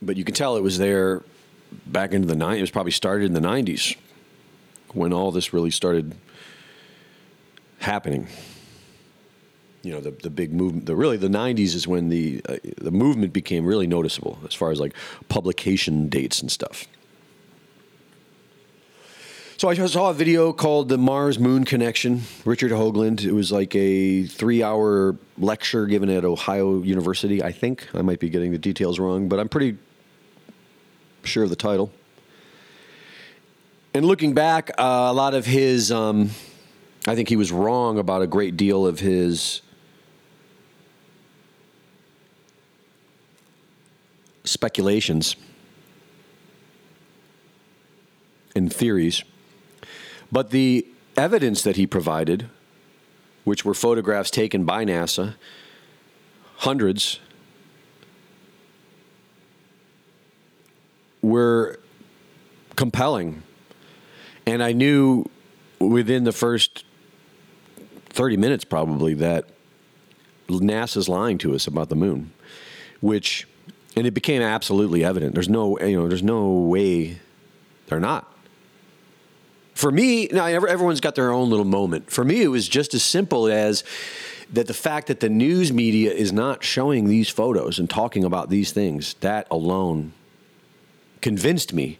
but 0.00 0.16
you 0.16 0.24
can 0.24 0.34
tell 0.34 0.56
it 0.56 0.62
was 0.62 0.78
there 0.78 1.22
back 1.86 2.12
into 2.12 2.26
the 2.26 2.34
90s. 2.34 2.58
It 2.58 2.60
was 2.60 2.70
probably 2.70 2.92
started 2.92 3.26
in 3.26 3.34
the 3.34 3.40
90s 3.40 3.96
when 4.92 5.12
all 5.12 5.30
this 5.30 5.52
really 5.52 5.70
started 5.70 6.14
happening. 7.78 8.26
You 9.82 9.92
know, 9.92 10.00
the, 10.00 10.12
the 10.12 10.30
big 10.30 10.52
movement, 10.52 10.86
the 10.86 10.94
really 10.94 11.16
the 11.16 11.28
90s 11.28 11.74
is 11.74 11.88
when 11.88 12.08
the, 12.08 12.40
uh, 12.48 12.56
the 12.78 12.92
movement 12.92 13.32
became 13.32 13.64
really 13.64 13.86
noticeable 13.86 14.38
as 14.46 14.54
far 14.54 14.70
as 14.70 14.78
like 14.78 14.94
publication 15.28 16.08
dates 16.08 16.40
and 16.40 16.50
stuff. 16.50 16.86
So 19.62 19.68
I 19.68 19.74
saw 19.74 20.10
a 20.10 20.14
video 20.14 20.52
called 20.52 20.88
the 20.88 20.98
Mars 20.98 21.38
Moon 21.38 21.64
Connection. 21.64 22.22
Richard 22.44 22.72
Hoagland. 22.72 23.24
It 23.24 23.30
was 23.30 23.52
like 23.52 23.76
a 23.76 24.24
three-hour 24.24 25.16
lecture 25.38 25.86
given 25.86 26.10
at 26.10 26.24
Ohio 26.24 26.82
University. 26.82 27.44
I 27.44 27.52
think 27.52 27.86
I 27.94 28.02
might 28.02 28.18
be 28.18 28.28
getting 28.28 28.50
the 28.50 28.58
details 28.58 28.98
wrong, 28.98 29.28
but 29.28 29.38
I'm 29.38 29.48
pretty 29.48 29.78
sure 31.22 31.44
of 31.44 31.50
the 31.50 31.54
title. 31.54 31.92
And 33.94 34.04
looking 34.04 34.34
back, 34.34 34.70
uh, 34.70 34.82
a 34.82 35.12
lot 35.12 35.32
of 35.32 35.46
his, 35.46 35.92
um, 35.92 36.30
I 37.06 37.14
think 37.14 37.28
he 37.28 37.36
was 37.36 37.52
wrong 37.52 37.98
about 37.98 38.22
a 38.22 38.26
great 38.26 38.56
deal 38.56 38.84
of 38.84 38.98
his 38.98 39.62
speculations 44.44 45.36
and 48.54 48.72
theories. 48.72 49.22
But 50.30 50.50
the 50.50 50.86
evidence 51.16 51.62
that 51.62 51.76
he 51.76 51.86
provided, 51.86 52.48
which 53.44 53.64
were 53.64 53.74
photographs 53.74 54.30
taken 54.30 54.64
by 54.64 54.84
NASA, 54.84 55.34
hundreds, 56.56 57.20
were 61.20 61.78
compelling. 62.76 63.42
And 64.46 64.62
I 64.62 64.72
knew 64.72 65.24
within 65.78 66.24
the 66.24 66.32
first 66.32 66.84
30 68.10 68.36
minutes, 68.36 68.64
probably, 68.64 69.14
that 69.14 69.46
NASA's 70.48 71.08
lying 71.08 71.38
to 71.38 71.54
us 71.54 71.66
about 71.66 71.88
the 71.88 71.96
moon, 71.96 72.32
which, 73.00 73.46
and 73.96 74.06
it 74.06 74.12
became 74.12 74.42
absolutely 74.42 75.04
evident. 75.04 75.34
There's 75.34 75.48
no, 75.48 75.78
you 75.78 76.00
know, 76.00 76.08
there's 76.08 76.22
no 76.22 76.50
way 76.52 77.18
they're 77.86 78.00
not. 78.00 78.28
For 79.74 79.90
me, 79.90 80.28
now 80.30 80.46
everyone's 80.46 81.00
got 81.00 81.14
their 81.14 81.32
own 81.32 81.50
little 81.50 81.64
moment. 81.64 82.10
For 82.10 82.24
me, 82.24 82.42
it 82.42 82.48
was 82.48 82.68
just 82.68 82.94
as 82.94 83.02
simple 83.02 83.48
as 83.48 83.84
that 84.52 84.66
the 84.66 84.74
fact 84.74 85.08
that 85.08 85.20
the 85.20 85.30
news 85.30 85.72
media 85.72 86.12
is 86.12 86.32
not 86.32 86.62
showing 86.62 87.08
these 87.08 87.28
photos 87.30 87.78
and 87.78 87.88
talking 87.88 88.22
about 88.22 88.50
these 88.50 88.70
things, 88.70 89.14
that 89.20 89.46
alone 89.50 90.12
convinced 91.22 91.72
me 91.72 91.98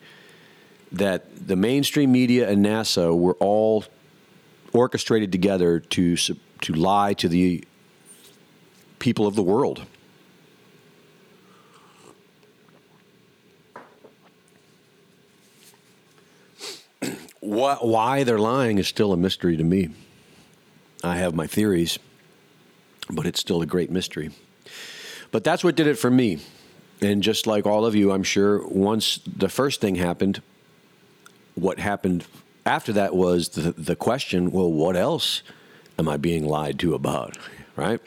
that 0.90 1.46
the 1.48 1.56
mainstream 1.56 2.12
media 2.12 2.48
and 2.48 2.64
NASA 2.64 3.16
were 3.18 3.34
all 3.34 3.84
orchestrated 4.72 5.32
together 5.32 5.80
to 5.80 6.16
to 6.16 6.72
lie 6.74 7.14
to 7.14 7.28
the 7.28 7.64
people 8.98 9.26
of 9.26 9.34
the 9.34 9.42
world. 9.42 9.84
What, 17.42 17.84
why 17.84 18.22
they're 18.22 18.38
lying 18.38 18.78
is 18.78 18.86
still 18.86 19.12
a 19.12 19.16
mystery 19.16 19.56
to 19.56 19.64
me. 19.64 19.90
I 21.02 21.16
have 21.16 21.34
my 21.34 21.48
theories, 21.48 21.98
but 23.10 23.26
it's 23.26 23.40
still 23.40 23.60
a 23.62 23.66
great 23.66 23.90
mystery. 23.90 24.30
But 25.32 25.42
that's 25.42 25.64
what 25.64 25.74
did 25.74 25.88
it 25.88 25.98
for 25.98 26.10
me. 26.10 26.38
And 27.00 27.20
just 27.20 27.48
like 27.48 27.66
all 27.66 27.84
of 27.84 27.96
you, 27.96 28.12
I'm 28.12 28.22
sure 28.22 28.64
once 28.68 29.18
the 29.26 29.48
first 29.48 29.80
thing 29.80 29.96
happened, 29.96 30.40
what 31.56 31.80
happened 31.80 32.24
after 32.64 32.92
that 32.92 33.12
was 33.12 33.48
the, 33.50 33.72
the 33.72 33.96
question 33.96 34.52
well, 34.52 34.70
what 34.70 34.94
else 34.94 35.42
am 35.98 36.08
I 36.08 36.18
being 36.18 36.46
lied 36.46 36.78
to 36.78 36.94
about? 36.94 37.36
Right? 37.74 38.00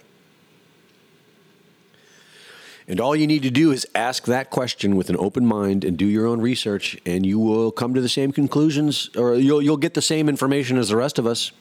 And 2.87 2.99
all 2.99 3.15
you 3.15 3.25
need 3.25 3.41
to 3.43 3.49
do 3.49 3.71
is 3.71 3.87
ask 3.95 4.25
that 4.25 4.51
question 4.51 4.95
with 4.95 5.09
an 5.09 5.17
open 5.17 5.45
mind 5.45 5.83
and 5.83 5.97
do 5.97 6.05
your 6.05 6.27
own 6.27 6.39
research, 6.39 6.97
and 7.05 7.25
you 7.25 7.39
will 7.39 7.71
come 7.71 7.95
to 7.95 8.01
the 8.01 8.09
same 8.09 8.31
conclusions, 8.31 9.09
or 9.17 9.35
you'll, 9.35 9.61
you'll 9.61 9.77
get 9.77 9.95
the 9.95 10.03
same 10.03 10.29
information 10.29 10.77
as 10.77 10.89
the 10.89 10.95
rest 10.95 11.17
of 11.17 11.25
us. 11.25 11.51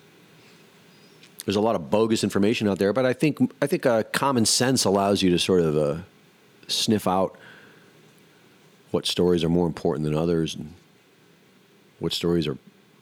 There's 1.47 1.57
a 1.57 1.62
lot 1.62 1.77
of 1.77 1.91
bogus 1.91 2.25
information 2.25 2.68
out 2.68 2.79
there, 2.79 2.93
but 2.93 3.07
I 3.07 3.12
think 3.12 3.39
I 3.62 3.66
think 3.66 3.85
uh, 3.85 4.03
common 4.12 4.47
sense 4.47 4.85
allows 4.85 5.22
you 5.22 5.31
to 5.31 5.39
sort 5.39 5.61
of 5.61 5.77
uh, 5.77 6.03
sniff 6.68 7.07
out 7.07 7.39
what 8.91 9.07
stories 9.07 9.45
are 9.45 9.51
more 9.51 9.66
important 9.66 10.05
than 10.05 10.14
others, 10.14 10.55
and 10.55 10.72
what 12.01 12.12
stories 12.12 12.47
are 12.47 12.57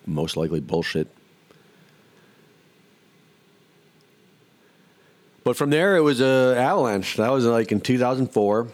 most 0.07 0.37
likely 0.37 0.61
bullshit. 0.61 1.09
But 5.45 5.57
from 5.57 5.70
there, 5.70 5.97
it 5.97 6.01
was 6.01 6.20
a 6.20 6.55
avalanche. 6.57 7.16
That 7.16 7.30
was 7.30 7.45
like 7.45 7.72
in 7.72 7.80
2004. 7.80 8.68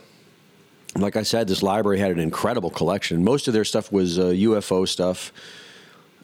Like 0.96 1.16
I 1.16 1.22
said, 1.22 1.48
this 1.48 1.62
library 1.62 1.98
had 1.98 2.10
an 2.10 2.18
incredible 2.18 2.70
collection. 2.70 3.24
Most 3.24 3.46
of 3.46 3.54
their 3.54 3.64
stuff 3.64 3.92
was 3.92 4.18
uh, 4.18 4.24
UFO 4.24 4.86
stuff, 4.88 5.32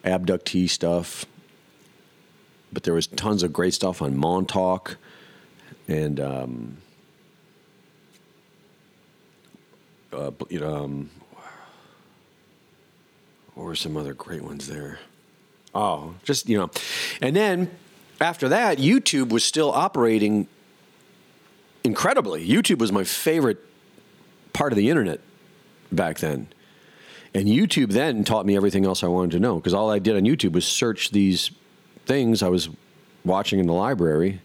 abductee 0.04 0.68
stuff, 0.68 1.26
but 2.72 2.82
there 2.82 2.94
was 2.94 3.06
tons 3.06 3.42
of 3.42 3.52
great 3.52 3.74
stuff 3.74 4.02
on 4.02 4.16
Montauk 4.16 4.96
and 5.88 6.18
um, 6.18 6.76
uh, 10.12 10.30
you 10.48 10.60
know, 10.60 10.84
um, 10.84 11.10
what 13.54 13.64
were 13.64 13.76
some 13.76 13.96
other 13.96 14.14
great 14.14 14.42
ones 14.42 14.68
there? 14.68 14.98
Oh, 15.74 16.14
just 16.22 16.48
you 16.48 16.58
know, 16.58 16.70
and 17.20 17.34
then 17.34 17.70
after 18.20 18.48
that, 18.48 18.78
YouTube 18.78 19.30
was 19.30 19.44
still 19.44 19.70
operating 19.70 20.48
incredibly. 21.82 22.46
YouTube 22.46 22.78
was 22.78 22.92
my 22.92 23.04
favorite 23.04 23.58
part 24.52 24.72
of 24.72 24.76
the 24.76 24.88
internet 24.88 25.20
back 25.92 26.18
then. 26.18 26.48
And 27.34 27.46
YouTube 27.48 27.90
then 27.90 28.24
taught 28.24 28.46
me 28.46 28.56
everything 28.56 28.86
else 28.86 29.02
I 29.02 29.08
wanted 29.08 29.32
to 29.32 29.40
know 29.40 29.56
because 29.56 29.74
all 29.74 29.90
I 29.90 29.98
did 29.98 30.16
on 30.16 30.22
YouTube 30.22 30.52
was 30.52 30.64
search 30.64 31.10
these 31.10 31.50
things 32.06 32.42
I 32.42 32.48
was 32.48 32.68
watching 33.24 33.58
in 33.58 33.66
the 33.66 33.72
library. 33.72 34.40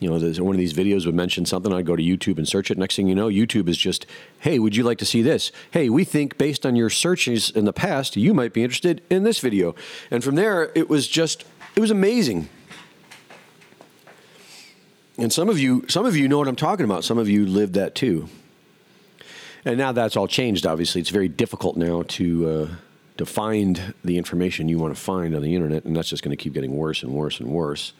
You 0.00 0.10
know, 0.10 0.18
one 0.42 0.54
of 0.54 0.58
these 0.58 0.74
videos 0.74 1.06
would 1.06 1.14
mention 1.14 1.46
something. 1.46 1.72
I'd 1.72 1.86
go 1.86 1.96
to 1.96 2.02
YouTube 2.02 2.36
and 2.36 2.46
search 2.46 2.70
it. 2.70 2.76
Next 2.76 2.94
thing 2.94 3.08
you 3.08 3.14
know, 3.14 3.28
YouTube 3.28 3.68
is 3.68 3.78
just, 3.78 4.06
hey, 4.40 4.58
would 4.58 4.76
you 4.76 4.84
like 4.84 4.98
to 4.98 5.06
see 5.06 5.22
this? 5.22 5.50
Hey, 5.70 5.88
we 5.88 6.04
think 6.04 6.36
based 6.36 6.66
on 6.66 6.76
your 6.76 6.90
searches 6.90 7.50
in 7.50 7.64
the 7.64 7.72
past, 7.72 8.16
you 8.16 8.34
might 8.34 8.52
be 8.52 8.62
interested 8.62 9.02
in 9.08 9.22
this 9.24 9.40
video. 9.40 9.74
And 10.10 10.22
from 10.22 10.34
there, 10.34 10.70
it 10.74 10.90
was 10.90 11.08
just 11.08 11.44
it 11.74 11.80
was 11.80 11.90
amazing. 11.90 12.48
And 15.16 15.32
some 15.32 15.48
of 15.48 15.58
you, 15.58 15.84
some 15.88 16.06
of 16.06 16.16
you 16.16 16.28
know 16.28 16.38
what 16.38 16.48
I'm 16.48 16.56
talking 16.56 16.84
about. 16.84 17.04
Some 17.04 17.18
of 17.18 17.28
you 17.28 17.46
lived 17.46 17.74
that 17.74 17.94
too. 17.94 18.28
And 19.64 19.78
now 19.78 19.92
that's 19.92 20.16
all 20.16 20.26
changed. 20.26 20.66
Obviously, 20.66 21.00
it's 21.00 21.10
very 21.10 21.28
difficult 21.28 21.76
now 21.76 22.02
to 22.08 22.48
uh, 22.48 22.68
to 23.16 23.24
find 23.24 23.94
the 24.04 24.18
information 24.18 24.68
you 24.68 24.78
want 24.78 24.94
to 24.94 25.00
find 25.00 25.34
on 25.34 25.42
the 25.42 25.54
internet, 25.54 25.84
and 25.84 25.96
that's 25.96 26.08
just 26.08 26.22
going 26.22 26.36
to 26.36 26.42
keep 26.42 26.52
getting 26.52 26.76
worse 26.76 27.02
and 27.02 27.12
worse 27.12 27.40
and 27.40 27.48
worse 27.48 27.92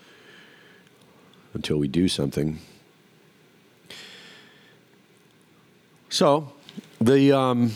until 1.55 1.79
we 1.79 1.89
do 1.89 2.09
something. 2.09 2.59
So, 6.11 6.53
the 7.01 7.33
um, 7.33 7.73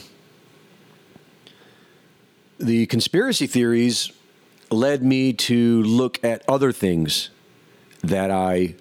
the 2.59 2.87
conspiracy 2.87 3.47
theories 3.47 4.13
led 4.71 5.03
me 5.03 5.33
to 5.33 5.83
look 5.83 6.23
at 6.25 6.43
other 6.49 6.73
things 6.73 7.31
that 8.03 8.31
I 8.31 8.75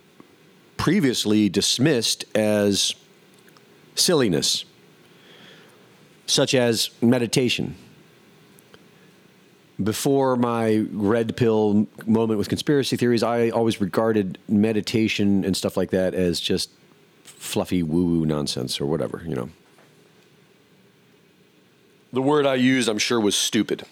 previously 0.78 1.50
dismissed 1.50 2.26
as 2.36 2.94
silliness, 3.96 4.66
such 6.26 6.54
as 6.54 6.90
meditation. 7.02 7.76
Before 9.82 10.36
my 10.36 10.86
red 10.92 11.38
pill 11.38 11.88
moment 12.06 12.40
with 12.40 12.50
conspiracy 12.50 12.98
theories, 12.98 13.22
I 13.22 13.50
always 13.50 13.80
regarded 13.80 14.40
meditation 14.48 15.46
and 15.46 15.56
stuff 15.56 15.78
like 15.78 15.92
that 15.92 16.14
as 16.14 16.40
just 16.40 16.72
fluffy 17.24 17.84
woo 17.84 18.06
woo 18.06 18.26
nonsense 18.26 18.82
or 18.82 18.88
whatever, 18.88 19.24
you 19.26 19.36
know. 19.36 19.50
The 22.14 22.22
word 22.22 22.46
I 22.46 22.56
used, 22.56 22.90
I'm 22.90 22.98
sure, 22.98 23.20
was 23.20 23.36
stupid. 23.36 23.84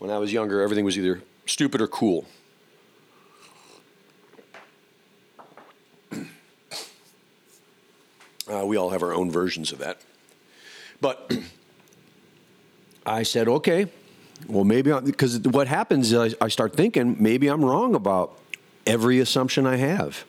When 0.00 0.10
I 0.10 0.16
was 0.16 0.32
younger, 0.32 0.62
everything 0.62 0.86
was 0.86 0.96
either 0.96 1.20
stupid 1.44 1.80
or 1.82 1.86
cool. 1.86 2.24
Uh, 8.50 8.66
we 8.66 8.76
all 8.76 8.90
have 8.90 9.04
our 9.04 9.14
own 9.14 9.30
versions 9.30 9.70
of 9.70 9.78
that. 9.78 10.00
But 11.00 11.32
I 13.06 13.22
said, 13.22 13.46
okay, 13.46 13.86
well, 14.48 14.64
maybe 14.64 14.92
because 15.04 15.38
what 15.40 15.68
happens 15.68 16.10
is 16.10 16.34
I, 16.40 16.46
I 16.46 16.48
start 16.48 16.74
thinking 16.74 17.16
maybe 17.20 17.46
I'm 17.46 17.64
wrong 17.64 17.94
about 17.94 18.36
every 18.88 19.20
assumption 19.20 19.68
I 19.68 19.76
have. 19.76 20.24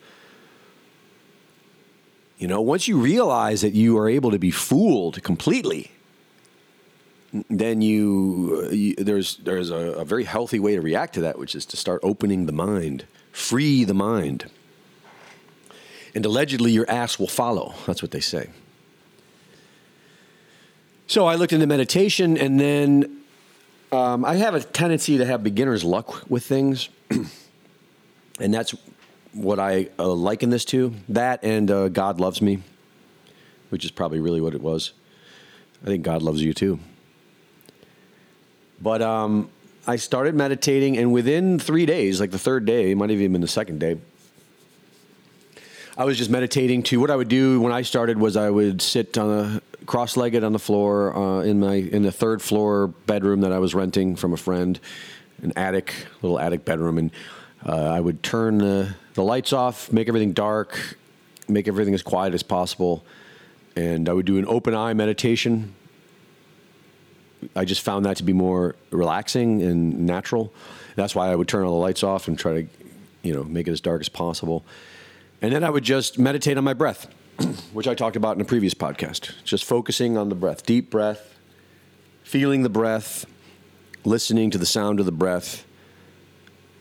You 2.38 2.48
know, 2.48 2.62
once 2.62 2.88
you 2.88 3.00
realize 3.00 3.62
that 3.62 3.74
you 3.74 3.98
are 3.98 4.08
able 4.08 4.30
to 4.30 4.38
be 4.38 4.52
fooled 4.52 5.24
completely, 5.24 5.90
then 7.50 7.82
you, 7.82 8.66
uh, 8.66 8.70
you 8.72 8.96
there's 8.96 9.38
there's 9.38 9.70
a, 9.70 9.76
a 9.76 10.06
very 10.06 10.26
healthy 10.26 10.60
way 10.60 10.76
to 10.76 10.82
react 10.82 11.14
to 11.14 11.22
that, 11.22 11.40
which 11.40 11.56
is 11.56 11.66
to 11.68 11.78
start 11.78 12.02
opening 12.04 12.46
the 12.46 12.52
mind, 12.52 13.06
free 13.32 13.84
the 13.84 13.94
mind, 13.94 14.50
and 16.14 16.26
allegedly 16.26 16.72
your 16.72 16.90
ass 16.90 17.18
will 17.18 17.28
follow. 17.28 17.74
That's 17.86 18.02
what 18.02 18.12
they 18.12 18.20
say. 18.20 18.50
So 21.08 21.26
I 21.26 21.36
looked 21.36 21.54
into 21.54 21.68
meditation, 21.68 22.38
and 22.38 22.60
then 22.60 23.22
um, 23.92 24.26
I 24.26 24.36
have 24.36 24.56
a 24.56 24.62
tendency 24.62 25.18
to 25.18 25.26
have 25.26 25.44
beginner's 25.44 25.84
luck 25.84 26.30
with 26.30 26.46
things, 26.46 26.90
and 28.40 28.54
that's 28.54 28.76
what 29.34 29.60
I 29.60 29.88
uh, 29.98 30.12
liken 30.12 30.50
this 30.50 30.66
to. 30.66 30.94
That 31.10 31.44
and 31.44 31.72
uh, 31.72 31.88
God 31.88 32.20
loves 32.20 32.42
me, 32.42 32.62
which 33.70 33.86
is 33.86 33.92
probably 33.92 34.20
really 34.20 34.42
what 34.42 34.54
it 34.54 34.62
was. 34.62 34.92
I 35.82 35.88
think 35.88 36.04
God 36.04 36.22
loves 36.22 36.42
you 36.42 36.54
too. 36.54 36.80
But 38.82 39.02
um, 39.02 39.50
I 39.86 39.96
started 39.96 40.36
meditating, 40.36 40.98
and 40.98 41.14
within 41.14 41.60
three 41.60 41.86
days, 41.86 42.20
like 42.20 42.32
the 42.32 42.40
third 42.40 42.66
day, 42.66 42.92
it 42.92 42.96
might 42.96 43.10
have 43.10 43.20
even 43.20 43.34
been 43.34 43.42
the 43.42 43.48
second 43.48 43.80
day, 43.80 43.98
I 45.98 46.06
was 46.06 46.18
just 46.18 46.30
meditating 46.30 46.84
to 46.84 47.00
what 47.00 47.12
I 47.12 47.16
would 47.16 47.28
do 47.28 47.62
when 47.62 47.74
I 47.74 47.82
started 47.82 48.18
was 48.18 48.38
I 48.38 48.50
would 48.50 48.82
sit 48.82 49.18
on 49.18 49.30
a 49.30 49.62
cross-legged 49.86 50.44
on 50.44 50.54
the 50.54 50.60
floor 50.60 51.16
uh, 51.16 51.42
in 51.42 51.60
my 51.60 51.76
in 51.76 52.02
the 52.04 52.12
third 52.12 52.42
floor 52.42 52.88
bedroom 52.88 53.42
that 53.42 53.52
I 53.52 53.60
was 53.60 53.76
renting 53.76 54.16
from 54.16 54.34
a 54.34 54.38
friend, 54.38 54.80
an 55.44 55.52
attic, 55.56 55.94
little 56.22 56.40
attic 56.40 56.64
bedroom, 56.64 56.98
and 56.98 57.12
uh, 57.68 57.76
I 57.76 58.00
would 58.00 58.24
turn 58.24 58.58
the, 58.58 58.96
the 59.14 59.24
lights 59.24 59.54
off, 59.54 59.92
make 59.92 60.08
everything 60.08 60.34
dark, 60.34 60.98
make 61.48 61.68
everything 61.68 61.94
as 61.94 62.02
quiet 62.02 62.34
as 62.34 62.42
possible, 62.42 63.06
and 63.76 64.08
I 64.10 64.14
would 64.14 64.26
do 64.26 64.38
an 64.38 64.46
open 64.48 64.74
eye 64.74 64.94
meditation. 64.94 65.76
I 67.56 67.66
just 67.66 67.82
found 67.82 68.06
that 68.06 68.18
to 68.18 68.24
be 68.24 68.34
more 68.34 68.76
relaxing 68.92 69.62
and 69.62 70.06
natural. 70.06 70.54
That's 70.96 71.16
why 71.16 71.32
I 71.32 71.36
would 71.36 71.48
turn 71.48 71.64
all 71.64 71.72
the 71.72 71.82
lights 71.82 72.04
off 72.04 72.28
and 72.28 72.38
try 72.38 72.62
to, 72.62 72.68
you 73.24 73.34
know, 73.34 73.44
make 73.44 73.68
it 73.68 73.72
as 73.72 73.82
dark 73.82 74.02
as 74.02 74.10
possible. 74.10 74.64
And 75.42 75.54
then 75.54 75.64
I 75.64 75.70
would 75.70 75.84
just 75.84 76.20
meditate 76.20 76.58
on 76.58 76.64
my 76.64 76.74
breath, 76.74 77.08
which 77.74 77.88
I 77.88 77.96
talked 77.96 78.16
about 78.16 78.36
in 78.36 78.42
a 78.42 78.46
previous 78.46 78.74
podcast. 78.74 79.32
Just 79.44 79.66
focusing 79.66 80.18
on 80.18 80.30
the 80.30 80.36
breath, 80.36 80.66
deep 80.66 80.92
breath, 80.92 81.40
feeling 82.24 82.64
the 82.64 82.70
breath, 82.70 83.26
listening 84.06 84.52
to 84.52 84.58
the 84.58 84.66
sound 84.66 85.00
of 85.00 85.06
the 85.06 85.12
breath, 85.12 85.66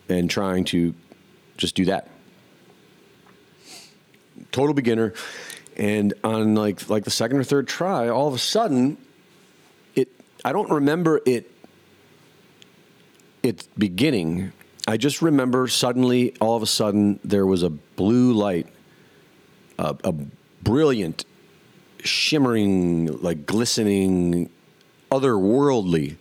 and 0.09 0.29
trying 0.29 0.65
to 0.65 0.95
just 1.57 1.75
do 1.75 1.87
that. 1.87 2.09
Total 4.53 4.75
beginner. 4.75 5.15
And 5.77 6.13
on 6.25 6.55
like 6.55 6.91
like 6.91 7.05
the 7.05 7.11
second 7.11 7.39
or 7.39 7.45
third 7.45 7.69
try, 7.69 8.09
all 8.09 8.29
of 8.29 8.35
a 8.35 8.39
sudden, 8.39 8.99
I 10.45 10.53
don't 10.53 10.71
remember 10.71 11.21
it 11.27 11.51
it 13.43 13.67
beginning 13.79 14.53
I 14.91 14.97
just 14.97 15.23
remember 15.23 15.69
suddenly, 15.69 16.35
all 16.41 16.57
of 16.57 16.63
a 16.63 16.67
sudden, 16.67 17.21
there 17.23 17.47
was 17.47 17.63
a 17.63 17.71
blue 17.71 18.33
light, 18.33 18.67
a, 19.79 19.95
a 20.03 20.13
brilliant, 20.63 21.25
shimmering, 22.03 23.07
like 23.21 23.47
glistening, 23.47 24.51
otherworldly, 25.11 26.17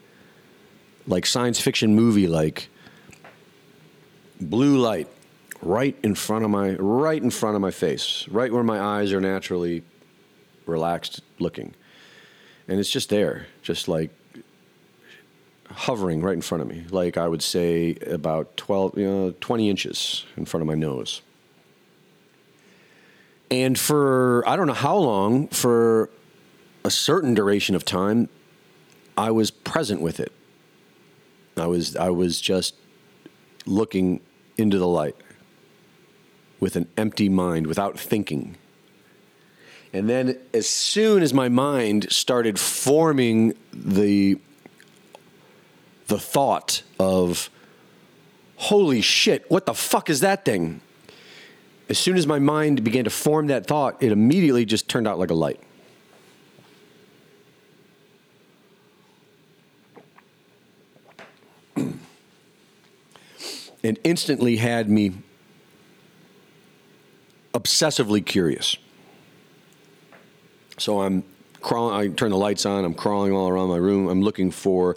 like 1.08 1.26
science 1.26 1.60
fiction 1.60 1.96
movie, 1.96 2.28
like 2.28 2.70
blue 4.40 4.78
light 4.78 5.08
right 5.62 5.98
in 6.04 6.14
front 6.16 6.46
of 6.46 6.52
my 6.52 6.76
right 6.76 7.22
in 7.22 7.32
front 7.32 7.56
of 7.56 7.62
my 7.62 7.72
face, 7.72 8.28
right 8.30 8.52
where 8.52 8.64
my 8.64 8.80
eyes 8.80 9.12
are 9.14 9.22
naturally 9.22 9.84
relaxed 10.66 11.22
looking. 11.40 11.74
And 12.70 12.80
it's 12.80 12.92
just 12.92 13.10
there, 13.10 13.48
just 13.64 13.88
like 13.88 14.12
hovering 15.72 16.22
right 16.22 16.36
in 16.36 16.42
front 16.42 16.62
of 16.62 16.68
me, 16.68 16.86
like 16.92 17.18
I 17.18 17.28
would 17.28 17.42
say 17.42 17.96
about 18.06 18.56
12, 18.58 18.96
you 18.96 19.06
know, 19.06 19.34
20 19.42 19.70
inches 19.70 20.26
in 20.38 20.46
front 20.46 20.62
of 20.62 20.68
my 20.68 20.76
nose. 20.76 21.24
And 23.50 23.78
for, 23.78 24.48
I 24.48 24.56
don't 24.56 24.68
know 24.68 24.74
how 24.74 24.96
long, 24.98 25.48
for 25.48 26.12
a 26.86 26.92
certain 26.92 27.34
duration 27.34 27.76
of 27.76 27.86
time, 27.86 28.30
I 29.18 29.32
was 29.32 29.50
present 29.50 30.02
with 30.02 30.20
it. 30.20 30.32
I 31.58 31.66
was, 31.66 31.96
I 31.96 32.10
was 32.10 32.40
just 32.40 32.76
looking 33.66 34.22
into 34.58 34.78
the 34.78 34.88
light 34.88 35.16
with 36.60 36.76
an 36.76 36.88
empty 36.98 37.30
mind, 37.30 37.66
without 37.66 38.00
thinking. 38.00 38.58
And 39.92 40.08
then, 40.08 40.38
as 40.54 40.70
soon 40.70 41.24
as 41.24 41.34
my 41.34 41.50
mind 41.50 42.12
started 42.12 42.60
forming 42.60 43.56
the 43.74 44.40
the 46.08 46.20
thought 46.20 46.84
of, 47.00 47.50
holy 48.58 49.02
shit, 49.02 49.50
what 49.50 49.66
the 49.66 49.74
fuck 49.74 50.10
is 50.10 50.20
that 50.22 50.44
thing? 50.44 50.82
As 51.88 51.98
soon 51.98 52.18
as 52.18 52.28
my 52.28 52.40
mind 52.40 52.84
began 52.84 53.06
to 53.06 53.10
form 53.10 53.48
that 53.48 53.66
thought, 53.68 53.96
it 54.02 54.12
immediately 54.12 54.66
just 54.66 54.90
turned 54.90 55.08
out 55.08 55.18
like 55.20 55.30
a 55.30 55.36
light. 55.36 55.62
and 61.76 62.00
instantly 64.04 64.58
had 64.58 64.90
me 64.90 65.14
obsessively 67.54 68.26
curious. 68.26 68.76
So 70.80 71.02
I'm 71.02 71.24
crawling, 71.62 71.96
I 71.96 72.14
turn 72.14 72.32
the 72.32 72.38
lights 72.38 72.66
on, 72.66 72.86
I'm 72.86 72.94
crawling 72.94 73.34
all 73.34 73.50
around 73.50 73.70
my 73.70 73.78
room, 73.78 74.08
I'm 74.08 74.22
looking 74.22 74.52
for 74.52 74.96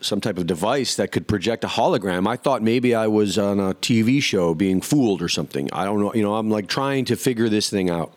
some 0.00 0.20
type 0.20 0.38
of 0.38 0.46
device 0.46 0.96
that 0.96 1.10
could 1.10 1.26
project 1.26 1.64
a 1.64 1.66
hologram. 1.66 2.28
I 2.28 2.36
thought 2.36 2.62
maybe 2.62 2.94
I 2.94 3.08
was 3.08 3.36
on 3.36 3.58
a 3.58 3.74
TV 3.74 4.22
show 4.22 4.54
being 4.54 4.80
fooled 4.80 5.22
or 5.22 5.28
something. 5.28 5.68
I 5.72 5.84
don't 5.84 6.00
know. 6.00 6.14
You 6.14 6.22
know, 6.22 6.36
I'm 6.36 6.50
like 6.50 6.68
trying 6.68 7.04
to 7.06 7.16
figure 7.16 7.48
this 7.48 7.68
thing 7.68 7.90
out. 7.90 8.16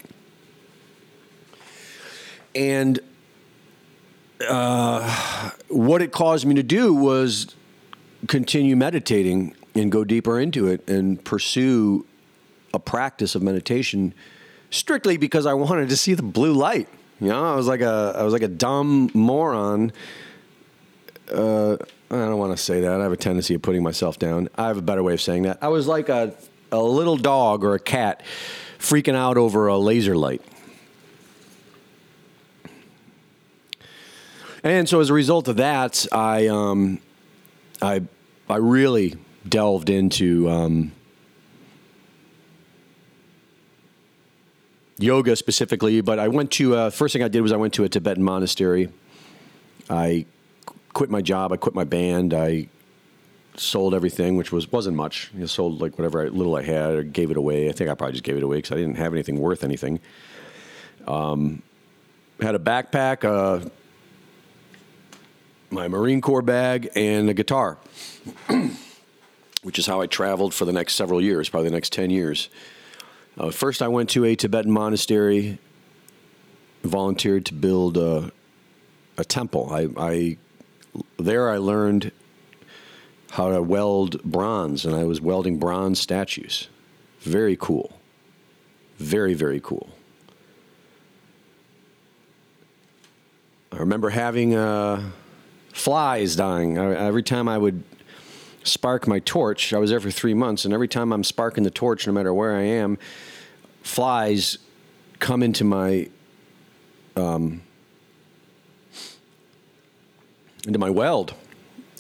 And 2.53 2.99
uh, 4.47 5.51
what 5.69 6.01
it 6.01 6.11
caused 6.11 6.45
me 6.45 6.55
to 6.55 6.63
do 6.63 6.93
was 6.93 7.55
continue 8.27 8.75
meditating 8.75 9.55
and 9.73 9.91
go 9.91 10.03
deeper 10.03 10.39
into 10.39 10.67
it 10.67 10.87
and 10.87 11.23
pursue 11.23 12.05
a 12.73 12.79
practice 12.79 13.35
of 13.35 13.41
meditation 13.41 14.13
strictly 14.71 15.17
because 15.17 15.45
I 15.45 15.53
wanted 15.53 15.89
to 15.89 15.97
see 15.97 16.15
the 16.15 16.23
blue 16.23 16.53
light. 16.53 16.89
You 17.19 17.27
know, 17.27 17.53
I 17.53 17.55
was 17.55 17.67
like 17.67 17.81
a 17.81 18.15
I 18.17 18.23
was 18.23 18.33
like 18.33 18.41
a 18.41 18.47
dumb 18.47 19.11
moron 19.13 19.91
uh, 21.31 21.77
I 22.09 22.15
don't 22.15 22.37
want 22.37 22.55
to 22.55 22.61
say 22.61 22.81
that. 22.81 22.99
I 22.99 23.03
have 23.03 23.11
a 23.11 23.17
tendency 23.17 23.55
of 23.55 23.61
putting 23.61 23.83
myself 23.83 24.19
down. 24.19 24.49
I 24.55 24.67
have 24.67 24.77
a 24.77 24.81
better 24.81 25.01
way 25.01 25.13
of 25.13 25.21
saying 25.21 25.43
that. 25.43 25.59
I 25.61 25.69
was 25.69 25.87
like 25.87 26.09
a, 26.09 26.33
a 26.71 26.81
little 26.81 27.17
dog 27.17 27.63
or 27.63 27.73
a 27.73 27.79
cat 27.79 28.21
freaking 28.77 29.15
out 29.15 29.37
over 29.37 29.67
a 29.67 29.77
laser 29.77 30.17
light. 30.17 30.41
And 34.63 34.87
so 34.87 34.99
as 34.99 35.09
a 35.09 35.13
result 35.13 35.47
of 35.47 35.57
that, 35.57 36.05
I 36.11 36.47
um, 36.47 36.99
I 37.81 38.03
I 38.47 38.57
really 38.57 39.15
delved 39.47 39.89
into 39.89 40.47
um, 40.49 40.91
yoga 45.01 45.35
specifically. 45.35 46.01
But 46.01 46.19
I 46.19 46.27
went 46.27 46.51
to 46.51 46.75
uh, 46.75 46.89
first 46.89 47.13
thing 47.13 47.23
I 47.23 47.27
did 47.27 47.41
was 47.41 47.51
I 47.51 47.57
went 47.57 47.73
to 47.75 47.83
a 47.83 47.89
Tibetan 47.89 48.23
monastery. 48.23 48.89
I 49.89 50.25
quit 50.93 51.09
my 51.09 51.21
job. 51.21 51.51
I 51.51 51.57
quit 51.57 51.75
my 51.75 51.83
band. 51.83 52.33
I 52.33 52.67
sold 53.55 53.93
everything, 53.93 54.37
which 54.37 54.51
was 54.51 54.71
wasn't 54.71 54.95
much. 54.95 55.31
I 55.39 55.45
sold 55.45 55.81
like 55.81 55.97
whatever 55.97 56.21
I, 56.21 56.25
little 56.27 56.55
I 56.55 56.63
had, 56.63 56.93
or 56.93 57.03
gave 57.03 57.31
it 57.31 57.37
away. 57.37 57.69
I 57.69 57.71
think 57.71 57.89
I 57.89 57.95
probably 57.95 58.13
just 58.13 58.23
gave 58.23 58.37
it 58.37 58.43
away 58.43 58.57
because 58.57 58.71
I 58.71 58.75
didn't 58.75 58.95
have 58.95 59.13
anything 59.13 59.39
worth 59.39 59.63
anything. 59.63 59.99
Um, 61.07 61.61
had 62.39 62.55
a 62.55 62.59
backpack, 62.59 63.23
uh, 63.23 63.67
my 65.69 65.87
Marine 65.87 66.21
Corps 66.21 66.41
bag, 66.41 66.89
and 66.95 67.29
a 67.29 67.33
guitar, 67.33 67.77
which 69.63 69.79
is 69.79 69.85
how 69.85 70.01
I 70.01 70.07
traveled 70.07 70.53
for 70.53 70.65
the 70.65 70.73
next 70.73 70.95
several 70.95 71.21
years, 71.21 71.49
probably 71.49 71.69
the 71.69 71.75
next 71.75 71.93
ten 71.93 72.09
years. 72.09 72.49
Uh, 73.37 73.49
first, 73.49 73.81
I 73.81 73.87
went 73.87 74.09
to 74.11 74.25
a 74.25 74.35
Tibetan 74.35 74.71
monastery, 74.71 75.57
volunteered 76.83 77.45
to 77.45 77.53
build 77.53 77.97
a, 77.97 78.31
a 79.17 79.23
temple. 79.23 79.69
I, 79.71 79.87
I 79.97 80.37
there 81.17 81.49
I 81.49 81.57
learned 81.57 82.11
how 83.31 83.49
to 83.49 83.61
weld 83.61 84.21
bronze, 84.23 84.85
and 84.85 84.95
I 84.95 85.05
was 85.05 85.21
welding 85.21 85.57
bronze 85.57 85.99
statues. 85.99 86.67
Very 87.21 87.55
cool. 87.55 87.97
Very, 88.97 89.33
very 89.33 89.61
cool. 89.61 89.89
I 93.71 93.77
remember 93.77 94.09
having 94.09 94.53
a, 94.53 95.11
flies 95.71 96.35
dying. 96.35 96.77
I, 96.77 96.93
every 96.93 97.23
time 97.23 97.47
I 97.47 97.57
would 97.57 97.83
spark 98.63 99.07
my 99.07 99.19
torch, 99.19 99.73
I 99.73 99.77
was 99.77 99.89
there 99.89 99.99
for 99.99 100.11
three 100.11 100.33
months, 100.33 100.65
and 100.65 100.73
every 100.73 100.87
time 100.87 101.11
I'm 101.11 101.23
sparking 101.23 101.63
the 101.63 101.71
torch, 101.71 102.07
no 102.07 102.13
matter 102.13 102.33
where 102.33 102.55
I 102.55 102.61
am, 102.61 102.97
flies 103.81 104.57
come 105.19 105.43
into 105.43 105.63
my 105.63 106.09
um, 107.15 107.61
into 110.65 110.79
my 110.79 110.89
weld 110.89 111.33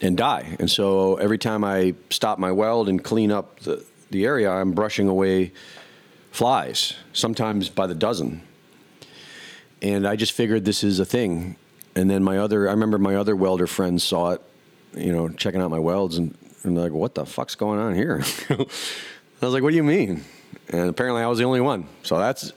and 0.01 0.17
die. 0.17 0.55
And 0.59 0.69
so 0.69 1.15
every 1.15 1.37
time 1.37 1.63
I 1.63 1.95
stop 2.09 2.39
my 2.39 2.51
weld 2.51 2.89
and 2.89 3.03
clean 3.03 3.31
up 3.31 3.59
the, 3.61 3.85
the 4.09 4.25
area, 4.25 4.51
I'm 4.51 4.71
brushing 4.71 5.07
away 5.07 5.51
flies, 6.31 6.95
sometimes 7.13 7.69
by 7.69 7.87
the 7.87 7.95
dozen. 7.95 8.41
And 9.81 10.07
I 10.07 10.15
just 10.15 10.31
figured 10.31 10.65
this 10.65 10.83
is 10.83 10.99
a 10.99 11.05
thing. 11.05 11.55
And 11.95 12.09
then 12.09 12.23
my 12.23 12.37
other, 12.37 12.67
I 12.67 12.71
remember 12.71 12.97
my 12.97 13.15
other 13.15 13.35
welder 13.35 13.67
friends 13.67 14.03
saw 14.03 14.31
it, 14.31 14.41
you 14.95 15.11
know, 15.11 15.29
checking 15.29 15.61
out 15.61 15.71
my 15.71 15.79
welds, 15.79 16.17
and, 16.17 16.35
and 16.63 16.75
they're 16.75 16.85
like, 16.85 16.93
what 16.93 17.15
the 17.15 17.25
fuck's 17.25 17.55
going 17.55 17.79
on 17.79 17.95
here? 17.95 18.21
I 18.49 18.55
was 19.45 19.53
like, 19.53 19.63
what 19.63 19.71
do 19.71 19.75
you 19.75 19.83
mean? 19.83 20.23
And 20.69 20.89
apparently 20.89 21.21
I 21.21 21.27
was 21.27 21.39
the 21.39 21.45
only 21.45 21.61
one. 21.61 21.87
So 22.03 22.17
that's 22.17 22.53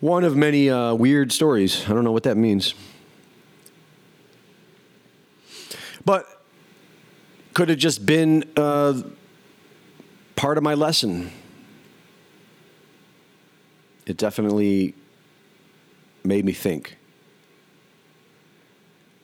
one 0.00 0.24
of 0.24 0.36
many 0.36 0.68
uh, 0.68 0.94
weird 0.94 1.32
stories. 1.32 1.88
I 1.88 1.94
don't 1.94 2.04
know 2.04 2.12
what 2.12 2.24
that 2.24 2.36
means. 2.36 2.74
But 6.04 6.26
could 7.54 7.70
have 7.70 7.78
just 7.78 8.04
been 8.04 8.44
uh, 8.56 9.00
part 10.36 10.58
of 10.58 10.64
my 10.64 10.74
lesson. 10.74 11.30
It 14.06 14.18
definitely 14.18 14.94
made 16.24 16.44
me 16.44 16.52
think. 16.52 16.98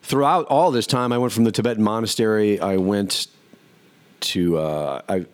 Throughout 0.01 0.45
all 0.47 0.71
this 0.71 0.87
time, 0.87 1.11
I 1.11 1.17
went 1.17 1.31
from 1.33 1.43
the 1.43 1.51
Tibetan 1.51 1.83
monastery. 1.83 2.59
I 2.59 2.77
went 2.77 3.27
to 4.21 4.57
uh, 4.57 5.01
I. 5.07 5.25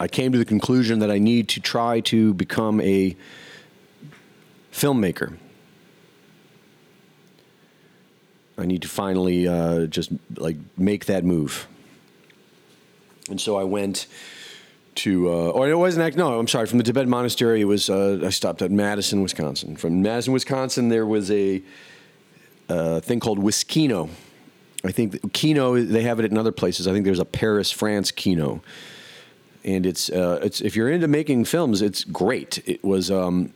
I 0.00 0.06
came 0.06 0.30
to 0.30 0.38
the 0.38 0.44
conclusion 0.44 1.00
that 1.00 1.10
I 1.10 1.18
need 1.18 1.48
to 1.48 1.60
try 1.60 1.98
to 2.02 2.32
become 2.34 2.80
a 2.80 3.16
filmmaker. 4.72 5.36
I 8.56 8.64
need 8.64 8.82
to 8.82 8.88
finally 8.88 9.48
uh, 9.48 9.86
just 9.86 10.12
like 10.36 10.56
make 10.76 11.06
that 11.06 11.24
move. 11.24 11.66
And 13.28 13.40
so 13.40 13.56
I 13.56 13.64
went 13.64 14.06
to, 14.96 15.28
uh, 15.28 15.50
or 15.50 15.68
it 15.68 15.74
wasn't, 15.74 16.06
actually 16.06 16.22
no, 16.22 16.38
I'm 16.38 16.46
sorry, 16.46 16.66
from 16.66 16.78
the 16.78 16.84
Tibetan 16.84 17.10
monastery, 17.10 17.60
it 17.60 17.64
was, 17.64 17.90
uh, 17.90 18.20
I 18.24 18.30
stopped 18.30 18.62
at 18.62 18.70
Madison, 18.70 19.20
Wisconsin. 19.20 19.76
From 19.76 20.02
Madison, 20.02 20.32
Wisconsin, 20.32 20.90
there 20.90 21.06
was 21.06 21.28
a, 21.30 21.60
a 22.68 23.00
thing 23.00 23.20
called 23.20 23.38
Wiskino. 23.38 24.08
I 24.84 24.92
think 24.92 25.32
Kino, 25.32 25.80
they 25.80 26.02
have 26.02 26.20
it 26.20 26.30
in 26.30 26.38
other 26.38 26.52
places. 26.52 26.86
I 26.86 26.92
think 26.92 27.04
there's 27.04 27.18
a 27.18 27.24
Paris, 27.24 27.70
France 27.70 28.10
Kino. 28.10 28.62
And 29.64 29.84
it's, 29.84 30.08
uh, 30.08 30.40
it's 30.42 30.60
if 30.60 30.76
you're 30.76 30.90
into 30.90 31.08
making 31.08 31.44
films, 31.46 31.82
it's 31.82 32.04
great. 32.04 32.62
It 32.66 32.84
was, 32.84 33.10
um, 33.10 33.52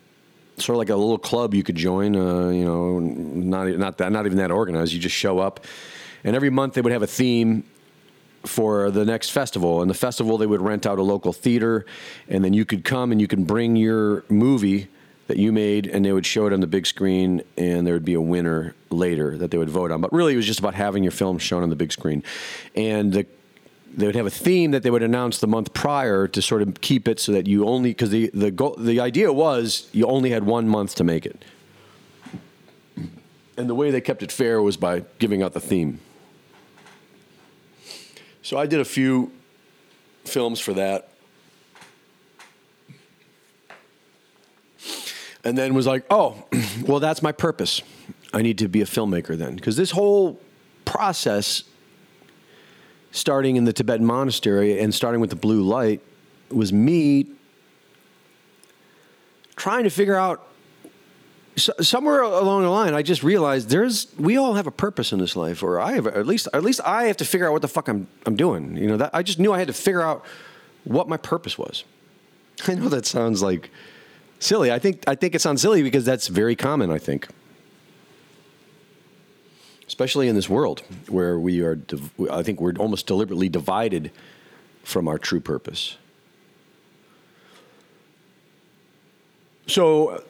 sort 0.57 0.75
of 0.75 0.79
like 0.79 0.91
a 0.91 0.97
little 0.97 1.19
club 1.19 1.55
you 1.55 1.63
could 1.63 1.77
join. 1.77 2.17
Uh, 2.17 2.49
you 2.49 2.65
know, 2.65 2.99
not 2.99 3.69
not 3.69 3.99
that 3.99 4.13
not 4.13 4.27
even 4.27 4.39
that 4.39 4.51
organized. 4.51 4.93
You 4.93 4.99
just 4.99 5.15
show 5.15 5.39
up, 5.39 5.65
and 6.25 6.37
every 6.37 6.51
month 6.51 6.75
they 6.75 6.81
would 6.81 6.93
have 6.93 7.03
a 7.03 7.07
theme 7.07 7.65
for 8.45 8.91
the 8.91 9.05
next 9.05 9.31
festival. 9.31 9.83
And 9.83 9.91
the 9.91 9.95
festival 9.95 10.37
they 10.39 10.47
would 10.47 10.61
rent 10.61 10.87
out 10.87 10.99
a 10.99 11.03
local 11.03 11.33
theater, 11.33 11.87
and 12.29 12.45
then 12.45 12.53
you 12.53 12.65
could 12.65 12.85
come 12.85 13.13
and 13.13 13.21
you 13.21 13.29
can 13.29 13.45
bring 13.45 13.77
your 13.77 14.25
movie 14.29 14.89
that 15.29 15.37
you 15.37 15.53
made, 15.53 15.87
and 15.87 16.05
they 16.05 16.13
would 16.13 16.27
show 16.27 16.47
it 16.47 16.53
on 16.53 16.61
the 16.61 16.67
big 16.67 16.87
screen, 16.87 17.43
and 17.57 17.87
there 17.87 17.95
would 17.95 18.05
be 18.05 18.15
a 18.15 18.21
winner 18.21 18.75
later 18.91 19.39
that 19.39 19.51
they 19.51 19.59
would 19.59 19.71
vote 19.71 19.91
on. 19.91 20.01
But 20.01 20.13
really, 20.13 20.35
it 20.35 20.37
was 20.37 20.47
just 20.47 20.59
about 20.59 20.75
having 20.75 21.03
your 21.03 21.13
film 21.13 21.39
shown 21.39 21.63
on 21.63 21.71
the 21.71 21.77
big 21.77 21.93
screen, 21.93 22.23
and 22.75 23.13
the 23.13 23.27
they 23.95 24.07
would 24.07 24.17
have 24.17 24.27
a 24.27 24.31
theme 24.31 24.71
that 24.71 24.83
they 24.83 24.91
would 24.91 25.03
announce 25.03 25.39
the 25.39 25.47
month 25.47 25.75
prior 25.75 26.27
to 26.27 26.41
sort 26.41 26.63
of 26.63 26.81
keep 26.81 27.07
it 27.07 27.21
so 27.21 27.33
that 27.33 27.47
you 27.47 27.67
only 27.67 27.91
because 27.91 28.11
the 28.11 28.31
the 28.33 28.51
goal, 28.51 28.75
the 28.79 29.01
idea 29.01 29.33
was 29.33 29.89
you 29.93 30.07
only 30.07 30.31
had 30.31 30.45
one 30.45 30.69
month 30.69 30.95
to 30.97 31.05
make 31.05 31.27
it, 31.27 31.45
and 33.57 33.69
the 33.69 33.75
way 33.75 33.91
they 33.91 34.01
kept 34.01 34.23
it 34.23 34.33
fair 34.33 34.63
was 34.63 34.77
by 34.77 35.05
giving 35.19 35.43
out 35.43 35.53
the 35.53 35.61
theme. 35.61 36.01
So 38.43 38.59
I 38.59 38.67
did 38.67 38.81
a 38.81 38.85
few 38.85 39.31
films 40.25 40.59
for 40.59 40.73
that. 40.75 41.12
And 45.45 45.59
then 45.59 45.75
was 45.75 45.87
like, 45.87 46.05
oh, 46.11 46.45
well, 46.87 47.01
that's 47.01 47.23
my 47.23 47.33
purpose. 47.33 47.83
I 48.33 48.43
need 48.43 48.59
to 48.59 48.69
be 48.69 48.81
a 48.81 48.87
filmmaker 48.87 49.37
then. 49.37 49.57
Because 49.57 49.77
this 49.77 49.91
whole 49.91 50.41
process 50.85 51.65
starting 53.11 53.57
in 53.57 53.65
the 53.65 53.73
Tibetan 53.73 54.07
monastery 54.07 54.81
and 54.81 54.95
starting 54.95 55.21
with 55.21 55.31
the 55.31 55.37
blue 55.37 55.63
light 55.63 56.01
was 56.51 56.73
me 56.73 57.27
trying 59.57 59.85
to 59.85 59.91
figure 59.91 60.17
out 60.17 60.49
so, 61.57 61.73
somewhere 61.81 62.23
along 62.23 62.63
the 62.63 62.71
line 62.71 62.95
I 62.95 63.03
just 63.03 63.23
realized 63.23 63.69
there's 63.69 64.07
we 64.19 64.39
all 64.39 64.55
have 64.55 64.67
a 64.67 64.71
purpose 64.71 65.13
in 65.13 65.19
this 65.19 65.37
life 65.37 65.63
or 65.63 65.79
I 65.79 65.93
have 65.93 66.07
at 66.07 66.27
least 66.27 66.49
at 66.55 66.65
least 66.65 66.81
I 66.85 67.05
have 67.05 67.19
to 67.19 67.27
figure 67.27 67.47
out 67.47 67.53
what 67.53 67.61
the 67.61 67.69
fuck 67.69 67.89
I'm 67.89 68.09
I'm 68.25 68.37
doing 68.37 68.77
you 68.79 68.87
know 68.87 68.97
that 68.97 69.11
I 69.13 69.23
just 69.23 69.39
knew 69.39 69.53
I 69.53 69.59
had 69.59 69.69
to 69.69 69.75
figure 69.75 70.01
out 70.01 70.25
what 70.85 71.09
my 71.09 71.19
purpose 71.19 71.59
was 71.59 71.85
I 72.67 72.75
know 72.75 72.89
that 72.89 73.05
sounds 73.05 73.43
like 73.43 73.71
silly 74.43 74.73
I 74.73 74.79
think 74.79 75.05
I 75.07 75.15
think 75.15 75.35
it 75.35 75.41
sounds 75.41 75.63
silly 75.63 75.83
because 75.83 76.05
that's 76.05 76.29
very 76.29 76.57
common 76.57 76.91
I 76.91 76.99
think 76.99 77.29
especially 79.93 80.27
in 80.27 80.35
this 80.35 80.49
world 80.49 80.83
where 81.09 81.39
we 81.39 81.61
are, 81.61 81.79
I 82.31 82.43
think 82.43 82.63
we're 82.63 82.73
almost 82.79 83.07
deliberately 83.07 83.51
divided 83.51 84.11
from 84.83 85.07
our 85.07 85.19
true 85.19 85.39
purpose. 85.39 85.99
So, 89.67 90.25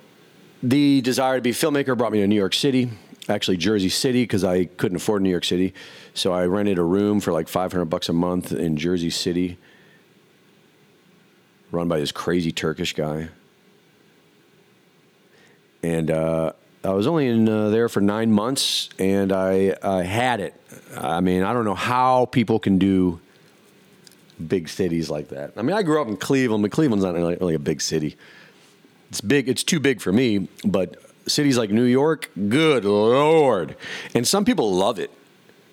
the 0.65 1.01
desire 1.03 1.37
to 1.37 1.41
be 1.41 1.51
a 1.51 1.55
filmmaker 1.55 1.97
brought 1.97 2.11
me 2.11 2.21
to 2.21 2.27
New 2.27 2.35
York 2.35 2.55
City, 2.55 2.91
actually 3.29 3.57
Jersey 3.57 3.89
City, 3.89 4.25
because 4.25 4.43
I 4.43 4.65
couldn't 4.65 4.97
afford 4.97 5.23
New 5.23 5.31
York 5.31 5.45
City. 5.45 5.75
So 6.13 6.33
I 6.33 6.45
rented 6.47 6.79
a 6.79 6.85
room 6.85 7.21
for 7.21 7.33
like 7.33 7.47
500 7.47 7.85
bucks 7.85 8.09
a 8.09 8.13
month 8.13 8.51
in 8.51 8.77
Jersey 8.77 9.11
City, 9.11 9.59
run 11.71 11.87
by 11.87 12.01
this 12.01 12.11
crazy 12.11 12.51
Turkish 12.51 12.95
guy. 12.95 13.29
And 15.83 16.11
uh, 16.11 16.53
I 16.85 16.91
was 16.91 17.07
only 17.07 17.27
in 17.27 17.49
uh, 17.49 17.71
there 17.71 17.89
for 17.89 18.01
nine 18.01 18.33
months, 18.33 18.89
and 18.99 19.33
I, 19.33 19.77
I 19.83 20.03
had 20.03 20.41
it. 20.41 20.55
I 20.97 21.21
mean, 21.21 21.43
I 21.43 21.53
don't 21.53 21.65
know 21.65 21.75
how 21.75 22.27
people 22.27 22.59
can 22.59 22.79
do 22.79 23.21
big 24.47 24.69
cities 24.69 25.11
like 25.11 25.29
that. 25.29 25.53
I 25.57 25.63
mean, 25.63 25.77
I 25.77 25.83
grew 25.83 26.01
up 26.01 26.09
in 26.09 26.17
Cleveland, 26.17 26.63
but 26.63 26.71
Cleveland's 26.71 27.05
not 27.05 27.15
really, 27.15 27.55
a 27.55 27.59
big 27.59 27.81
city. 27.81 28.17
It's 29.11 29.21
big. 29.21 29.49
It's 29.49 29.63
too 29.63 29.81
big 29.81 30.01
for 30.01 30.13
me. 30.13 30.49
But 30.65 30.97
cities 31.27 31.57
like 31.59 31.71
New 31.71 31.85
York, 31.85 32.31
good 32.49 32.85
lord, 32.85 33.77
and 34.15 34.27
some 34.27 34.45
people 34.45 34.73
love 34.73 34.99
it. 34.99 35.11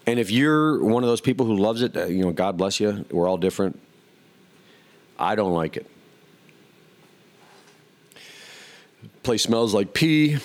And 0.05 0.20
if 0.20 0.32
you're 0.32 0.84
one 0.84 1.03
of 1.03 1.10
those 1.10 1.22
people 1.22 1.45
who 1.45 1.55
loves 1.55 1.82
it, 1.82 1.95
uh, 1.95 2.05
you 2.05 2.24
know, 2.24 2.32
God 2.32 2.57
bless 2.57 2.80
you. 2.80 3.05
We're 3.12 3.28
all 3.28 3.38
different. 3.38 3.80
I 5.18 5.36
don't 5.36 5.53
like 5.53 5.78
it. 5.78 5.86
Place 9.24 9.43
smells 9.43 9.74
like 9.74 9.93
pee 9.93 10.38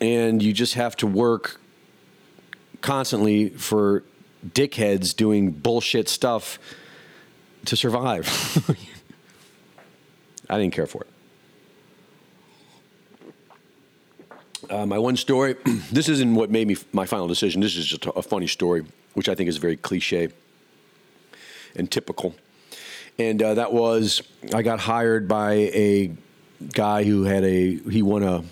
and 0.00 0.42
you 0.42 0.52
just 0.52 0.74
have 0.74 0.96
to 0.96 1.06
work 1.06 1.60
constantly 2.80 3.50
for 3.50 4.02
dickheads 4.46 5.14
doing 5.14 5.50
bullshit 5.50 6.08
stuff 6.08 6.58
to 7.66 7.76
survive. 7.76 8.26
I 10.48 10.58
didn't 10.58 10.74
care 10.74 10.86
for 10.86 11.02
it. 11.02 11.08
Uh, 14.70 14.86
my 14.86 14.98
one 14.98 15.16
story, 15.16 15.56
this 15.92 16.08
isn't 16.08 16.34
what 16.34 16.50
made 16.50 16.66
me 16.68 16.76
my 16.92 17.04
final 17.04 17.26
decision. 17.26 17.60
This 17.60 17.76
is 17.76 17.86
just 17.86 18.06
a 18.06 18.22
funny 18.22 18.46
story, 18.46 18.84
which 19.14 19.28
I 19.28 19.34
think 19.34 19.48
is 19.48 19.56
very 19.56 19.76
cliche 19.76 20.28
and 21.76 21.90
typical. 21.90 22.34
And 23.18 23.42
uh, 23.42 23.54
that 23.54 23.72
was 23.72 24.22
I 24.54 24.62
got 24.62 24.80
hired 24.80 25.28
by 25.28 25.52
a 25.52 26.12
guy 26.72 27.04
who 27.04 27.24
had 27.24 27.44
a 27.44 27.76
he 27.90 28.02
won 28.02 28.22
a 28.22 28.44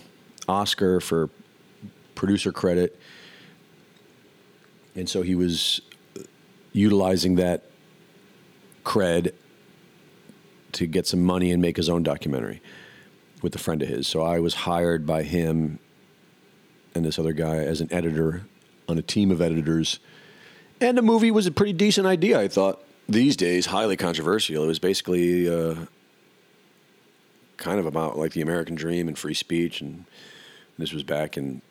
Oscar 0.47 0.99
for 0.99 1.29
producer 2.15 2.51
credit. 2.51 2.99
And 4.95 5.07
so 5.07 5.21
he 5.21 5.35
was 5.35 5.81
utilizing 6.73 7.35
that 7.35 7.63
cred 8.83 9.33
to 10.73 10.85
get 10.85 11.07
some 11.07 11.23
money 11.23 11.51
and 11.51 11.61
make 11.61 11.77
his 11.77 11.89
own 11.89 12.03
documentary 12.03 12.61
with 13.41 13.55
a 13.55 13.57
friend 13.57 13.81
of 13.81 13.87
his. 13.87 14.07
So 14.07 14.21
I 14.21 14.39
was 14.39 14.53
hired 14.53 15.05
by 15.05 15.23
him 15.23 15.79
and 16.93 17.05
this 17.05 17.17
other 17.17 17.33
guy 17.33 17.57
as 17.57 17.81
an 17.81 17.91
editor 17.91 18.43
on 18.87 18.97
a 18.97 19.01
team 19.01 19.31
of 19.31 19.41
editors. 19.41 19.99
And 20.81 20.97
the 20.97 21.01
movie 21.01 21.31
was 21.31 21.45
a 21.45 21.51
pretty 21.51 21.73
decent 21.73 22.07
idea, 22.07 22.39
I 22.39 22.47
thought. 22.47 22.83
These 23.07 23.37
days, 23.37 23.67
highly 23.67 23.97
controversial. 23.97 24.63
It 24.63 24.67
was 24.67 24.79
basically 24.79 25.49
uh, 25.49 25.75
kind 27.59 27.79
of 27.79 27.85
about 27.85 28.17
like 28.17 28.31
the 28.31 28.41
American 28.41 28.75
dream 28.75 29.07
and 29.07 29.17
free 29.17 29.33
speech. 29.33 29.81
And 29.81 30.05
this 30.77 30.91
was 30.91 31.03
back 31.03 31.37
in 31.37 31.61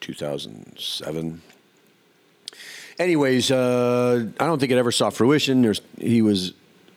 2007. 0.00 1.42
Anyways, 2.98 3.50
uh, 3.50 4.26
I 4.38 4.46
don't 4.46 4.58
think 4.58 4.72
it 4.72 4.78
ever 4.78 4.92
saw 4.92 5.08
fruition. 5.08 5.62
There's 5.62 5.80
he 5.98 6.20
was 6.20 6.52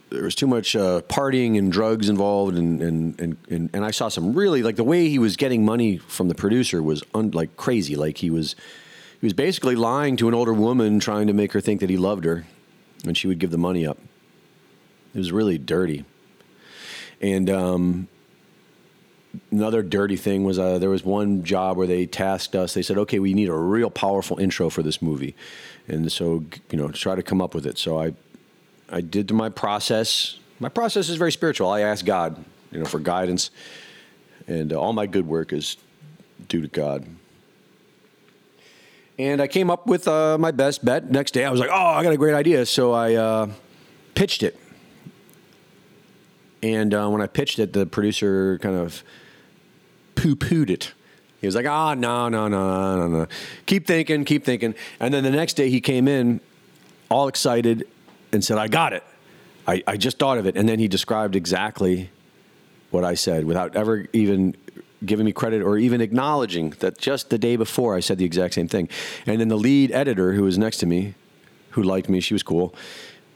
there 0.10 0.24
was 0.24 0.36
too 0.36 0.48
much 0.48 0.76
uh, 0.76 1.02
partying 1.08 1.58
and 1.58 1.72
drugs 1.72 2.10
involved, 2.10 2.58
and 2.58 2.82
and, 2.82 3.20
and 3.22 3.38
and 3.50 3.70
and 3.74 3.86
I 3.86 3.92
saw 3.92 4.10
some 4.10 4.34
really 4.34 4.64
like 4.64 4.76
the 4.76 4.84
way 4.84 5.08
he 5.08 5.18
was 5.18 5.38
getting 5.38 5.64
money 5.64 5.98
from 5.98 6.28
the 6.28 6.36
producer 6.36 6.84
was 6.84 7.04
un, 7.14 7.32
like 7.32 7.56
crazy. 7.56 7.96
Like 7.96 8.18
he 8.18 8.30
was 8.30 8.56
he 9.22 9.26
was 9.26 9.34
basically 9.34 9.76
lying 9.76 10.18
to 10.18 10.28
an 10.28 10.34
older 10.34 10.54
woman, 10.54 11.00
trying 11.00 11.28
to 11.28 11.34
make 11.34 11.54
her 11.54 11.62
think 11.62 11.80
that 11.80 11.90
he 11.90 11.96
loved 11.96 12.26
her, 12.26 12.46
and 13.06 13.18
she 13.18 13.28
would 13.28 13.40
give 13.40 13.52
the 13.52 13.58
money 13.58 13.88
up. 13.88 13.98
It 15.16 15.20
was 15.20 15.32
really 15.32 15.58
dirty. 15.58 16.04
And 17.24 17.50
um, 17.50 18.10
another 19.50 19.82
dirty 19.82 20.18
thing 20.18 20.44
was 20.44 20.60
uh, 20.60 20.78
there 20.78 20.90
was 20.90 21.06
one 21.06 21.46
job 21.46 21.78
where 21.78 21.88
they 21.88 22.06
tasked 22.06 22.54
us. 22.54 22.74
They 22.74 22.82
said, 22.82 22.98
"Okay, 22.98 23.18
we 23.18 23.34
need 23.34 23.48
a 23.48 23.56
real 23.56 23.90
powerful 23.90 24.38
intro 24.40 24.70
for 24.70 24.84
this 24.84 25.02
movie," 25.02 25.34
and 25.88 26.12
so 26.12 26.44
you 26.70 26.78
know, 26.78 26.90
try 26.90 27.16
to 27.16 27.24
come 27.24 27.42
up 27.42 27.56
with 27.56 27.66
it. 27.66 27.78
So 27.78 27.98
I, 27.98 28.14
I 28.90 29.00
did 29.00 29.32
my 29.32 29.48
process. 29.48 30.38
My 30.60 30.68
process 30.68 31.08
is 31.08 31.16
very 31.16 31.32
spiritual. 31.32 31.70
I 31.70 31.80
ask 31.80 32.04
God, 32.06 32.44
you 32.74 32.80
know, 32.80 32.86
for 32.86 33.00
guidance, 33.00 33.52
and 34.46 34.74
uh, 34.74 34.80
all 34.80 34.92
my 34.92 35.06
good 35.06 35.26
work 35.26 35.54
is 35.54 35.78
due 36.50 36.60
to 36.60 36.68
God. 36.68 37.08
And 39.18 39.42
I 39.42 39.48
came 39.48 39.70
up 39.70 39.88
with 39.88 40.10
uh, 40.10 40.38
my 40.38 40.52
best 40.52 40.84
bet. 40.84 41.10
Next 41.10 41.32
day, 41.32 41.46
I 41.46 41.52
was 41.52 41.62
like, 41.62 41.70
"Oh, 41.72 41.74
I 41.74 42.04
got 42.04 42.12
a 42.12 42.18
great 42.18 42.36
idea!" 42.36 42.66
So 42.66 42.92
I 42.92 43.14
uh, 43.14 43.48
pitched 44.14 44.44
it. 44.44 44.60
And 46.64 46.94
uh, 46.94 47.10
when 47.10 47.22
I 47.22 47.28
pitched 47.28 47.60
it, 47.60 47.74
the 47.74 47.86
producer 47.86 48.58
kind 48.60 48.78
of 48.78 49.04
poo 50.16 50.36
pooed 50.36 50.70
it. 50.70 50.94
He 51.42 51.46
was 51.46 51.56
like, 51.56 51.66
ah, 51.68 51.92
oh, 51.92 51.94
no, 51.94 52.30
no, 52.30 52.48
no, 52.48 52.96
no, 52.96 53.08
no. 53.08 53.28
Keep 53.66 53.86
thinking, 53.86 54.24
keep 54.24 54.46
thinking. 54.46 54.74
And 55.02 55.14
then 55.14 55.26
the 55.26 55.30
next 55.30 55.56
day 55.56 55.70
he 55.70 55.82
came 55.82 56.08
in 56.08 56.40
all 57.10 57.28
excited 57.28 57.86
and 58.32 58.44
said, 58.44 58.58
I 58.58 58.70
got 58.70 58.94
it. 58.94 59.04
I, 59.68 59.84
I 59.86 59.98
just 59.98 60.18
thought 60.18 60.38
of 60.38 60.46
it. 60.46 60.56
And 60.56 60.68
then 60.70 60.80
he 60.80 60.88
described 60.88 61.36
exactly 61.36 62.10
what 62.92 63.04
I 63.04 63.16
said 63.16 63.44
without 63.44 63.76
ever 63.76 64.08
even 64.14 64.56
giving 65.06 65.26
me 65.26 65.34
credit 65.34 65.62
or 65.62 65.78
even 65.78 66.00
acknowledging 66.00 66.70
that 66.80 66.98
just 66.98 67.30
the 67.30 67.38
day 67.38 67.58
before 67.58 67.94
I 67.94 68.00
said 68.00 68.20
the 68.20 68.26
exact 68.26 68.54
same 68.54 68.70
thing. 68.70 68.88
And 69.26 69.42
then 69.42 69.50
the 69.50 69.58
lead 69.58 69.92
editor 69.92 70.32
who 70.32 70.44
was 70.44 70.58
next 70.58 70.78
to 70.78 70.86
me, 70.86 71.16
who 71.72 71.84
liked 71.84 72.08
me, 72.08 72.22
she 72.22 72.34
was 72.34 72.42
cool 72.42 72.74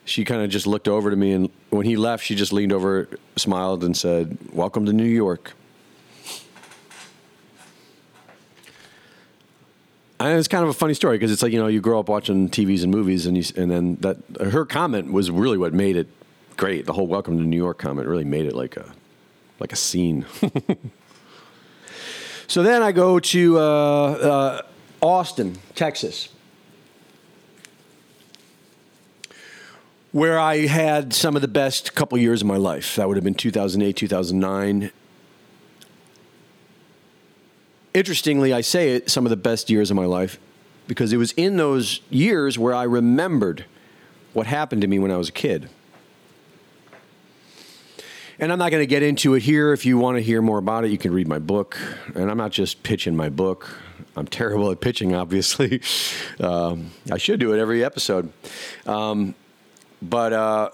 she 0.08 0.24
kind 0.24 0.42
of 0.42 0.50
just 0.50 0.66
looked 0.66 0.88
over 0.88 1.10
to 1.10 1.16
me, 1.16 1.34
and 1.34 1.50
when 1.70 1.86
he 1.86 1.98
left, 1.98 2.24
she 2.24 2.34
just 2.34 2.54
leaned 2.54 2.72
over, 2.72 3.10
smiled, 3.36 3.84
and 3.84 3.96
said, 3.96 4.38
"Welcome 4.54 4.86
to 4.86 4.94
New 4.94 5.04
York." 5.04 5.54
And 10.20 10.40
it's 10.40 10.48
kind 10.48 10.64
of 10.64 10.70
a 10.70 10.74
funny 10.74 10.94
story 10.94 11.18
because 11.18 11.32
it's 11.32 11.44
like 11.44 11.52
you 11.52 11.60
know 11.60 11.68
you 11.68 11.82
grow 11.82 12.00
up 12.00 12.08
watching 12.08 12.50
TVs 12.50 12.84
and 12.84 12.92
movies, 12.92 13.26
and 13.26 13.38
you, 13.38 13.44
and 13.62 13.70
then 13.70 13.96
that 13.98 14.18
her 14.42 14.66
comment 14.66 15.12
was 15.12 15.30
really 15.30 15.58
what 15.58 15.74
made 15.74 15.98
it 15.98 16.08
great. 16.56 16.86
The 16.86 16.94
whole 16.94 17.08
"Welcome 17.08 17.38
to 17.40 17.44
New 17.44 17.58
York" 17.58 17.78
comment 17.78 18.08
really 18.08 18.26
made 18.26 18.46
it 18.46 18.56
like 18.56 18.78
a 18.78 18.86
like 19.60 19.74
a 19.74 19.76
scene. 19.76 20.26
so 22.48 22.64
then 22.64 22.82
I 22.82 22.94
go 22.94 23.20
to 23.20 23.60
uh, 23.60 23.62
uh, 23.62 24.62
Austin, 25.02 25.58
Texas 25.76 26.30
where 30.12 30.40
I 30.40 30.68
had 30.68 31.14
some 31.14 31.36
of 31.36 31.42
the 31.42 31.48
best 31.48 31.94
couple 31.96 32.18
years 32.18 32.42
of 32.42 32.48
my 32.48 32.58
life. 32.58 32.96
That 32.96 33.08
would 33.08 33.18
have 33.18 33.24
been 33.24 33.36
2008, 33.36 33.96
2009. 33.96 34.92
Interestingly, 37.94 38.54
I 38.54 38.62
say 38.62 38.96
it 38.96 39.10
some 39.10 39.26
of 39.26 39.30
the 39.30 39.38
best 39.38 39.70
years 39.70 39.92
of 39.92 39.98
my 39.98 40.06
life 40.06 40.40
because 40.88 41.12
it 41.12 41.18
was 41.18 41.34
in 41.34 41.58
those 41.58 42.02
years 42.10 42.58
where 42.58 42.74
I 42.74 42.84
remembered 42.84 43.66
what 44.34 44.48
happened 44.48 44.82
to 44.82 44.88
me 44.88 45.00
when 45.00 45.12
I 45.12 45.18
was 45.18 45.30
a 45.30 45.34
kid. 45.34 45.70
And 48.40 48.52
I'm 48.52 48.60
not 48.60 48.70
going 48.70 48.84
to 48.84 48.88
get 48.88 49.02
into 49.02 49.34
it 49.34 49.42
here. 49.42 49.74
If 49.74 49.86
you 49.86 49.98
want 49.98 50.18
to 50.18 50.22
hear 50.22 50.44
more 50.44 50.60
about 50.60 50.86
it, 50.86 50.92
you 50.92 50.98
can 51.00 51.12
read 51.12 51.28
my 51.28 51.40
book. 51.40 51.78
And 52.14 52.30
I'm 52.30 52.38
not 52.38 52.52
just 52.52 52.84
pitching 52.84 53.16
my 53.16 53.30
book. 53.30 53.68
I'm 54.16 54.28
terrible 54.28 54.70
at 54.72 54.80
pitching, 54.80 55.14
obviously. 55.14 55.82
Um, 56.40 56.92
I 57.12 57.18
should 57.18 57.40
do 57.40 57.54
it 57.54 57.60
every 57.60 57.84
episode. 57.84 58.32
Um, 58.86 59.34
but 60.02 60.34
uh, 60.34 60.70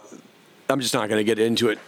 I'm 0.69 0.79
just 0.79 0.93
not 0.93 1.09
going 1.09 1.19
to 1.19 1.23
get 1.23 1.39
into 1.39 1.69
it 1.69 1.79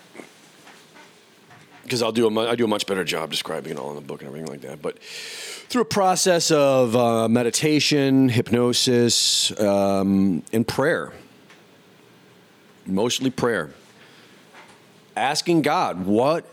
because 1.84 2.02
I'll 2.02 2.12
do 2.12 2.28
a 2.28 2.50
I 2.50 2.56
do 2.56 2.66
a 2.66 2.68
much 2.68 2.86
better 2.86 3.04
job 3.04 3.30
describing 3.32 3.74
it 3.74 3.78
all 3.78 3.90
in 3.90 3.96
the 3.96 4.02
book 4.02 4.22
and 4.22 4.28
everything 4.28 4.50
like 4.50 4.62
that. 4.62 4.82
But 4.82 5.00
through 5.00 5.84
a 5.84 5.86
process 5.86 6.52
of 6.52 6.96
uh, 6.96 7.28
meditation, 7.28 8.30
hypnosis, 8.30 9.58
um, 9.60 10.44
and 10.52 10.68
prayer, 10.68 11.14
mostly 12.86 13.30
prayer, 13.30 13.72
asking 15.16 15.62
God 15.62 16.06
what. 16.06 16.46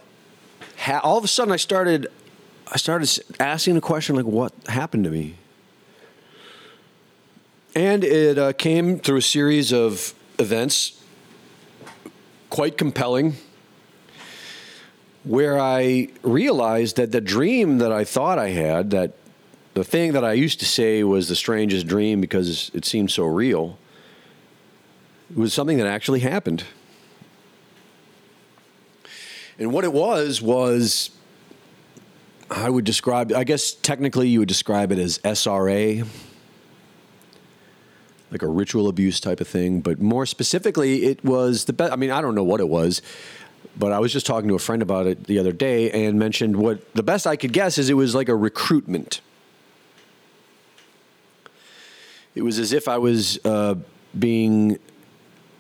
Ha- 0.79 1.01
all 1.03 1.19
of 1.19 1.25
a 1.25 1.29
sudden, 1.29 1.53
I 1.53 1.57
started. 1.57 2.09
I 2.67 2.77
started 2.77 3.09
asking 3.39 3.75
the 3.75 3.81
question 3.81 4.17
like, 4.17 4.25
"What 4.25 4.53
happened 4.67 5.05
to 5.05 5.11
me?" 5.11 5.37
And 7.75 8.05
it 8.05 8.39
uh, 8.39 8.53
came 8.53 8.99
through 8.99 9.19
a 9.19 9.23
series 9.23 9.73
of 9.73 10.15
events, 10.43 11.03
quite 12.51 12.77
compelling, 12.77 13.37
where 15.25 15.59
I 15.59 16.09
realized 16.23 16.97
that 16.97 17.13
the 17.13 17.21
dream 17.21 17.79
that 17.79 17.93
I 17.93 18.05
thought 18.05 18.39
I 18.39 18.51
had, 18.51 18.91
that 18.91 19.15
the 19.75 19.85
thing 19.85 20.13
that 20.13 20.25
I 20.25 20.35
used 20.35 20.59
to 20.61 20.67
say 20.67 21.03
was 21.03 21.29
the 21.29 21.37
strangest 21.37 21.87
dream 21.87 22.21
because 22.21 22.71
it 22.75 22.85
seemed 22.85 23.11
so 23.11 23.25
real, 23.25 23.79
was 25.35 25.55
something 25.55 25.79
that 25.79 25.87
actually 25.87 26.21
happened. 26.21 26.65
And 29.59 29.73
what 29.73 29.85
it 29.85 29.93
was 29.93 30.43
was 30.43 31.11
I 32.51 32.69
would 32.69 32.85
describe 32.85 33.33
I 33.33 33.45
guess 33.45 33.73
technically 33.73 34.29
you 34.29 34.41
would 34.41 34.49
describe 34.49 34.93
it 34.93 34.99
as 34.99 35.19
SRA 35.21 36.07
like 38.33 38.43
a 38.43 38.49
ritual 38.49 38.89
abuse 38.89 39.21
type 39.21 39.41
of 39.41 39.47
thing. 39.47 39.81
But 39.81 40.01
more 40.01 40.27
specifically, 40.27 41.05
it 41.05 41.23
was 41.25 41.67
the 41.67 41.73
best. 41.73 41.93
I 41.93 41.97
mean, 41.97 42.11
I 42.11 42.21
don't 42.21 42.35
know 42.35 42.43
what 42.43 42.61
it 42.61 42.69
was, 42.69 43.03
but 43.79 43.93
I 43.93 43.99
was 43.99 44.13
just 44.13 44.27
talking 44.27 44.49
to 44.49 44.55
a 44.55 44.59
friend 44.59 44.83
about 44.83 45.07
it 45.07 45.25
the 45.25 45.39
other 45.39 45.53
day 45.53 45.91
and 45.91 46.19
mentioned 46.19 46.57
what 46.57 46.95
the 46.95 47.03
best 47.03 47.27
I 47.27 47.37
could 47.37 47.53
guess 47.53 47.79
is 47.79 47.91
it 47.91 47.95
was 47.95 48.15
like 48.15 48.29
a 48.29 48.35
recruitment. 48.35 49.21
It 52.35 52.43
was 52.43 52.59
as 52.59 52.73
if 52.73 52.89
I 52.89 52.97
was 52.97 53.39
uh, 53.45 53.75
being 54.19 54.79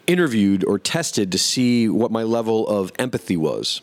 interviewed 0.07 0.65
or 0.65 0.79
tested 0.79 1.31
to 1.33 1.39
see 1.39 1.89
what 1.89 2.11
my 2.11 2.23
level 2.23 2.67
of 2.67 2.91
empathy 2.99 3.37
was. 3.37 3.83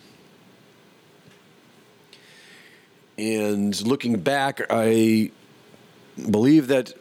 And 3.19 3.79
looking 3.85 4.19
back, 4.19 4.61
I 4.69 5.31
believe 6.29 6.67
that 6.67 6.93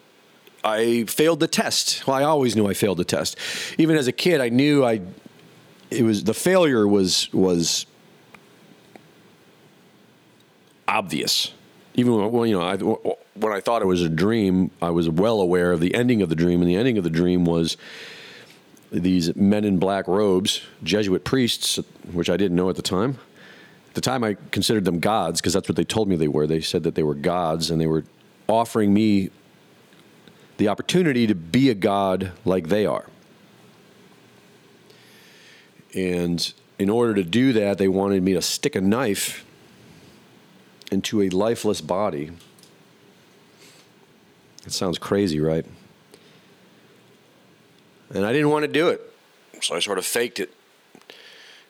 I 0.64 1.04
failed 1.04 1.40
the 1.40 1.48
test. 1.48 2.06
Well, 2.06 2.16
I 2.16 2.24
always 2.24 2.56
knew 2.56 2.66
I 2.66 2.74
failed 2.74 2.98
the 2.98 3.04
test. 3.04 3.36
Even 3.78 3.96
as 3.96 4.06
a 4.06 4.12
kid, 4.12 4.40
I 4.40 4.48
knew 4.48 4.84
I 4.84 5.00
it 5.90 6.02
was 6.02 6.24
the 6.24 6.34
failure 6.34 6.86
was 6.86 7.32
was 7.32 7.86
obvious. 10.86 11.52
Even 11.94 12.30
when 12.32 12.48
you 12.48 12.58
know 12.58 12.62
I, 12.62 12.76
when 12.76 13.52
I 13.52 13.60
thought 13.60 13.82
it 13.82 13.86
was 13.86 14.02
a 14.02 14.08
dream, 14.08 14.70
I 14.82 14.90
was 14.90 15.08
well 15.08 15.40
aware 15.40 15.72
of 15.72 15.80
the 15.80 15.94
ending 15.94 16.22
of 16.22 16.28
the 16.28 16.34
dream, 16.34 16.60
and 16.60 16.68
the 16.68 16.76
ending 16.76 16.98
of 16.98 17.04
the 17.04 17.10
dream 17.10 17.44
was 17.44 17.76
these 18.90 19.34
men 19.36 19.64
in 19.64 19.78
black 19.78 20.08
robes, 20.08 20.62
Jesuit 20.82 21.24
priests, 21.24 21.78
which 22.12 22.30
I 22.30 22.36
didn't 22.36 22.56
know 22.56 22.70
at 22.70 22.76
the 22.76 22.82
time. 22.82 23.18
At 23.88 23.94
the 23.94 24.00
time, 24.00 24.24
I 24.24 24.36
considered 24.50 24.84
them 24.84 25.00
gods 25.00 25.40
because 25.40 25.52
that's 25.52 25.68
what 25.68 25.76
they 25.76 25.84
told 25.84 26.08
me 26.08 26.16
they 26.16 26.28
were. 26.28 26.46
They 26.46 26.60
said 26.60 26.84
that 26.84 26.94
they 26.94 27.02
were 27.02 27.14
gods, 27.14 27.70
and 27.70 27.80
they 27.80 27.86
were 27.86 28.04
offering 28.48 28.94
me 28.94 29.30
the 30.58 30.68
opportunity 30.68 31.26
to 31.26 31.34
be 31.34 31.70
a 31.70 31.74
God 31.74 32.32
like 32.44 32.68
they 32.68 32.84
are. 32.84 33.06
And 35.94 36.52
in 36.78 36.90
order 36.90 37.14
to 37.14 37.24
do 37.24 37.52
that, 37.54 37.78
they 37.78 37.88
wanted 37.88 38.22
me 38.22 38.34
to 38.34 38.42
stick 38.42 38.76
a 38.76 38.80
knife 38.80 39.44
into 40.92 41.22
a 41.22 41.28
lifeless 41.30 41.80
body. 41.80 42.30
It 44.66 44.72
sounds 44.72 44.98
crazy, 44.98 45.40
right? 45.40 45.64
And 48.14 48.24
I 48.24 48.32
didn't 48.32 48.50
want 48.50 48.64
to 48.64 48.68
do 48.68 48.88
it. 48.88 49.00
So 49.60 49.74
I 49.74 49.80
sort 49.80 49.98
of 49.98 50.04
faked 50.04 50.40
it. 50.40 50.52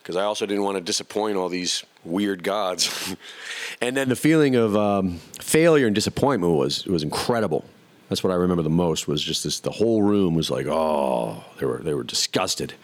Because 0.02 0.16
I 0.16 0.22
also 0.22 0.46
didn't 0.46 0.62
want 0.62 0.78
to 0.78 0.80
disappoint 0.80 1.36
all 1.36 1.50
these 1.50 1.84
weird 2.04 2.42
gods. 2.42 3.14
and 3.82 3.94
then 3.96 4.08
the 4.08 4.16
feeling 4.16 4.56
of 4.56 4.74
um, 4.74 5.18
failure 5.40 5.86
and 5.86 5.94
disappointment 5.94 6.54
was, 6.54 6.86
was 6.86 7.02
incredible. 7.02 7.66
That's 8.08 8.24
what 8.24 8.32
I 8.32 8.36
remember 8.36 8.62
the 8.62 8.70
most 8.70 9.06
was 9.06 9.22
just 9.22 9.44
this. 9.44 9.60
The 9.60 9.70
whole 9.70 10.02
room 10.02 10.34
was 10.34 10.50
like, 10.50 10.66
oh, 10.66 11.44
they 11.58 11.66
were 11.66 11.78
they 11.78 11.94
were 11.94 12.04
disgusted 12.04 12.74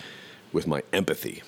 with 0.52 0.66
my 0.66 0.82
empathy. 0.92 1.42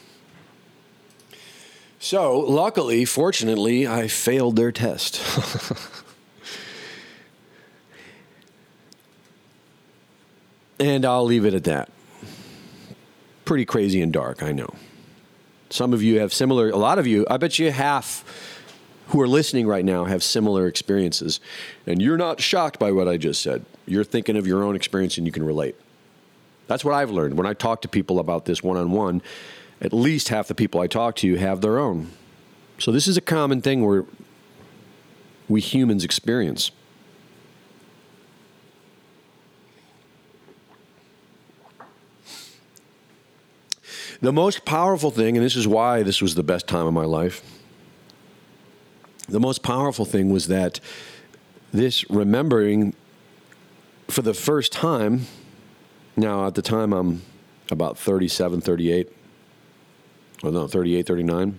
So 1.99 2.39
luckily, 2.39 3.05
fortunately, 3.05 3.87
I 3.87 4.09
failed 4.09 4.57
their 4.57 4.73
test. 4.73 5.21
and 10.79 11.05
I'll 11.05 11.25
leave 11.25 11.45
it 11.45 11.55
at 11.55 11.65
that. 11.65 11.91
Pretty 13.45 13.65
crazy 13.65 14.01
and 14.01 14.13
dark, 14.13 14.43
I 14.43 14.53
know. 14.53 14.75
Some 15.71 15.93
of 15.93 16.03
you 16.03 16.21
have 16.21 16.33
similar. 16.33 16.71
A 16.71 16.77
lot 16.77 16.99
of 16.99 17.07
you, 17.07 17.27
I 17.29 17.37
bet 17.39 17.59
you 17.59 17.71
half 17.71 18.56
who 19.09 19.21
are 19.21 19.29
listening 19.29 19.67
right 19.67 19.85
now 19.85 20.05
have 20.05 20.23
similar 20.23 20.67
experiences. 20.67 21.41
And 21.87 22.03
you're 22.03 22.17
not 22.17 22.41
shocked 22.41 22.79
by 22.79 22.93
what 22.93 23.09
I 23.09 23.17
just 23.17 23.41
said. 23.41 23.65
You're 23.87 24.05
thinking 24.05 24.37
of 24.37 24.47
your 24.47 24.65
own 24.65 24.75
experience 24.75 25.17
and 25.17 25.27
you 25.27 25.33
can 25.33 25.45
relate. 25.45 25.77
That's 26.67 26.85
what 26.85 26.95
I've 26.95 27.11
learned. 27.11 27.37
When 27.37 27.47
I 27.47 27.55
talk 27.55 27.83
to 27.83 27.89
people 27.89 28.19
about 28.19 28.45
this 28.45 28.63
one 28.63 28.77
on 28.77 28.91
one, 28.91 29.23
at 29.81 29.93
least 29.93 30.29
half 30.29 30.49
the 30.49 30.55
people 30.55 30.81
I 30.81 30.89
talk 30.89 31.17
to 31.17 31.37
have 31.37 31.61
their 31.61 31.79
own. 31.79 32.11
So 32.79 32.91
this 32.91 33.07
is 33.07 33.17
a 33.17 33.21
common 33.21 33.63
thing 33.63 33.85
where 33.87 34.05
we 35.49 35.61
humans 35.61 36.03
experience. 36.05 36.73
The 44.21 44.33
most 44.33 44.65
powerful 44.65 45.11
thing, 45.11 45.37
and 45.37 45.45
this 45.45 45.57
is 45.57 45.69
why 45.69 46.03
this 46.03 46.23
was 46.23 46.35
the 46.35 46.43
best 46.43 46.67
time 46.67 46.87
of 46.87 46.95
my 46.95 47.05
life, 47.05 47.43
the 49.29 49.41
most 49.41 49.63
powerful 49.63 50.05
thing 50.05 50.31
was 50.31 50.49
that 50.49 50.81
this 51.73 52.09
remembering 52.11 52.95
for 54.09 54.23
the 54.23 54.35
first 54.35 54.73
time, 54.73 55.27
now 56.17 56.47
at 56.47 56.55
the 56.55 56.63
time 56.63 56.93
I'm 56.93 57.23
about 57.71 57.99
37, 57.99 58.61
38, 58.61 59.13
well, 60.43 60.53
no, 60.53 60.69
38, 60.69 61.07
39. 61.07 61.59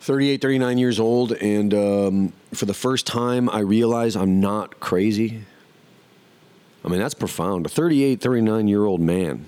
38, 0.00 0.40
39 0.40 0.78
years 0.78 1.00
old, 1.00 1.32
and 1.32 1.74
um, 1.74 2.32
for 2.54 2.64
the 2.66 2.74
first 2.74 3.06
time, 3.06 3.48
I 3.50 3.60
realize 3.60 4.16
I'm 4.16 4.40
not 4.40 4.80
crazy. 4.80 5.44
I 6.84 6.88
mean, 6.88 6.98
that's 6.98 7.14
profound. 7.14 7.66
A 7.66 7.68
38, 7.68 8.20
39 8.20 8.68
year 8.68 8.84
old 8.84 9.00
man 9.00 9.46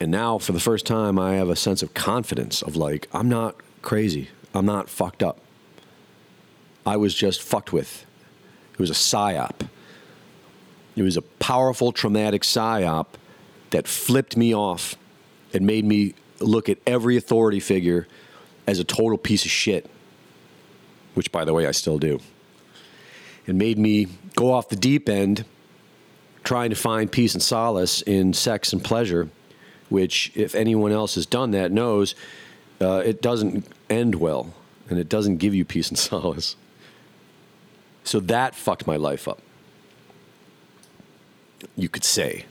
and 0.00 0.10
now, 0.10 0.38
for 0.38 0.52
the 0.52 0.60
first 0.60 0.86
time, 0.86 1.18
I 1.18 1.34
have 1.34 1.50
a 1.50 1.56
sense 1.56 1.82
of 1.82 1.92
confidence 1.92 2.62
of 2.62 2.74
like, 2.74 3.06
I'm 3.12 3.28
not 3.28 3.56
crazy. 3.82 4.30
I'm 4.54 4.64
not 4.64 4.88
fucked 4.88 5.22
up. 5.22 5.38
I 6.86 6.96
was 6.96 7.14
just 7.14 7.42
fucked 7.42 7.70
with. 7.70 8.06
It 8.72 8.78
was 8.78 8.88
a 8.88 8.94
psyop. 8.94 9.68
It 10.96 11.02
was 11.02 11.18
a 11.18 11.22
powerful, 11.22 11.92
traumatic 11.92 12.42
psyop 12.42 13.06
that 13.70 13.86
flipped 13.86 14.38
me 14.38 14.54
off 14.54 14.96
and 15.52 15.66
made 15.66 15.84
me 15.84 16.14
look 16.40 16.70
at 16.70 16.78
every 16.86 17.18
authority 17.18 17.60
figure 17.60 18.08
as 18.66 18.78
a 18.78 18.84
total 18.84 19.18
piece 19.18 19.44
of 19.44 19.50
shit, 19.50 19.88
which, 21.12 21.30
by 21.30 21.44
the 21.44 21.52
way, 21.52 21.66
I 21.66 21.72
still 21.72 21.98
do. 21.98 22.20
It 23.46 23.54
made 23.54 23.78
me 23.78 24.06
go 24.34 24.50
off 24.50 24.70
the 24.70 24.76
deep 24.76 25.10
end 25.10 25.44
trying 26.42 26.70
to 26.70 26.76
find 26.76 27.12
peace 27.12 27.34
and 27.34 27.42
solace 27.42 28.00
in 28.02 28.32
sex 28.32 28.72
and 28.72 28.82
pleasure 28.82 29.28
which, 29.90 30.32
if 30.34 30.54
anyone 30.54 30.92
else 30.92 31.16
has 31.16 31.26
done 31.26 31.50
that, 31.50 31.70
knows 31.70 32.14
uh, 32.80 33.02
it 33.04 33.20
doesn't 33.20 33.66
end 33.90 34.14
well 34.14 34.54
and 34.88 34.98
it 34.98 35.08
doesn't 35.08 35.36
give 35.36 35.54
you 35.54 35.64
peace 35.64 35.88
and 35.88 35.98
solace. 35.98 36.56
So 38.04 38.18
that 38.20 38.54
fucked 38.54 38.86
my 38.86 38.96
life 38.96 39.28
up. 39.28 39.40
You 41.76 41.88
could 41.88 42.04
say. 42.04 42.46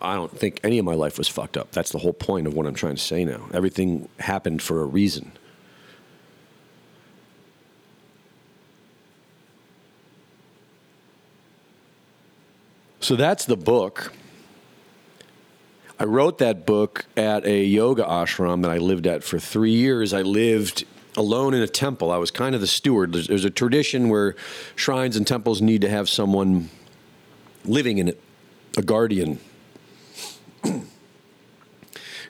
I 0.00 0.14
don't 0.14 0.34
think 0.34 0.60
any 0.64 0.78
of 0.78 0.84
my 0.84 0.94
life 0.94 1.18
was 1.18 1.28
fucked 1.28 1.56
up. 1.56 1.72
That's 1.72 1.90
the 1.90 1.98
whole 1.98 2.14
point 2.14 2.46
of 2.46 2.54
what 2.54 2.66
I'm 2.66 2.74
trying 2.74 2.94
to 2.94 3.02
say 3.02 3.24
now. 3.24 3.48
Everything 3.52 4.08
happened 4.18 4.62
for 4.62 4.80
a 4.80 4.86
reason. 4.86 5.32
So 13.00 13.16
that's 13.16 13.44
the 13.44 13.56
book. 13.56 14.12
I 16.00 16.04
wrote 16.04 16.38
that 16.38 16.64
book 16.64 17.04
at 17.14 17.44
a 17.44 17.62
yoga 17.62 18.04
ashram 18.04 18.62
that 18.62 18.70
I 18.70 18.78
lived 18.78 19.06
at 19.06 19.22
for 19.22 19.38
three 19.38 19.74
years. 19.74 20.14
I 20.14 20.22
lived 20.22 20.86
alone 21.14 21.52
in 21.52 21.60
a 21.60 21.66
temple. 21.66 22.10
I 22.10 22.16
was 22.16 22.30
kind 22.30 22.54
of 22.54 22.62
the 22.62 22.66
steward. 22.66 23.12
There's, 23.12 23.28
there's, 23.28 23.44
a 23.44 23.50
tradition 23.50 24.08
where 24.08 24.34
shrines 24.76 25.14
and 25.18 25.26
temples 25.26 25.60
need 25.60 25.82
to 25.82 25.90
have 25.90 26.08
someone 26.08 26.70
living 27.66 27.98
in 27.98 28.08
it, 28.08 28.22
a 28.78 28.82
guardian. 28.82 29.40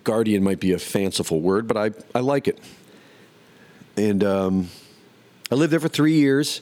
guardian 0.03 0.43
might 0.43 0.59
be 0.59 0.73
a 0.73 0.79
fanciful 0.79 1.41
word, 1.41 1.68
but 1.68 1.77
I, 1.77 1.93
I 2.12 2.23
like 2.23 2.49
it. 2.49 2.59
And 3.97 4.25
um, 4.25 4.68
I 5.49 5.55
lived 5.55 5.73
there 5.73 5.79
for 5.79 5.87
three 5.87 6.14
years. 6.14 6.61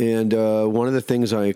And 0.00 0.34
uh, 0.34 0.66
one 0.66 0.88
of 0.88 0.94
the 0.94 1.00
things 1.00 1.32
I 1.32 1.54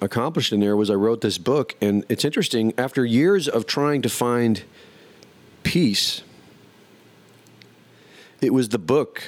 accomplished 0.00 0.52
in 0.52 0.60
there 0.60 0.76
was 0.76 0.90
I 0.90 0.94
wrote 0.94 1.20
this 1.20 1.38
book, 1.38 1.76
and 1.80 2.04
it's 2.08 2.24
interesting. 2.24 2.72
After 2.78 3.04
years 3.04 3.48
of 3.48 3.66
trying 3.66 4.02
to 4.02 4.08
find 4.08 4.62
peace, 5.62 6.22
it 8.40 8.52
was 8.52 8.70
the 8.70 8.78
book 8.78 9.22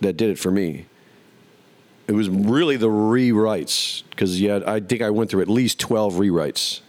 that 0.00 0.16
did 0.16 0.30
it 0.30 0.38
for 0.38 0.50
me. 0.50 0.86
It 2.06 2.12
was 2.12 2.28
really 2.28 2.76
the 2.76 2.88
rewrites 2.88 4.02
because 4.10 4.40
yeah, 4.40 4.60
I 4.66 4.80
think 4.80 5.00
I 5.00 5.10
went 5.10 5.30
through 5.30 5.42
at 5.42 5.48
least 5.48 5.78
twelve 5.78 6.14
rewrites. 6.14 6.80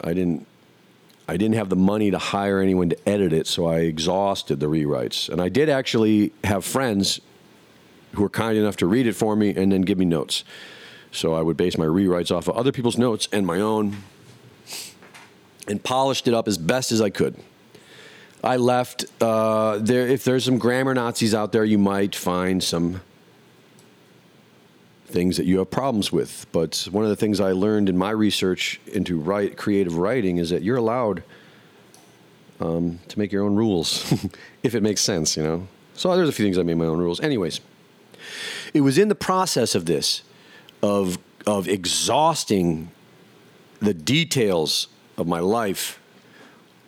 I 0.00 0.14
didn't. 0.14 0.46
I 1.26 1.38
didn't 1.38 1.54
have 1.54 1.70
the 1.70 1.76
money 1.76 2.10
to 2.10 2.18
hire 2.18 2.60
anyone 2.60 2.90
to 2.90 3.08
edit 3.08 3.32
it, 3.32 3.46
so 3.46 3.64
I 3.66 3.78
exhausted 3.78 4.60
the 4.60 4.66
rewrites. 4.66 5.30
And 5.30 5.40
I 5.40 5.48
did 5.48 5.70
actually 5.70 6.32
have 6.44 6.66
friends 6.66 7.18
who 8.12 8.22
were 8.22 8.28
kind 8.28 8.58
enough 8.58 8.76
to 8.76 8.86
read 8.86 9.06
it 9.06 9.14
for 9.14 9.34
me 9.34 9.54
and 9.54 9.72
then 9.72 9.82
give 9.82 9.96
me 9.96 10.04
notes. 10.04 10.44
So 11.14 11.32
I 11.32 11.42
would 11.42 11.56
base 11.56 11.78
my 11.78 11.84
rewrites 11.84 12.34
off 12.34 12.48
of 12.48 12.56
other 12.56 12.72
people's 12.72 12.98
notes 12.98 13.28
and 13.32 13.46
my 13.46 13.60
own 13.60 13.96
and 15.68 15.82
polished 15.82 16.26
it 16.26 16.34
up 16.34 16.48
as 16.48 16.58
best 16.58 16.92
as 16.92 17.00
I 17.00 17.10
could. 17.10 17.36
I 18.42 18.56
left 18.56 19.06
uh, 19.22 19.78
there. 19.78 20.06
If 20.06 20.24
there's 20.24 20.44
some 20.44 20.58
grammar 20.58 20.92
Nazis 20.92 21.34
out 21.34 21.52
there, 21.52 21.64
you 21.64 21.78
might 21.78 22.14
find 22.14 22.62
some 22.62 23.00
things 25.06 25.36
that 25.36 25.46
you 25.46 25.58
have 25.58 25.70
problems 25.70 26.12
with. 26.12 26.46
But 26.52 26.88
one 26.90 27.04
of 27.04 27.10
the 27.10 27.16
things 27.16 27.40
I 27.40 27.52
learned 27.52 27.88
in 27.88 27.96
my 27.96 28.10
research 28.10 28.80
into 28.86 29.18
write, 29.18 29.56
creative 29.56 29.96
writing 29.96 30.38
is 30.38 30.50
that 30.50 30.62
you're 30.62 30.76
allowed 30.76 31.22
um, 32.60 32.98
to 33.08 33.18
make 33.18 33.32
your 33.32 33.44
own 33.44 33.54
rules, 33.54 34.12
if 34.62 34.74
it 34.74 34.82
makes 34.82 35.00
sense, 35.00 35.36
you 35.36 35.42
know. 35.44 35.68
So 35.94 36.14
there's 36.16 36.28
a 36.28 36.32
few 36.32 36.44
things 36.44 36.58
I 36.58 36.64
made 36.64 36.76
my 36.76 36.86
own 36.86 36.98
rules. 36.98 37.20
Anyways, 37.20 37.60
it 38.74 38.80
was 38.80 38.98
in 38.98 39.08
the 39.08 39.14
process 39.14 39.76
of 39.76 39.86
this 39.86 40.22
of 40.84 41.18
of 41.46 41.66
exhausting 41.66 42.90
the 43.80 43.94
details 43.94 44.88
of 45.16 45.26
my 45.26 45.40
life 45.40 45.98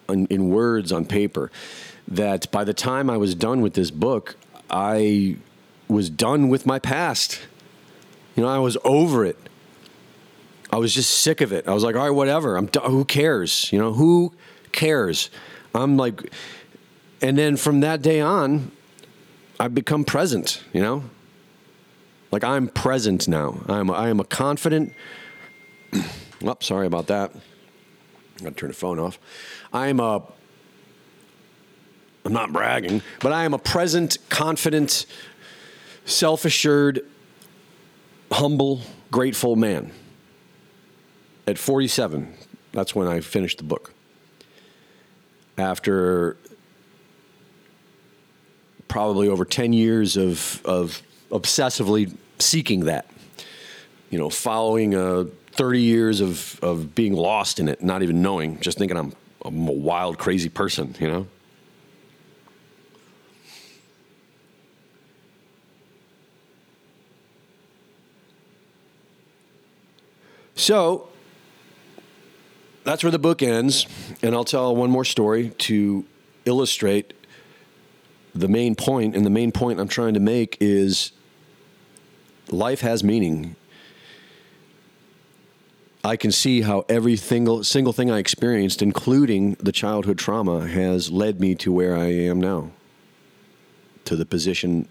in, 0.09 0.27
in 0.27 0.51
words 0.51 0.93
on 0.93 1.05
paper 1.05 1.51
that 2.07 2.51
by 2.51 2.63
the 2.63 2.75
time 2.75 3.11
I 3.11 3.17
was 3.17 3.35
done 3.35 3.61
with 3.61 3.75
this 3.75 3.91
book, 3.91 4.37
I 4.71 5.37
was 5.89 6.09
done 6.11 6.49
with 6.49 6.67
my 6.67 6.79
past. 6.79 7.41
You 8.35 8.43
know, 8.43 8.49
I 8.49 8.59
was 8.59 8.77
over 8.85 9.25
it. 9.25 9.37
I 10.71 10.77
was 10.77 10.95
just 10.95 11.11
sick 11.23 11.41
of 11.41 11.53
it. 11.53 11.67
I 11.67 11.73
was 11.73 11.83
like, 11.83 11.97
all 11.97 12.05
right, 12.05 12.11
whatever. 12.11 12.57
I'm 12.57 12.69
who 12.69 13.05
cares? 13.05 13.73
You 13.73 13.79
know, 13.79 13.93
who 13.93 14.33
cares? 14.73 15.31
I'm 15.75 15.97
like, 15.97 16.33
and 17.23 17.37
then 17.37 17.57
from 17.57 17.81
that 17.81 18.03
day 18.03 18.21
on, 18.21 18.73
I've 19.59 19.75
become 19.75 20.05
present. 20.05 20.63
You 20.73 20.83
know, 20.83 21.05
like 22.31 22.45
I'm 22.45 22.69
present 22.69 23.29
now. 23.29 23.61
I'm 23.69 23.91
I 23.91 24.09
am 24.09 24.21
a 24.21 24.25
confident. 24.25 24.93
oh, 26.45 26.57
sorry 26.61 26.87
about 26.87 27.07
that. 27.09 27.33
I 28.39 28.45
got 28.45 28.51
to 28.51 28.55
turn 28.55 28.69
the 28.69 28.75
phone 28.75 28.99
off. 28.99 29.19
I'm 29.73 30.01
a. 30.01 30.23
I'm 32.25 32.33
not 32.33 32.53
bragging, 32.53 33.03
but 33.21 33.33
I 33.33 33.45
am 33.45 33.55
a 33.55 33.59
present, 33.59 34.19
confident, 34.29 35.07
self-assured, 36.07 37.07
humble, 38.33 38.81
grateful 39.13 39.55
man. 39.55 39.93
At 41.47 41.57
47, 41.57 42.35
that's 42.73 42.97
when 42.97 43.07
I 43.07 43.21
finished 43.21 43.59
the 43.59 43.65
book. 43.65 43.95
After 45.57 46.37
probably 48.89 49.29
over 49.29 49.45
10 49.45 49.73
years 49.73 50.17
of, 50.17 50.61
of 50.65 51.03
obsessively 51.31 52.15
seeking 52.39 52.87
that. 52.87 53.11
You 54.11 54.19
know, 54.19 54.31
following 54.31 54.95
uh, 54.95 55.25
30 55.53 55.81
years 55.81 56.21
of, 56.21 56.61
of 56.63 56.95
being 56.95 57.15
lost 57.15 57.59
in 57.59 57.69
it, 57.69 57.83
not 57.83 58.03
even 58.03 58.23
knowing, 58.23 58.61
just 58.61 58.79
thinking 58.79 58.97
I'm, 58.97 59.13
I'm 59.45 59.69
a 59.69 59.73
wild, 59.73 60.19
crazy 60.19 60.49
person, 60.49 60.95
you 61.01 61.09
know? 61.09 61.27
So 70.55 71.09
that's 72.83 73.05
where 73.05 73.11
the 73.11 73.19
book 73.19 73.43
ends. 73.43 73.87
And 74.23 74.35
I'll 74.35 74.45
tell 74.45 74.75
one 74.75 74.91
more 74.91 75.05
story 75.05 75.51
to 75.51 76.05
illustrate 76.45 77.13
the 78.41 78.49
main. 78.49 78.77
And 78.89 79.27
the 79.27 79.31
main 79.31 79.53
point 79.53 79.81
I'm 79.81 79.89
trying 79.89 80.15
to 80.15 80.21
make 80.21 80.57
is 80.61 81.13
life 82.51 82.81
has 82.81 83.03
meaning. 83.03 83.57
I 86.05 86.17
can 86.17 86.31
see 86.31 86.61
how 86.61 86.85
every 86.89 87.17
single 87.17 87.65
single 87.65 87.93
thing 87.93 88.11
I 88.11 88.19
experienced, 88.19 88.81
including 88.81 89.55
the 89.55 89.73
childhood 89.73 90.19
trauma, 90.19 90.67
has 90.67 91.11
led 91.11 91.41
me 91.41 91.55
to 91.57 91.73
where 91.73 91.97
I 91.97 92.07
am 92.07 92.41
now. 92.41 92.71
To 94.05 94.15
the 94.15 94.25
position 94.25 94.89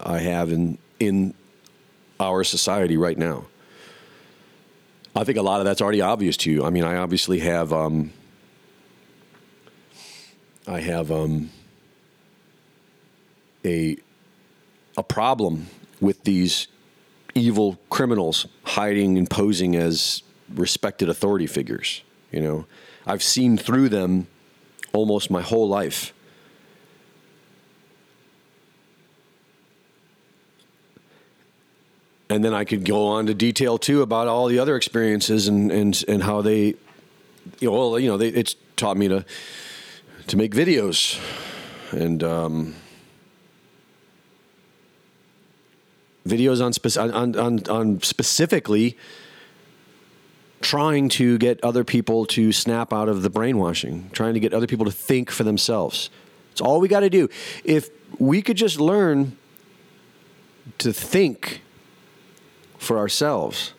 I 0.00 0.18
have 0.18 0.52
in 0.52 0.78
in 1.00 1.34
our 2.20 2.44
society 2.44 2.96
right 2.96 3.16
now. 3.16 3.46
I 5.16 5.24
think 5.24 5.38
a 5.38 5.42
lot 5.42 5.60
of 5.60 5.64
that's 5.64 5.80
already 5.80 6.00
obvious 6.00 6.36
to 6.38 6.50
you. 6.50 6.64
I 6.64 6.70
mean, 6.70 6.84
I 6.84 6.96
obviously 6.96 7.38
have 7.38 7.72
um, 7.72 8.12
I 10.66 10.80
have 10.80 11.10
um, 11.10 11.50
a 13.64 13.96
a 14.96 15.02
problem 15.02 15.66
with 16.00 16.22
these 16.24 16.68
evil 17.34 17.78
criminals 17.90 18.46
hiding 18.62 19.18
and 19.18 19.28
posing 19.28 19.74
as 19.74 20.22
respected 20.54 21.08
authority 21.08 21.46
figures. 21.46 22.02
You 22.30 22.40
know, 22.40 22.66
I've 23.06 23.22
seen 23.22 23.56
through 23.56 23.88
them 23.88 24.26
almost 24.92 25.30
my 25.30 25.42
whole 25.42 25.68
life. 25.68 26.12
And 32.30 32.44
then 32.44 32.54
I 32.54 32.64
could 32.64 32.84
go 32.84 33.06
on 33.06 33.26
to 33.26 33.34
detail 33.34 33.78
too 33.78 34.02
about 34.02 34.28
all 34.28 34.46
the 34.46 34.58
other 34.58 34.76
experiences 34.76 35.46
and, 35.46 35.70
and, 35.70 36.04
and 36.08 36.22
how 36.22 36.42
they, 36.42 36.74
you 37.60 37.70
know, 37.70 37.72
well, 37.72 37.98
you 37.98 38.08
know, 38.08 38.16
they, 38.16 38.28
it's 38.28 38.56
taught 38.76 38.96
me 38.96 39.08
to 39.08 39.24
to 40.26 40.38
make 40.38 40.52
videos 40.52 41.20
and 41.92 42.24
um, 42.24 42.74
videos 46.26 46.64
on, 46.64 46.72
speci- 46.72 47.14
on, 47.14 47.36
on, 47.36 47.68
on 47.68 48.02
specifically 48.02 48.96
trying 50.60 51.10
to 51.10 51.36
get 51.38 51.62
other 51.62 51.84
people 51.84 52.24
to 52.24 52.50
snap 52.50 52.92
out 52.92 53.08
of 53.08 53.22
the 53.22 53.30
brainwashing, 53.30 54.08
trying 54.12 54.34
to 54.34 54.40
get 54.40 54.54
other 54.54 54.66
people 54.66 54.86
to 54.86 54.90
think 54.90 55.30
for 55.30 55.44
themselves. 55.44 56.08
It's 56.52 56.60
all 56.60 56.80
we 56.80 56.88
got 56.88 57.00
to 57.00 57.10
do. 57.10 57.28
If 57.64 57.90
we 58.18 58.40
could 58.40 58.56
just 58.56 58.80
learn 58.80 59.36
to 60.78 60.92
think 60.92 61.60
for 62.78 62.98
ourselves, 62.98 63.74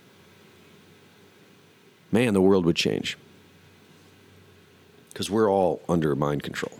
man, 2.11 2.33
the 2.33 2.41
world 2.41 2.65
would 2.65 2.75
change. 2.75 3.17
Because 5.09 5.29
we're 5.29 5.49
all 5.49 5.81
under 5.87 6.15
mind 6.15 6.43
control. 6.43 6.77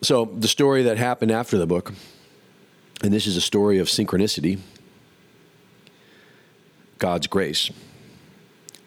So, 0.00 0.26
the 0.26 0.46
story 0.46 0.84
that 0.84 0.96
happened 0.96 1.32
after 1.32 1.58
the 1.58 1.66
book, 1.66 1.92
and 3.02 3.12
this 3.12 3.26
is 3.26 3.36
a 3.36 3.40
story 3.40 3.78
of 3.78 3.88
synchronicity, 3.88 4.60
God's 6.98 7.26
grace, 7.26 7.70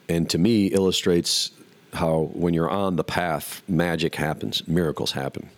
and 0.08 0.28
to 0.30 0.38
me 0.38 0.68
illustrates 0.68 1.50
how 1.92 2.30
when 2.32 2.54
you're 2.54 2.70
on 2.70 2.96
the 2.96 3.04
path, 3.04 3.62
magic 3.68 4.14
happens, 4.14 4.66
miracles 4.66 5.12
happen. 5.12 5.50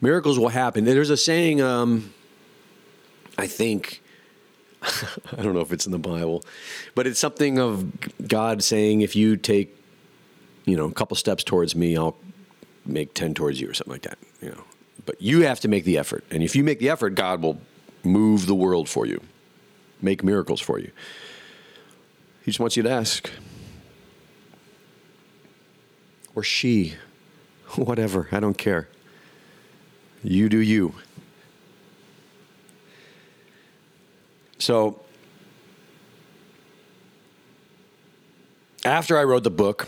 Miracles 0.00 0.38
will 0.38 0.48
happen. 0.48 0.84
There's 0.84 1.10
a 1.10 1.16
saying, 1.16 1.60
um, 1.60 2.14
I 3.36 3.46
think, 3.46 4.00
I 4.82 5.42
don't 5.42 5.52
know 5.52 5.60
if 5.60 5.72
it's 5.72 5.84
in 5.84 5.92
the 5.92 5.98
Bible, 5.98 6.42
but 6.94 7.06
it's 7.06 7.20
something 7.20 7.58
of 7.58 8.26
God 8.26 8.62
saying, 8.62 9.02
if 9.02 9.14
you 9.14 9.36
take, 9.36 9.76
you 10.64 10.76
know, 10.76 10.86
a 10.86 10.92
couple 10.92 11.16
steps 11.16 11.44
towards 11.44 11.76
me, 11.76 11.98
I'll 11.98 12.16
make 12.88 13.14
10 13.14 13.34
towards 13.34 13.60
you 13.60 13.70
or 13.70 13.74
something 13.74 13.92
like 13.92 14.02
that, 14.02 14.18
you 14.40 14.50
know. 14.50 14.64
But 15.06 15.20
you 15.20 15.42
have 15.42 15.60
to 15.60 15.68
make 15.68 15.84
the 15.84 15.98
effort. 15.98 16.24
And 16.30 16.42
if 16.42 16.56
you 16.56 16.64
make 16.64 16.78
the 16.78 16.90
effort, 16.90 17.10
God 17.10 17.42
will 17.42 17.60
move 18.02 18.46
the 18.46 18.54
world 18.54 18.88
for 18.88 19.06
you, 19.06 19.20
make 20.00 20.24
miracles 20.24 20.60
for 20.60 20.78
you. 20.78 20.90
He 22.42 22.50
just 22.50 22.60
wants 22.60 22.76
you 22.76 22.82
to 22.82 22.90
ask. 22.90 23.30
Or 26.34 26.42
she, 26.42 26.94
whatever, 27.76 28.28
I 28.32 28.40
don't 28.40 28.58
care. 28.58 28.88
You 30.22 30.48
do 30.48 30.58
you. 30.58 30.94
So, 34.58 35.00
after 38.84 39.16
I 39.16 39.22
wrote 39.22 39.44
the 39.44 39.50
book, 39.50 39.86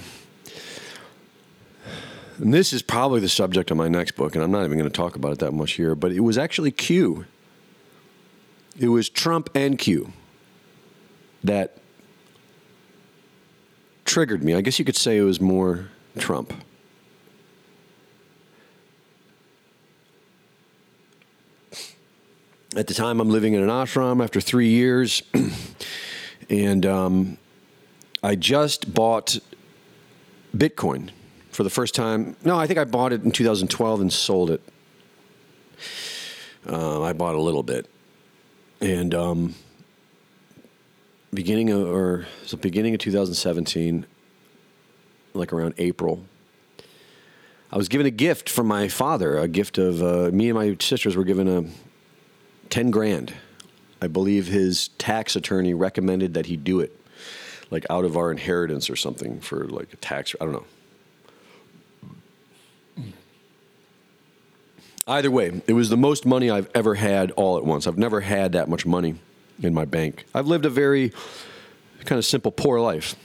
and 2.41 2.55
this 2.55 2.73
is 2.73 2.81
probably 2.81 3.21
the 3.21 3.29
subject 3.29 3.71
of 3.71 3.77
my 3.77 3.89
next 3.89 4.13
book, 4.13 4.35
and 4.35 4.43
I'm 4.43 4.51
not 4.51 4.65
even 4.65 4.79
going 4.79 4.91
to 4.91 4.97
talk 4.97 5.15
about 5.15 5.33
it 5.33 5.39
that 5.41 5.53
much 5.53 5.73
here, 5.73 5.95
but 5.95 6.11
it 6.11 6.21
was 6.21 6.39
actually 6.39 6.71
Q. 6.71 7.27
It 8.79 8.89
was 8.89 9.11
Trump 9.11 9.51
and 9.55 9.79
Q 9.79 10.13
that 11.45 11.77
triggered 14.07 14.43
me. 14.43 14.55
I 14.55 14.63
guess 14.63 14.79
you 14.79 14.87
could 14.87 14.97
say 14.97 15.19
it 15.19 15.23
was 15.23 15.39
more 15.39 15.91
Trump. 16.19 16.55
At 22.75 22.87
the 22.87 22.95
time, 22.95 23.21
I'm 23.21 23.29
living 23.29 23.53
in 23.53 23.63
an 23.63 23.69
ashram 23.69 24.23
after 24.23 24.41
three 24.41 24.69
years, 24.69 25.23
and 26.49 26.87
um, 26.87 27.37
I 28.23 28.35
just 28.35 28.95
bought 28.95 29.39
Bitcoin 30.57 31.11
for 31.51 31.65
the 31.65 31.71
first 31.71 31.95
time. 31.95 32.37
No, 32.45 32.59
I 32.59 32.67
think 32.67 32.79
I 32.79 32.85
bought 32.85 33.13
it 33.13 33.23
in 33.23 33.31
2012 33.31 34.01
and 34.01 34.13
sold 34.13 34.51
it. 34.51 34.63
Uh, 36.69 37.03
I 37.03 37.13
bought 37.13 37.35
a 37.35 37.41
little 37.41 37.63
bit, 37.63 37.89
and 38.81 39.15
um, 39.15 39.55
beginning 41.33 41.71
of, 41.71 41.89
or 41.89 42.27
so 42.45 42.57
beginning 42.57 42.95
of 42.95 43.01
2017, 43.01 44.05
like 45.33 45.53
around 45.53 45.75
April. 45.79 46.25
I 47.73 47.77
was 47.77 47.89
given 47.89 48.07
a 48.07 48.11
gift 48.11 48.49
from 48.49 48.67
my 48.67 48.89
father, 48.89 49.39
a 49.39 49.47
gift 49.49 49.79
of 49.79 50.03
uh, 50.03 50.31
me 50.33 50.51
and 50.51 50.59
my 50.59 50.77
sisters 50.81 51.17
were 51.17 51.25
given 51.25 51.49
a 51.49 51.65
10 52.69 52.91
grand. 52.91 53.33
I 54.03 54.09
believe 54.09 54.49
his 54.49 54.89
tax 54.99 55.37
attorney 55.37 55.73
recommended 55.73 56.35
that 56.35 56.47
he 56.47 56.57
do 56.57 56.81
it, 56.81 56.99
like 57.71 57.87
out 57.89 58.05
of 58.05 58.17
our 58.17 58.33
inheritance 58.33 58.91
or 58.91 58.97
something 58.97 59.41
for 59.41 59.67
like 59.67 59.93
a 59.93 59.97
tax. 59.97 60.35
I 60.41 60.45
don't 60.45 60.53
know. 60.53 60.65
Either 65.11 65.29
way, 65.29 65.61
it 65.67 65.73
was 65.73 65.89
the 65.89 65.97
most 65.97 66.25
money 66.25 66.51
I've 66.51 66.71
ever 66.73 66.95
had 66.95 67.33
all 67.33 67.59
at 67.59 67.65
once. 67.65 67.89
I've 67.89 67.99
never 67.99 68.21
had 68.21 68.53
that 68.53 68.69
much 68.69 68.87
money 68.87 69.17
in 69.61 69.75
my 69.75 69.85
bank. 69.85 70.25
I've 70.33 70.47
lived 70.47 70.65
a 70.65 70.71
very 70.71 71.13
kind 72.05 72.17
of 72.17 72.25
simple, 72.25 72.53
poor 72.53 72.79
life. 72.79 73.17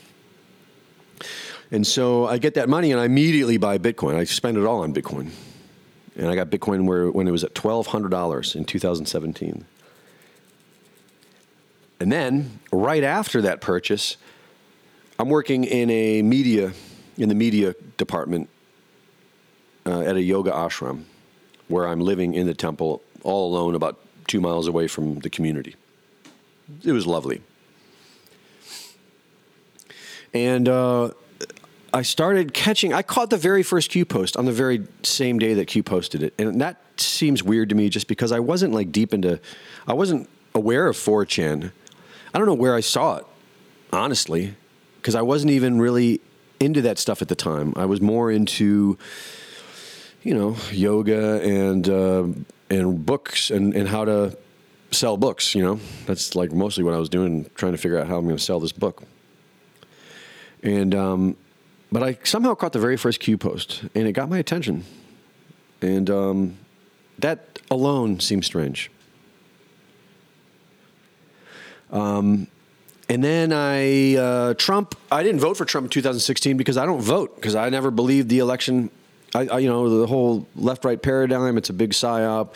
And 1.70 1.86
so 1.86 2.26
I 2.26 2.40
get 2.40 2.56
that 2.56 2.70
money 2.70 2.92
and 2.92 3.00
I 3.00 3.06
immediately 3.06 3.58
buy 3.58 3.78
Bitcoin. 3.78 4.16
I 4.16 4.24
spend 4.24 4.58
it 4.58 4.66
all 4.66 4.82
on 4.82 4.96
Bitcoin. 4.96 5.30
And 6.16 6.28
I 6.28 6.34
got 6.34 6.50
Bitcoin 6.50 6.88
where, 6.88 7.12
when 7.12 7.28
it 7.28 7.32
was 7.32 7.44
at 7.44 7.54
$1,200 7.54 8.56
in 8.56 8.66
2017. 8.66 9.66
And 12.00 12.12
then, 12.12 12.62
right 12.72 13.04
after 13.04 13.44
that 13.44 13.62
purchase, 13.62 14.18
I'm 15.20 15.30
working 15.30 15.64
in 15.66 15.92
a 15.92 16.24
media, 16.24 16.74
in 17.16 17.30
the 17.30 17.36
media 17.36 17.76
department 17.98 18.50
uh, 19.86 20.02
at 20.02 20.16
a 20.16 20.22
yoga 20.24 20.50
ashram 20.50 21.04
where 21.68 21.88
I'm 21.88 22.00
living 22.00 22.34
in 22.34 22.46
the 22.46 22.54
temple 22.54 23.02
all 23.24 23.54
alone 23.54 23.76
about 23.76 24.00
two 24.28 24.42
miles 24.42 24.68
away 24.68 24.88
from 24.88 25.20
the 25.20 25.30
community. 25.30 25.76
It 26.84 26.92
was 26.92 27.06
lovely. 27.06 27.42
And 30.34 30.68
uh, 30.68 31.12
I 31.94 32.02
started 32.02 32.54
catching, 32.54 32.94
I 32.94 33.02
caught 33.02 33.30
the 33.30 33.38
very 33.38 33.64
first 33.64 33.90
Q 33.90 34.06
post 34.06 34.36
on 34.36 34.46
the 34.46 34.52
very 34.52 34.86
same 35.04 35.40
day 35.40 35.54
that 35.54 35.68
Q 35.68 35.82
posted 35.82 36.24
it. 36.24 36.34
And 36.38 36.60
that 36.60 36.82
seems 36.98 37.42
weird 37.42 37.70
to 37.70 37.76
me 37.76 37.90
just 37.90 38.08
because 38.08 38.32
I 38.32 38.40
wasn't 38.40 38.74
like 38.74 38.92
deep 38.92 39.14
into, 39.14 39.40
I 39.88 39.94
wasn't 39.94 40.30
aware 40.54 40.88
of 40.88 40.98
4chan. 40.98 41.72
I 42.34 42.38
don't 42.38 42.48
know 42.48 42.54
where 42.54 42.76
I 42.76 42.82
saw 42.82 43.18
it, 43.18 43.26
honestly, 43.94 44.56
because 44.98 45.16
I 45.16 45.22
wasn't 45.22 45.52
even 45.52 45.80
really 45.80 46.20
into 46.60 46.82
that 46.82 47.00
stuff 47.00 47.22
at 47.22 47.28
the 47.28 47.36
time. 47.36 47.74
I 47.76 47.86
was 47.86 48.02
more 48.02 48.30
into 48.32 48.98
you 50.26 50.34
know, 50.34 50.58
yoga 50.72 51.40
and 51.44 51.88
uh, 51.88 52.26
and 52.72 53.06
books 53.06 53.52
and, 53.52 53.76
and 53.76 53.88
how 53.88 54.04
to 54.04 54.36
sell 54.90 55.18
books. 55.18 55.54
You 55.54 55.62
know, 55.64 55.80
that's 56.08 56.36
like 56.36 56.52
mostly 56.52 56.84
what 56.84 56.96
I 56.96 56.98
was 56.98 57.10
doing, 57.10 57.50
trying 57.54 57.74
to 57.74 57.78
figure 57.78 58.00
out 58.00 58.08
how 58.08 58.18
I'm 58.18 58.26
going 58.26 58.36
to 58.36 58.44
sell 58.44 58.60
this 58.60 58.72
book. 58.72 59.04
And 60.64 60.96
um, 60.96 61.38
but 61.92 62.02
I 62.02 62.18
somehow 62.24 62.56
caught 62.56 62.74
the 62.74 62.80
very 62.80 62.98
first 62.98 63.20
Q 63.20 63.38
post, 63.38 63.84
and 63.94 64.08
it 64.08 64.14
got 64.14 64.28
my 64.28 64.40
attention, 64.40 64.84
and 65.82 66.10
um, 66.10 66.58
that 67.20 67.60
alone 67.70 68.20
seems 68.20 68.48
strange. 68.48 68.90
Um, 71.92 72.48
and 73.08 73.24
then 73.24 73.54
I 73.54 74.16
uh, 74.16 74.54
Trump. 74.56 74.96
I 75.12 75.22
didn't 75.22 75.40
vote 75.40 75.56
for 75.56 75.66
Trump 75.66 75.86
in 75.86 75.92
2016 75.92 76.58
because 76.58 76.78
I 76.78 76.88
don't 76.88 77.00
vote 77.02 77.36
because 77.36 77.54
I 77.54 77.70
never 77.70 77.92
believed 77.92 78.30
the 78.30 78.40
election 78.40 78.90
I, 79.36 79.46
I, 79.48 79.60
you 79.60 79.68
know, 79.68 80.00
the 80.00 80.08
whole 80.08 80.48
left-right 80.56 81.02
paradigm. 81.02 81.58
It's 81.58 81.70
a 81.70 81.74
big 81.74 81.92
psyop. 81.92 82.56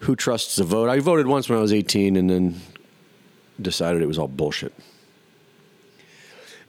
Who 0.00 0.16
trusts 0.16 0.56
the 0.56 0.64
vote? 0.64 0.88
I 0.88 1.00
voted 1.00 1.26
once 1.26 1.48
when 1.48 1.58
I 1.58 1.62
was 1.62 1.72
18, 1.72 2.16
and 2.16 2.30
then 2.30 2.60
decided 3.60 4.00
it 4.00 4.06
was 4.06 4.18
all 4.18 4.28
bullshit. 4.28 4.72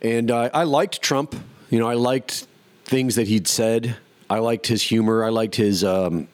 And 0.02 0.32
uh, 0.32 0.50
I 0.54 0.64
liked 0.64 1.02
Trump. 1.02 1.36
You 1.70 1.80
know, 1.80 1.88
I 1.88 1.94
liked 1.94 2.48
things 2.86 3.16
that 3.16 3.28
he'd 3.28 3.48
said. 3.48 3.96
I 4.30 4.40
liked 4.40 4.68
his 4.68 4.82
humor. 4.82 5.24
I 5.24 5.30
liked 5.30 5.56
his 5.56 5.84
um, 5.84 6.28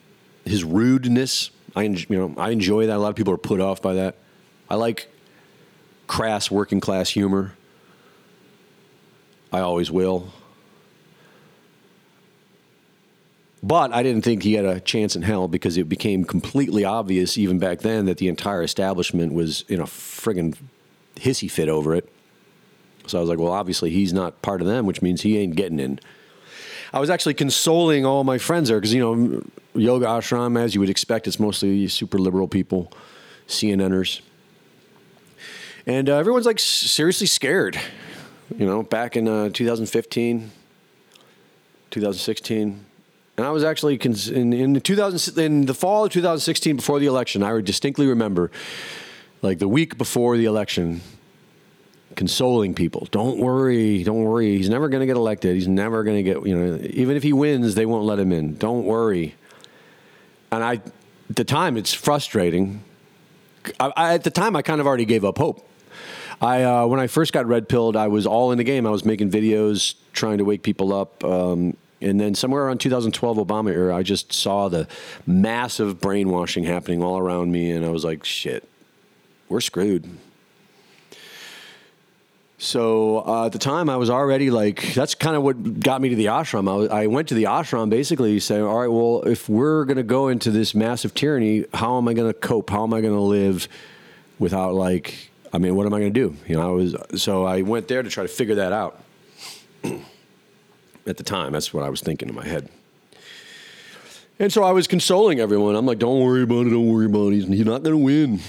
his 0.44 0.64
rudeness. 0.64 1.50
I 1.74 1.82
you 1.82 2.06
know 2.10 2.34
I 2.36 2.50
enjoy 2.50 2.86
that. 2.86 2.96
A 2.96 2.98
lot 2.98 3.08
of 3.08 3.16
people 3.16 3.34
are 3.34 3.38
put 3.38 3.60
off 3.60 3.82
by 3.82 3.94
that. 3.94 4.16
I 4.68 4.76
like 4.76 5.08
crass 6.06 6.50
working 6.50 6.80
class 6.80 7.10
humor. 7.10 7.54
I 9.52 9.60
always 9.60 9.90
will. 9.90 10.32
But 13.66 13.92
I 13.92 14.04
didn't 14.04 14.22
think 14.22 14.44
he 14.44 14.54
had 14.54 14.64
a 14.64 14.78
chance 14.78 15.16
in 15.16 15.22
hell 15.22 15.48
because 15.48 15.76
it 15.76 15.88
became 15.88 16.24
completely 16.24 16.84
obvious 16.84 17.36
even 17.36 17.58
back 17.58 17.80
then 17.80 18.04
that 18.04 18.18
the 18.18 18.28
entire 18.28 18.62
establishment 18.62 19.34
was 19.34 19.62
in 19.62 19.80
a 19.80 19.86
friggin' 19.86 20.56
hissy 21.16 21.50
fit 21.50 21.68
over 21.68 21.92
it. 21.92 22.08
So 23.08 23.18
I 23.18 23.20
was 23.20 23.28
like, 23.28 23.40
well, 23.40 23.50
obviously 23.50 23.90
he's 23.90 24.12
not 24.12 24.40
part 24.40 24.60
of 24.60 24.68
them, 24.68 24.86
which 24.86 25.02
means 25.02 25.22
he 25.22 25.36
ain't 25.38 25.56
getting 25.56 25.80
in. 25.80 25.98
I 26.92 27.00
was 27.00 27.10
actually 27.10 27.34
consoling 27.34 28.06
all 28.06 28.22
my 28.22 28.38
friends 28.38 28.68
there 28.68 28.78
because, 28.78 28.94
you 28.94 29.00
know, 29.00 29.42
yoga 29.74 30.06
ashram, 30.06 30.56
as 30.56 30.76
you 30.76 30.80
would 30.80 30.88
expect, 30.88 31.26
it's 31.26 31.40
mostly 31.40 31.88
super 31.88 32.20
liberal 32.20 32.46
people, 32.46 32.92
CNNers. 33.48 34.20
And 35.86 36.08
uh, 36.08 36.14
everyone's 36.18 36.46
like 36.46 36.60
seriously 36.60 37.26
scared. 37.26 37.76
You 38.56 38.64
know, 38.64 38.84
back 38.84 39.16
in 39.16 39.26
uh, 39.26 39.48
2015, 39.48 40.52
2016, 41.90 42.85
and 43.36 43.46
I 43.46 43.50
was 43.50 43.64
actually 43.64 43.94
in 43.96 44.80
2000 44.80 45.38
in 45.38 45.66
the 45.66 45.74
fall 45.74 46.06
of 46.06 46.12
2016 46.12 46.76
before 46.76 46.98
the 46.98 47.06
election. 47.06 47.42
I 47.42 47.60
distinctly 47.60 48.06
remember, 48.06 48.50
like 49.42 49.58
the 49.58 49.68
week 49.68 49.98
before 49.98 50.36
the 50.36 50.46
election, 50.46 51.02
consoling 52.14 52.74
people. 52.74 53.06
Don't 53.10 53.38
worry, 53.38 54.02
don't 54.02 54.22
worry. 54.22 54.56
He's 54.56 54.70
never 54.70 54.88
going 54.88 55.00
to 55.00 55.06
get 55.06 55.16
elected. 55.16 55.54
He's 55.54 55.68
never 55.68 56.02
going 56.02 56.16
to 56.16 56.22
get 56.22 56.46
you 56.46 56.56
know. 56.56 56.78
Even 56.90 57.16
if 57.16 57.22
he 57.22 57.32
wins, 57.32 57.74
they 57.74 57.84
won't 57.84 58.04
let 58.04 58.18
him 58.18 58.32
in. 58.32 58.56
Don't 58.56 58.84
worry. 58.84 59.34
And 60.50 60.64
I, 60.64 60.74
at 60.74 61.36
the 61.36 61.44
time, 61.44 61.76
it's 61.76 61.92
frustrating. 61.92 62.82
I, 63.78 63.92
I, 63.96 64.14
at 64.14 64.24
the 64.24 64.30
time, 64.30 64.56
I 64.56 64.62
kind 64.62 64.80
of 64.80 64.86
already 64.86 65.04
gave 65.04 65.24
up 65.24 65.36
hope. 65.36 65.68
I 66.40 66.62
uh, 66.62 66.86
when 66.86 67.00
I 67.00 67.06
first 67.06 67.34
got 67.34 67.46
red 67.46 67.68
pilled, 67.68 67.96
I 67.96 68.08
was 68.08 68.26
all 68.26 68.50
in 68.52 68.58
the 68.58 68.64
game. 68.64 68.86
I 68.86 68.90
was 68.90 69.04
making 69.04 69.30
videos, 69.30 69.94
trying 70.14 70.38
to 70.38 70.44
wake 70.44 70.62
people 70.62 70.94
up. 70.94 71.22
Um, 71.22 71.76
and 72.00 72.20
then 72.20 72.34
somewhere 72.34 72.64
around 72.64 72.78
2012 72.78 73.36
Obama 73.36 73.70
era, 73.70 73.96
I 73.96 74.02
just 74.02 74.32
saw 74.32 74.68
the 74.68 74.86
massive 75.26 76.00
brainwashing 76.00 76.64
happening 76.64 77.02
all 77.02 77.18
around 77.18 77.52
me, 77.52 77.70
and 77.70 77.84
I 77.84 77.88
was 77.88 78.04
like, 78.04 78.24
"Shit, 78.24 78.68
we're 79.48 79.60
screwed." 79.60 80.08
So 82.58 83.26
uh, 83.26 83.46
at 83.46 83.52
the 83.52 83.58
time, 83.58 83.90
I 83.90 83.98
was 83.98 84.08
already 84.08 84.50
like, 84.50 84.94
that's 84.94 85.14
kind 85.14 85.36
of 85.36 85.42
what 85.42 85.80
got 85.80 86.00
me 86.00 86.08
to 86.08 86.16
the 86.16 86.26
ashram. 86.26 86.70
I, 86.70 86.74
was, 86.74 86.88
I 86.88 87.06
went 87.06 87.28
to 87.28 87.34
the 87.34 87.44
ashram 87.44 87.90
basically 87.90 88.40
saying, 88.40 88.62
all 88.62 88.80
right, 88.80 88.90
well, 88.90 89.24
if 89.24 89.46
we're 89.46 89.84
going 89.84 89.98
to 89.98 90.02
go 90.02 90.28
into 90.28 90.50
this 90.50 90.74
massive 90.74 91.12
tyranny, 91.12 91.66
how 91.74 91.98
am 91.98 92.08
I 92.08 92.14
going 92.14 92.32
to 92.32 92.38
cope? 92.38 92.70
How 92.70 92.82
am 92.84 92.94
I 92.94 93.02
going 93.02 93.12
to 93.12 93.20
live 93.20 93.68
without 94.38 94.74
like 94.74 95.30
I 95.52 95.58
mean, 95.58 95.74
what 95.74 95.86
am 95.86 95.94
I 95.94 96.00
going 96.00 96.12
to 96.12 96.20
do? 96.28 96.36
You 96.46 96.56
know, 96.56 96.68
I 96.68 96.72
was 96.72 96.96
so 97.16 97.44
I 97.44 97.62
went 97.62 97.88
there 97.88 98.02
to 98.02 98.10
try 98.10 98.24
to 98.24 98.28
figure 98.28 98.56
that 98.56 98.72
out. 98.72 99.02
At 101.06 101.16
the 101.16 101.22
time, 101.22 101.52
that's 101.52 101.72
what 101.72 101.84
I 101.84 101.88
was 101.88 102.00
thinking 102.00 102.28
in 102.28 102.34
my 102.34 102.46
head. 102.46 102.68
And 104.38 104.52
so 104.52 104.64
I 104.64 104.72
was 104.72 104.86
consoling 104.86 105.40
everyone. 105.40 105.76
I'm 105.76 105.86
like, 105.86 105.98
"Don't 105.98 106.20
worry 106.20 106.42
about 106.42 106.66
it. 106.66 106.70
Don't 106.70 106.88
worry 106.88 107.06
about 107.06 107.32
it. 107.32 107.44
He's 107.46 107.64
not 107.64 107.82
going 107.82 107.96
to 107.96 108.04
win." 108.04 108.40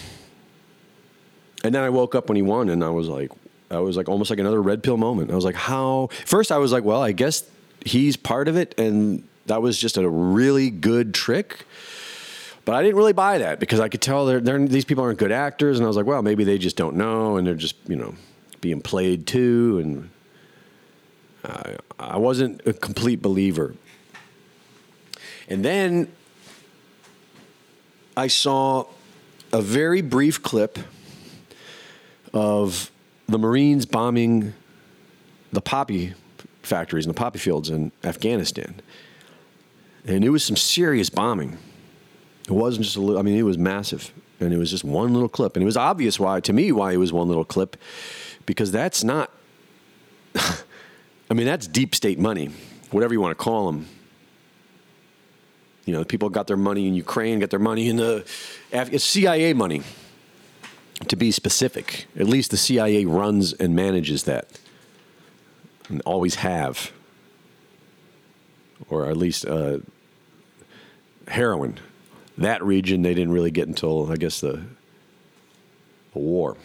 And 1.63 1.73
then 1.73 1.84
I 1.84 1.89
woke 1.89 2.15
up 2.15 2.29
when 2.29 2.35
he 2.35 2.41
won, 2.41 2.69
and 2.69 2.84
I 2.84 2.89
was 2.89 3.07
like, 3.07 3.31
I 3.71 3.79
was 3.79 3.97
like 3.97 4.09
almost 4.09 4.29
like 4.29 4.39
another 4.39 4.61
red 4.61 4.84
pill 4.84 4.97
moment. 4.97 5.31
I 5.31 5.35
was 5.35 5.45
like, 5.45 5.55
"How?" 5.55 6.09
First, 6.25 6.51
I 6.51 6.57
was 6.57 6.71
like, 6.71 6.84
"Well, 6.84 7.01
I 7.01 7.11
guess 7.11 7.43
he's 7.85 8.17
part 8.17 8.47
of 8.47 8.57
it," 8.57 8.77
and 8.77 9.23
that 9.45 9.61
was 9.61 9.77
just 9.77 9.97
a 9.97 10.09
really 10.09 10.69
good 10.69 11.13
trick. 11.13 11.65
But 12.65 12.75
I 12.75 12.84
didn't 12.84 12.97
really 12.97 13.13
buy 13.13 13.38
that 13.38 13.61
because 13.61 13.79
I 13.79 13.88
could 13.88 14.01
tell 14.01 14.25
they're, 14.25 14.41
they're, 14.41 14.59
these 14.67 14.84
people 14.84 15.01
aren't 15.01 15.19
good 15.19 15.31
actors, 15.31 15.79
and 15.79 15.85
I 15.85 15.88
was 15.88 15.95
like, 15.95 16.05
well, 16.05 16.21
maybe 16.21 16.43
they 16.43 16.57
just 16.57 16.75
don't 16.75 16.97
know, 16.97 17.38
and 17.38 17.47
they're 17.47 17.55
just 17.55 17.75
you 17.88 17.95
know 17.95 18.13
being 18.59 18.81
played 18.81 19.25
too, 19.25 19.79
and 19.81 20.09
uh, 21.47 21.75
I 21.97 22.17
wasn't 22.17 22.61
a 22.67 22.73
complete 22.73 23.21
believer. 23.21 23.75
And 25.47 25.63
then 25.63 26.11
I 28.15 28.27
saw 28.27 28.85
a 29.53 29.61
very 29.61 30.01
brief 30.01 30.43
clip 30.43 30.77
of 32.33 32.91
the 33.27 33.39
Marines 33.39 33.85
bombing 33.85 34.53
the 35.51 35.61
poppy 35.61 36.13
factories 36.63 37.05
and 37.05 37.15
the 37.15 37.17
poppy 37.17 37.39
fields 37.39 37.69
in 37.69 37.91
Afghanistan. 38.03 38.81
And 40.05 40.23
it 40.23 40.29
was 40.29 40.43
some 40.43 40.55
serious 40.55 41.09
bombing. 41.09 41.57
It 42.45 42.51
wasn't 42.51 42.85
just 42.85 42.95
a 42.95 43.01
little, 43.01 43.19
I 43.19 43.21
mean, 43.21 43.37
it 43.37 43.43
was 43.43 43.57
massive. 43.57 44.13
And 44.39 44.53
it 44.53 44.57
was 44.57 44.69
just 44.69 44.83
one 44.83 45.13
little 45.13 45.29
clip. 45.29 45.55
And 45.55 45.63
it 45.63 45.65
was 45.65 45.77
obvious 45.77 46.19
why, 46.19 46.39
to 46.41 46.53
me, 46.53 46.71
why 46.71 46.93
it 46.93 46.97
was 46.97 47.11
one 47.11 47.27
little 47.27 47.45
clip, 47.45 47.77
because 48.45 48.71
that's 48.71 49.03
not, 49.03 49.31
I 51.29 51.33
mean, 51.33 51.45
that's 51.45 51.67
deep 51.67 51.93
state 51.95 52.19
money, 52.19 52.49
whatever 52.91 53.13
you 53.13 53.21
want 53.21 53.37
to 53.37 53.43
call 53.43 53.71
them. 53.71 53.87
You 55.85 55.93
know, 55.93 56.03
people 56.03 56.29
got 56.29 56.47
their 56.47 56.57
money 56.57 56.87
in 56.87 56.93
Ukraine, 56.93 57.39
got 57.39 57.49
their 57.49 57.59
money 57.59 57.87
in 57.87 57.97
the 57.97 58.25
it's 58.71 59.03
CIA 59.03 59.53
money, 59.53 59.83
to 61.07 61.15
be 61.15 61.31
specific. 61.31 62.07
At 62.17 62.27
least 62.27 62.51
the 62.51 62.57
CIA 62.57 63.05
runs 63.05 63.53
and 63.53 63.75
manages 63.75 64.23
that, 64.23 64.59
and 65.89 66.01
always 66.05 66.35
have, 66.35 66.91
or 68.89 69.05
at 69.09 69.17
least 69.17 69.45
uh, 69.45 69.79
heroin 71.27 71.79
that 72.37 72.63
region 72.63 73.01
they 73.01 73.13
didn't 73.13 73.31
really 73.31 73.51
get 73.51 73.67
until 73.67 74.11
I 74.11 74.15
guess 74.15 74.39
the, 74.41 74.61
the 76.13 76.19
war. 76.19 76.57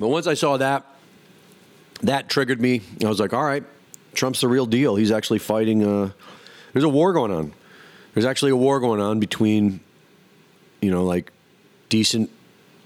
But 0.00 0.08
once 0.08 0.26
I 0.26 0.32
saw 0.32 0.56
that, 0.56 0.86
that 2.00 2.30
triggered 2.30 2.58
me. 2.58 2.80
I 3.04 3.08
was 3.08 3.20
like, 3.20 3.34
all 3.34 3.44
right, 3.44 3.62
Trump's 4.14 4.40
the 4.40 4.48
real 4.48 4.64
deal. 4.64 4.96
He's 4.96 5.12
actually 5.12 5.40
fighting. 5.40 5.84
Uh, 5.84 6.10
there's 6.72 6.84
a 6.84 6.88
war 6.88 7.12
going 7.12 7.30
on. 7.30 7.52
There's 8.14 8.24
actually 8.24 8.52
a 8.52 8.56
war 8.56 8.80
going 8.80 8.98
on 8.98 9.20
between, 9.20 9.80
you 10.80 10.90
know, 10.90 11.04
like 11.04 11.30
decent 11.90 12.30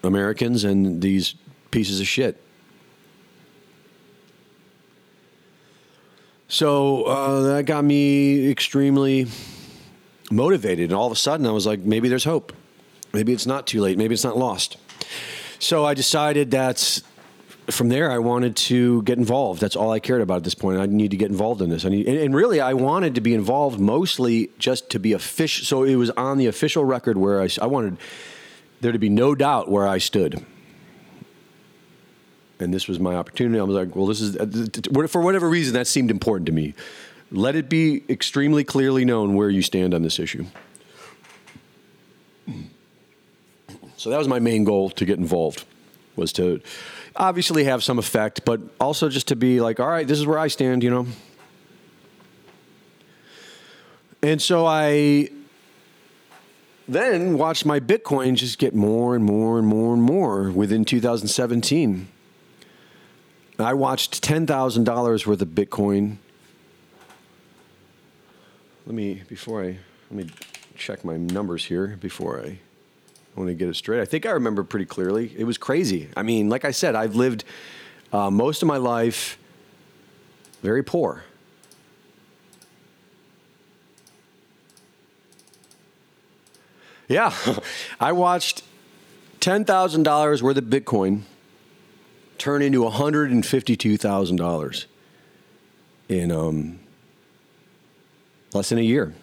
Americans 0.02 0.64
and 0.64 1.00
these 1.00 1.36
pieces 1.70 2.00
of 2.00 2.08
shit. 2.08 2.42
So 6.48 7.04
uh, 7.04 7.42
that 7.42 7.66
got 7.66 7.84
me 7.84 8.50
extremely 8.50 9.28
motivated. 10.32 10.90
And 10.90 10.94
all 10.94 11.06
of 11.06 11.12
a 11.12 11.16
sudden, 11.16 11.46
I 11.46 11.52
was 11.52 11.64
like, 11.64 11.78
maybe 11.78 12.08
there's 12.08 12.24
hope. 12.24 12.52
Maybe 13.12 13.32
it's 13.32 13.46
not 13.46 13.68
too 13.68 13.80
late. 13.80 13.96
Maybe 13.96 14.14
it's 14.14 14.24
not 14.24 14.36
lost. 14.36 14.78
So 15.64 15.86
I 15.86 15.94
decided 15.94 16.50
that 16.50 17.00
from 17.70 17.88
there, 17.88 18.12
I 18.12 18.18
wanted 18.18 18.54
to 18.56 19.00
get 19.04 19.16
involved. 19.16 19.62
That's 19.62 19.76
all 19.76 19.90
I 19.90 19.98
cared 19.98 20.20
about 20.20 20.36
at 20.36 20.44
this 20.44 20.54
point. 20.54 20.78
I 20.78 20.84
need 20.84 21.12
to 21.12 21.16
get 21.16 21.30
involved 21.30 21.62
in 21.62 21.70
this. 21.70 21.86
I 21.86 21.88
need, 21.88 22.06
and, 22.06 22.18
and 22.18 22.34
really, 22.34 22.60
I 22.60 22.74
wanted 22.74 23.14
to 23.14 23.22
be 23.22 23.32
involved 23.32 23.80
mostly 23.80 24.50
just 24.58 24.90
to 24.90 24.98
be 24.98 25.14
official. 25.14 25.64
So 25.64 25.84
it 25.84 25.96
was 25.96 26.10
on 26.10 26.36
the 26.36 26.48
official 26.48 26.84
record 26.84 27.16
where 27.16 27.40
I, 27.40 27.48
I 27.62 27.66
wanted 27.66 27.96
there 28.82 28.92
to 28.92 28.98
be 28.98 29.08
no 29.08 29.34
doubt 29.34 29.70
where 29.70 29.88
I 29.88 29.96
stood 29.96 30.44
and 32.60 32.72
this 32.72 32.86
was 32.86 33.00
my 33.00 33.14
opportunity. 33.14 33.58
I 33.58 33.62
was 33.62 33.74
like, 33.74 33.96
well, 33.96 34.06
this 34.06 34.20
is 34.20 34.36
uh, 34.36 35.06
for 35.08 35.22
whatever 35.22 35.48
reason 35.48 35.74
that 35.74 35.86
seemed 35.86 36.10
important 36.10 36.46
to 36.46 36.52
me. 36.52 36.74
Let 37.30 37.56
it 37.56 37.68
be 37.68 38.04
extremely 38.08 38.64
clearly 38.64 39.04
known 39.04 39.34
where 39.34 39.50
you 39.50 39.62
stand 39.62 39.92
on 39.92 40.02
this 40.02 40.18
issue. 40.18 40.44
So 44.04 44.10
that 44.10 44.18
was 44.18 44.28
my 44.28 44.38
main 44.38 44.64
goal 44.64 44.90
to 44.90 45.06
get 45.06 45.18
involved, 45.18 45.64
was 46.14 46.30
to 46.34 46.60
obviously 47.16 47.64
have 47.64 47.82
some 47.82 47.98
effect, 47.98 48.44
but 48.44 48.60
also 48.78 49.08
just 49.08 49.28
to 49.28 49.34
be 49.34 49.62
like, 49.62 49.80
all 49.80 49.88
right, 49.88 50.06
this 50.06 50.18
is 50.18 50.26
where 50.26 50.38
I 50.38 50.48
stand, 50.48 50.84
you 50.84 50.90
know. 50.90 51.06
And 54.20 54.42
so 54.42 54.66
I 54.66 55.30
then 56.86 57.38
watched 57.38 57.64
my 57.64 57.80
Bitcoin 57.80 58.34
just 58.34 58.58
get 58.58 58.74
more 58.74 59.16
and 59.16 59.24
more 59.24 59.58
and 59.58 59.66
more 59.66 59.94
and 59.94 60.02
more 60.02 60.50
within 60.50 60.84
2017. 60.84 62.06
I 63.58 63.72
watched 63.72 64.22
ten 64.22 64.46
thousand 64.46 64.84
dollars 64.84 65.26
worth 65.26 65.40
of 65.40 65.48
Bitcoin. 65.48 66.18
Let 68.84 68.94
me 68.94 69.22
before 69.30 69.62
I 69.64 69.78
let 70.10 70.26
me 70.26 70.30
check 70.76 71.06
my 71.06 71.16
numbers 71.16 71.64
here 71.64 71.96
before 72.02 72.44
I, 72.44 72.58
I 73.34 73.40
want 73.40 73.48
to 73.48 73.54
get 73.54 73.68
it 73.68 73.74
straight. 73.74 74.00
I 74.00 74.04
think 74.04 74.26
I 74.26 74.30
remember 74.30 74.62
pretty 74.62 74.86
clearly. 74.86 75.34
It 75.36 75.42
was 75.44 75.58
crazy. 75.58 76.08
I 76.16 76.22
mean, 76.22 76.48
like 76.48 76.64
I 76.64 76.70
said, 76.70 76.94
I've 76.94 77.16
lived 77.16 77.42
uh, 78.12 78.30
most 78.30 78.62
of 78.62 78.68
my 78.68 78.76
life 78.76 79.36
very 80.62 80.84
poor. 80.84 81.24
Yeah, 87.08 87.34
I 88.00 88.12
watched 88.12 88.62
$10,000 89.40 90.42
worth 90.42 90.56
of 90.56 90.64
Bitcoin 90.64 91.22
turn 92.38 92.62
into 92.62 92.80
$152,000 92.80 94.86
in 96.08 96.32
um, 96.32 96.78
less 98.52 98.70
than 98.70 98.78
a 98.78 98.82
year. 98.82 99.14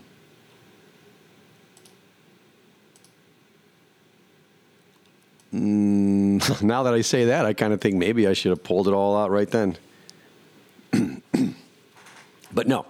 Mm, 5.54 6.62
now 6.64 6.84
that 6.84 6.94
I 6.94 7.02
say 7.02 7.26
that, 7.26 7.46
I 7.46 7.54
kind 7.54 7.74
of 7.74 7.82
think 7.82 7.96
maybe 7.96 8.28
I 8.28 8.34
should 8.34 8.52
have 8.52 8.64
pulled 8.64 8.88
it 8.88 8.94
all 8.94 9.18
out 9.18 9.32
right 9.32 9.50
then. 9.50 9.78
but 12.54 12.68
no, 12.68 12.86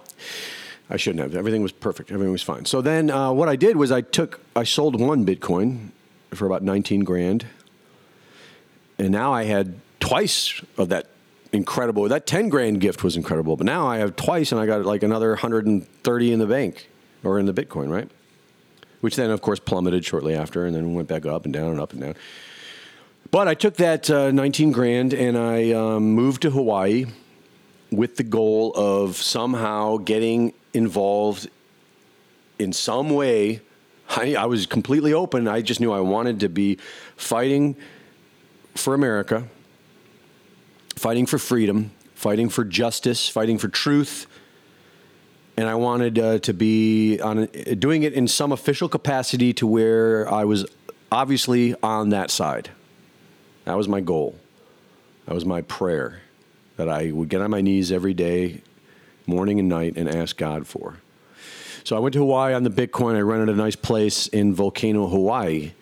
I 0.90 0.96
shouldn't 0.96 1.22
have. 1.22 1.34
Everything 1.34 1.62
was 1.62 1.72
perfect. 1.72 2.10
Everything 2.10 2.32
was 2.32 2.42
fine. 2.42 2.64
So 2.64 2.80
then, 2.80 3.10
uh, 3.10 3.32
what 3.32 3.48
I 3.48 3.56
did 3.56 3.76
was 3.76 3.90
I 3.90 4.00
took, 4.00 4.40
I 4.54 4.64
sold 4.64 5.00
one 5.00 5.24
Bitcoin 5.24 5.90
for 6.30 6.46
about 6.46 6.62
19 6.62 7.04
grand, 7.04 7.46
and 8.98 9.10
now 9.10 9.32
I 9.32 9.44
had 9.44 9.80
twice 10.00 10.62
of 10.76 10.88
that 10.90 11.08
incredible. 11.52 12.08
That 12.08 12.26
10 12.26 12.48
grand 12.48 12.80
gift 12.80 13.04
was 13.04 13.16
incredible, 13.16 13.56
but 13.56 13.66
now 13.66 13.86
I 13.86 13.98
have 13.98 14.16
twice, 14.16 14.52
and 14.52 14.60
I 14.60 14.66
got 14.66 14.84
like 14.84 15.02
another 15.02 15.30
130 15.30 16.32
in 16.32 16.38
the 16.38 16.46
bank 16.46 16.88
or 17.22 17.38
in 17.38 17.46
the 17.46 17.52
Bitcoin, 17.52 17.90
right? 17.90 18.10
Which 19.00 19.16
then, 19.16 19.30
of 19.30 19.42
course, 19.42 19.58
plummeted 19.58 20.04
shortly 20.04 20.34
after, 20.34 20.64
and 20.64 20.74
then 20.74 20.94
went 20.94 21.08
back 21.08 21.26
up 21.26 21.44
and 21.44 21.52
down 21.52 21.70
and 21.70 21.80
up 21.80 21.92
and 21.92 22.00
down. 22.00 22.14
But 23.30 23.48
I 23.48 23.54
took 23.54 23.76
that 23.76 24.10
uh, 24.10 24.30
19 24.30 24.72
grand 24.72 25.14
and 25.14 25.38
I 25.38 25.72
um, 25.72 26.12
moved 26.12 26.42
to 26.42 26.50
Hawaii 26.50 27.06
with 27.90 28.16
the 28.16 28.22
goal 28.22 28.72
of 28.74 29.16
somehow 29.16 29.98
getting 29.98 30.54
involved 30.74 31.48
in 32.58 32.72
some 32.72 33.10
way. 33.10 33.60
I, 34.08 34.34
I 34.34 34.46
was 34.46 34.66
completely 34.66 35.12
open. 35.12 35.48
I 35.48 35.62
just 35.62 35.80
knew 35.80 35.92
I 35.92 36.00
wanted 36.00 36.40
to 36.40 36.48
be 36.48 36.78
fighting 37.16 37.76
for 38.74 38.94
America, 38.94 39.48
fighting 40.96 41.26
for 41.26 41.38
freedom, 41.38 41.92
fighting 42.14 42.48
for 42.48 42.64
justice, 42.64 43.28
fighting 43.28 43.58
for 43.58 43.68
truth. 43.68 44.26
And 45.56 45.68
I 45.68 45.74
wanted 45.74 46.18
uh, 46.18 46.38
to 46.40 46.54
be 46.54 47.20
on 47.20 47.46
doing 47.78 48.04
it 48.04 48.14
in 48.14 48.26
some 48.26 48.52
official 48.52 48.88
capacity 48.88 49.52
to 49.54 49.66
where 49.66 50.32
I 50.32 50.44
was 50.44 50.66
obviously 51.10 51.74
on 51.82 52.08
that 52.08 52.30
side. 52.30 52.70
That 53.64 53.76
was 53.76 53.88
my 53.88 54.00
goal. 54.00 54.36
That 55.26 55.34
was 55.34 55.44
my 55.44 55.62
prayer 55.62 56.20
that 56.76 56.88
I 56.88 57.12
would 57.12 57.28
get 57.28 57.40
on 57.40 57.50
my 57.50 57.60
knees 57.60 57.92
every 57.92 58.14
day, 58.14 58.62
morning 59.26 59.60
and 59.60 59.68
night, 59.68 59.94
and 59.96 60.08
ask 60.08 60.36
God 60.36 60.66
for. 60.66 60.98
So 61.84 61.96
I 61.96 61.98
went 61.98 62.12
to 62.14 62.20
Hawaii 62.20 62.54
on 62.54 62.62
the 62.64 62.70
Bitcoin. 62.70 63.16
I 63.16 63.20
rented 63.20 63.48
a 63.48 63.58
nice 63.58 63.76
place 63.76 64.26
in 64.28 64.54
Volcano, 64.54 65.06
Hawaii. 65.06 65.72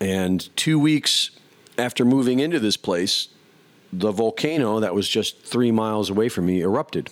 And 0.00 0.54
two 0.56 0.78
weeks 0.78 1.30
after 1.76 2.04
moving 2.04 2.40
into 2.40 2.60
this 2.60 2.76
place, 2.76 3.28
the 3.92 4.12
volcano 4.12 4.80
that 4.80 4.94
was 4.94 5.08
just 5.08 5.42
three 5.42 5.72
miles 5.72 6.10
away 6.10 6.28
from 6.28 6.46
me 6.46 6.60
erupted 6.60 7.10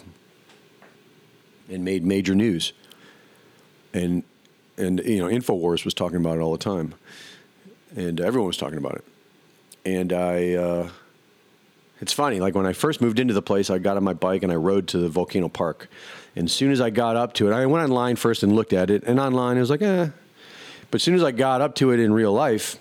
and 1.69 1.85
made 1.85 2.05
major 2.05 2.35
news. 2.35 2.73
And 3.93 4.23
and 4.77 5.01
you 5.05 5.19
know, 5.19 5.27
Infowars 5.27 5.85
was 5.85 5.95
talking 5.95 6.19
about 6.19 6.37
it 6.37 6.41
all 6.41 6.53
the 6.53 6.59
time 6.59 6.95
and 7.95 8.21
everyone 8.21 8.49
was 8.49 8.57
talking 8.57 8.79
about 8.79 8.97
it. 8.97 9.05
And 9.85 10.13
I, 10.13 10.55
uh, 10.55 10.89
it's 12.01 12.13
funny. 12.13 12.41
Like 12.41 12.55
when 12.55 12.67
I 12.67 12.73
first 12.73 13.01
moved 13.01 13.19
into 13.19 13.35
the 13.35 13.43
place, 13.43 13.71
I 13.71 13.79
got 13.79 13.97
on 13.97 14.05
my 14.05 14.13
bike 14.13 14.43
and 14.43 14.53
I 14.53 14.57
rode 14.57 14.89
to 14.89 14.99
the 14.99 15.09
volcano 15.09 15.49
park. 15.49 15.89
And 16.35 16.47
as 16.47 16.53
soon 16.53 16.73
as 16.73 16.81
I 16.81 16.91
got 16.91 17.17
up 17.17 17.33
to 17.35 17.51
it, 17.51 17.55
I 17.55 17.65
went 17.67 17.85
online 17.85 18.17
first 18.17 18.43
and 18.43 18.55
looked 18.55 18.73
at 18.73 18.91
it. 18.91 19.05
And 19.05 19.19
online, 19.19 19.57
it 19.57 19.61
was 19.61 19.71
like, 19.71 19.83
eh. 19.83 20.09
But 20.91 20.97
as 20.97 21.03
soon 21.03 21.15
as 21.15 21.23
I 21.23 21.31
got 21.31 21.61
up 21.61 21.75
to 21.77 21.93
it 21.93 22.01
in 22.01 22.13
real 22.13 22.33
life, 22.33 22.79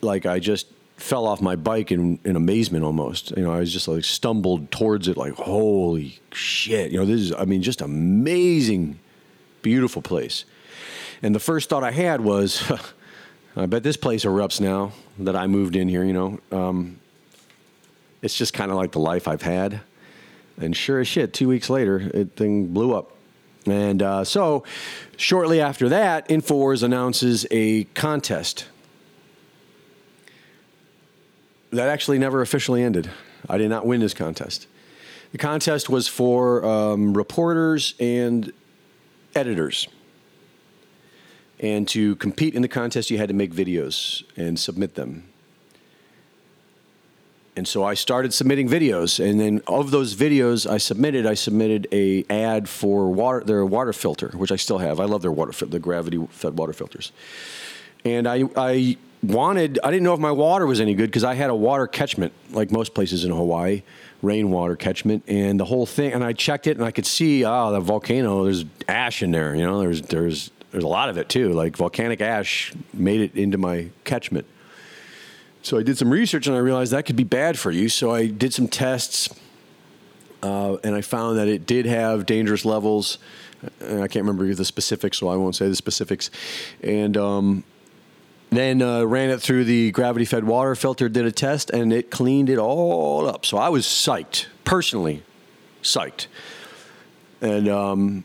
like 0.00 0.26
I 0.26 0.40
just 0.40 0.66
fell 0.96 1.26
off 1.26 1.40
my 1.40 1.56
bike 1.56 1.92
in, 1.92 2.18
in 2.24 2.36
amazement 2.36 2.84
almost. 2.84 3.30
You 3.36 3.44
know, 3.44 3.52
I 3.52 3.60
was 3.60 3.72
just 3.72 3.88
like 3.88 4.04
stumbled 4.04 4.70
towards 4.70 5.08
it, 5.08 5.16
like, 5.16 5.34
holy 5.34 6.20
shit. 6.32 6.90
You 6.92 6.98
know, 6.98 7.06
this 7.06 7.20
is, 7.20 7.32
I 7.32 7.44
mean, 7.44 7.62
just 7.62 7.80
amazing, 7.80 8.98
beautiful 9.62 10.02
place. 10.02 10.44
And 11.22 11.34
the 11.34 11.40
first 11.40 11.68
thought 11.68 11.84
I 11.84 11.92
had 11.92 12.20
was, 12.20 12.70
I 13.54 13.66
bet 13.66 13.82
this 13.82 13.96
place 13.96 14.24
erupts 14.24 14.60
now 14.60 14.92
that 15.18 15.36
I 15.36 15.46
moved 15.46 15.76
in 15.76 15.88
here, 15.88 16.04
you 16.04 16.12
know. 16.12 16.40
Um, 16.50 16.98
it's 18.22 18.36
just 18.36 18.54
kind 18.54 18.70
of 18.70 18.76
like 18.76 18.92
the 18.92 19.00
life 19.00 19.28
I've 19.28 19.42
had. 19.42 19.80
And 20.58 20.76
sure 20.76 21.00
as 21.00 21.08
shit, 21.08 21.34
two 21.34 21.48
weeks 21.48 21.68
later, 21.68 22.10
it 22.14 22.36
thing 22.36 22.68
blew 22.68 22.94
up. 22.94 23.12
And 23.66 24.02
uh, 24.02 24.24
so, 24.24 24.64
shortly 25.16 25.60
after 25.60 25.88
that, 25.90 26.28
Infowars 26.28 26.82
announces 26.82 27.46
a 27.50 27.84
contest 27.84 28.66
that 31.70 31.88
actually 31.88 32.18
never 32.18 32.40
officially 32.42 32.82
ended. 32.82 33.10
I 33.48 33.58
did 33.58 33.70
not 33.70 33.86
win 33.86 34.00
this 34.00 34.14
contest. 34.14 34.66
The 35.32 35.38
contest 35.38 35.88
was 35.88 36.08
for 36.08 36.64
um, 36.64 37.14
reporters 37.14 37.94
and 37.98 38.52
editors. 39.34 39.88
And 41.62 41.86
to 41.88 42.16
compete 42.16 42.54
in 42.54 42.62
the 42.62 42.68
contest, 42.68 43.10
you 43.10 43.18
had 43.18 43.28
to 43.28 43.34
make 43.34 43.54
videos 43.54 44.24
and 44.36 44.58
submit 44.58 44.96
them. 44.96 45.28
And 47.54 47.68
so 47.68 47.84
I 47.84 47.94
started 47.94 48.32
submitting 48.32 48.66
videos, 48.66 49.22
and 49.22 49.38
then 49.38 49.60
of 49.66 49.90
those 49.90 50.14
videos 50.14 50.68
I 50.68 50.78
submitted, 50.78 51.26
I 51.26 51.34
submitted 51.34 51.86
a 51.92 52.24
ad 52.30 52.66
for 52.66 53.10
water, 53.10 53.44
their 53.44 53.64
water 53.66 53.92
filter, 53.92 54.28
which 54.28 54.50
I 54.50 54.56
still 54.56 54.78
have. 54.78 54.98
I 54.98 55.04
love 55.04 55.20
their 55.20 55.32
water, 55.32 55.52
the 55.66 55.78
gravity 55.78 56.26
fed 56.30 56.56
water 56.56 56.72
filters. 56.72 57.12
And 58.06 58.26
I, 58.26 58.44
I 58.56 58.96
wanted, 59.22 59.78
I 59.84 59.90
didn't 59.90 60.02
know 60.02 60.14
if 60.14 60.20
my 60.20 60.30
water 60.30 60.66
was 60.66 60.80
any 60.80 60.94
good 60.94 61.10
because 61.10 61.24
I 61.24 61.34
had 61.34 61.50
a 61.50 61.54
water 61.54 61.86
catchment, 61.86 62.32
like 62.52 62.72
most 62.72 62.94
places 62.94 63.22
in 63.26 63.30
Hawaii, 63.30 63.82
rainwater 64.22 64.74
catchment, 64.74 65.22
and 65.28 65.60
the 65.60 65.66
whole 65.66 65.84
thing. 65.84 66.14
And 66.14 66.24
I 66.24 66.32
checked 66.32 66.66
it, 66.66 66.78
and 66.78 66.86
I 66.86 66.90
could 66.90 67.06
see, 67.06 67.44
oh, 67.44 67.70
the 67.70 67.80
volcano. 67.80 68.44
There's 68.44 68.64
ash 68.88 69.22
in 69.22 69.30
there. 69.30 69.54
You 69.54 69.64
know, 69.64 69.78
there's 69.78 70.00
there's 70.02 70.50
there's 70.72 70.84
a 70.84 70.88
lot 70.88 71.08
of 71.08 71.18
it 71.18 71.28
too. 71.28 71.52
Like 71.52 71.76
volcanic 71.76 72.20
ash 72.20 72.72
made 72.92 73.20
it 73.20 73.36
into 73.36 73.58
my 73.58 73.90
catchment. 74.04 74.46
So 75.62 75.78
I 75.78 75.82
did 75.82 75.96
some 75.96 76.10
research 76.10 76.46
and 76.48 76.56
I 76.56 76.58
realized 76.58 76.92
that 76.92 77.06
could 77.06 77.14
be 77.14 77.24
bad 77.24 77.58
for 77.58 77.70
you. 77.70 77.88
So 77.88 78.10
I 78.10 78.26
did 78.26 78.52
some 78.52 78.66
tests 78.66 79.28
uh, 80.42 80.76
and 80.82 80.94
I 80.94 81.02
found 81.02 81.38
that 81.38 81.46
it 81.46 81.66
did 81.66 81.86
have 81.86 82.26
dangerous 82.26 82.64
levels. 82.64 83.18
I 83.80 84.08
can't 84.08 84.26
remember 84.26 84.52
the 84.52 84.64
specifics, 84.64 85.18
so 85.18 85.28
I 85.28 85.36
won't 85.36 85.54
say 85.54 85.68
the 85.68 85.76
specifics. 85.76 86.30
And 86.82 87.16
um, 87.16 87.64
then 88.50 88.82
uh, 88.82 89.04
ran 89.04 89.30
it 89.30 89.40
through 89.40 89.64
the 89.64 89.92
gravity 89.92 90.24
fed 90.24 90.44
water 90.44 90.74
filter, 90.74 91.08
did 91.08 91.26
a 91.26 91.32
test, 91.32 91.70
and 91.70 91.92
it 91.92 92.10
cleaned 92.10 92.50
it 92.50 92.58
all 92.58 93.28
up. 93.28 93.46
So 93.46 93.56
I 93.56 93.68
was 93.68 93.86
psyched, 93.86 94.46
personally 94.64 95.22
psyched. 95.82 96.26
And 97.40 97.68
um, 97.68 98.24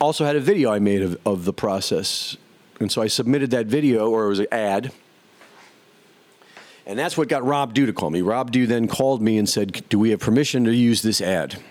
also 0.00 0.24
had 0.24 0.36
a 0.36 0.40
video 0.40 0.72
I 0.72 0.78
made 0.78 1.02
of, 1.02 1.18
of 1.26 1.44
the 1.44 1.52
process. 1.52 2.36
And 2.80 2.90
so 2.90 3.02
I 3.02 3.06
submitted 3.06 3.50
that 3.52 3.66
video, 3.66 4.10
or 4.10 4.26
it 4.26 4.28
was 4.28 4.40
an 4.40 4.46
ad. 4.52 4.92
And 6.86 6.98
that's 6.98 7.16
what 7.16 7.28
got 7.28 7.44
Rob 7.44 7.72
Dew 7.72 7.86
to 7.86 7.92
call 7.92 8.10
me. 8.10 8.20
Rob 8.20 8.50
Dew 8.50 8.66
then 8.66 8.88
called 8.88 9.22
me 9.22 9.38
and 9.38 9.48
said, 9.48 9.88
Do 9.88 9.98
we 9.98 10.10
have 10.10 10.20
permission 10.20 10.64
to 10.64 10.74
use 10.74 11.02
this 11.02 11.20
ad? 11.20 11.62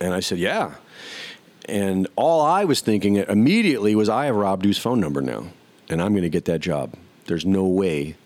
And 0.00 0.14
I 0.14 0.20
said, 0.20 0.38
Yeah. 0.38 0.74
And 1.68 2.08
all 2.16 2.40
I 2.40 2.64
was 2.64 2.80
thinking 2.80 3.16
immediately 3.16 3.94
was, 3.94 4.08
I 4.08 4.26
have 4.26 4.34
Rob 4.34 4.62
Dew's 4.62 4.78
phone 4.78 5.00
number 5.00 5.20
now, 5.20 5.46
and 5.88 6.02
I'm 6.02 6.12
going 6.12 6.22
to 6.22 6.28
get 6.28 6.44
that 6.46 6.60
job. 6.60 6.94
There's 7.26 7.46
no 7.46 7.64
way 7.66 8.16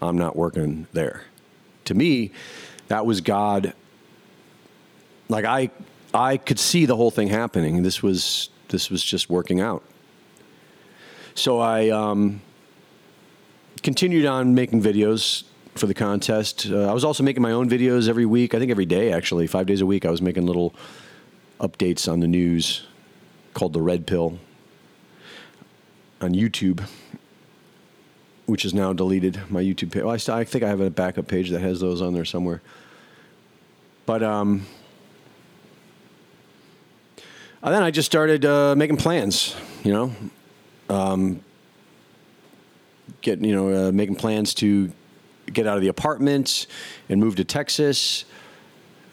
I'm 0.00 0.18
not 0.18 0.36
working 0.36 0.86
there. 0.92 1.24
To 1.86 1.94
me, 1.94 2.32
that 2.88 3.06
was 3.06 3.20
God. 3.20 3.72
Like 5.28 5.44
I 5.44 5.70
I 6.14 6.36
could 6.36 6.60
see 6.60 6.86
the 6.86 6.96
whole 6.96 7.10
thing 7.10 7.28
happening. 7.28 7.82
This 7.82 8.02
was 8.02 8.48
this 8.68 8.88
was 8.88 9.02
just 9.02 9.28
working 9.28 9.60
out. 9.60 9.82
So 11.34 11.58
I 11.58 11.90
um, 11.90 12.40
continued 13.82 14.24
on 14.24 14.54
making 14.54 14.82
videos 14.82 15.42
for 15.74 15.86
the 15.86 15.94
contest. 15.94 16.68
Uh, 16.70 16.88
I 16.88 16.92
was 16.92 17.04
also 17.04 17.24
making 17.24 17.42
my 17.42 17.50
own 17.50 17.68
videos 17.68 18.08
every 18.08 18.26
week. 18.26 18.54
I 18.54 18.60
think 18.60 18.70
every 18.70 18.86
day, 18.86 19.12
actually, 19.12 19.48
five 19.48 19.66
days 19.66 19.80
a 19.80 19.86
week. 19.86 20.06
I 20.06 20.10
was 20.10 20.22
making 20.22 20.46
little 20.46 20.74
updates 21.60 22.10
on 22.10 22.20
the 22.20 22.28
news 22.28 22.86
called 23.52 23.72
the 23.72 23.80
Red 23.80 24.06
Pill 24.06 24.38
on 26.20 26.32
YouTube, 26.32 26.86
which 28.46 28.64
is 28.64 28.72
now 28.72 28.92
deleted. 28.92 29.40
My 29.50 29.62
YouTube 29.62 29.90
page. 29.90 30.04
Well, 30.04 30.16
I, 30.28 30.40
I 30.40 30.44
think 30.44 30.62
I 30.62 30.68
have 30.68 30.80
a 30.80 30.90
backup 30.90 31.26
page 31.26 31.50
that 31.50 31.60
has 31.60 31.80
those 31.80 32.00
on 32.00 32.14
there 32.14 32.24
somewhere. 32.24 32.62
But 34.06 34.22
um, 34.22 34.66
and 37.64 37.74
then 37.74 37.82
I 37.82 37.90
just 37.90 38.04
started 38.04 38.44
uh, 38.44 38.74
making 38.76 38.98
plans, 38.98 39.56
you 39.82 39.92
know, 39.92 40.12
um, 40.90 41.40
you 43.22 43.36
know, 43.36 43.88
uh, 43.88 43.90
making 43.92 44.16
plans 44.16 44.52
to 44.54 44.92
get 45.50 45.66
out 45.66 45.76
of 45.76 45.82
the 45.82 45.88
apartment 45.88 46.66
and 47.08 47.18
move 47.18 47.36
to 47.36 47.44
Texas. 47.44 48.26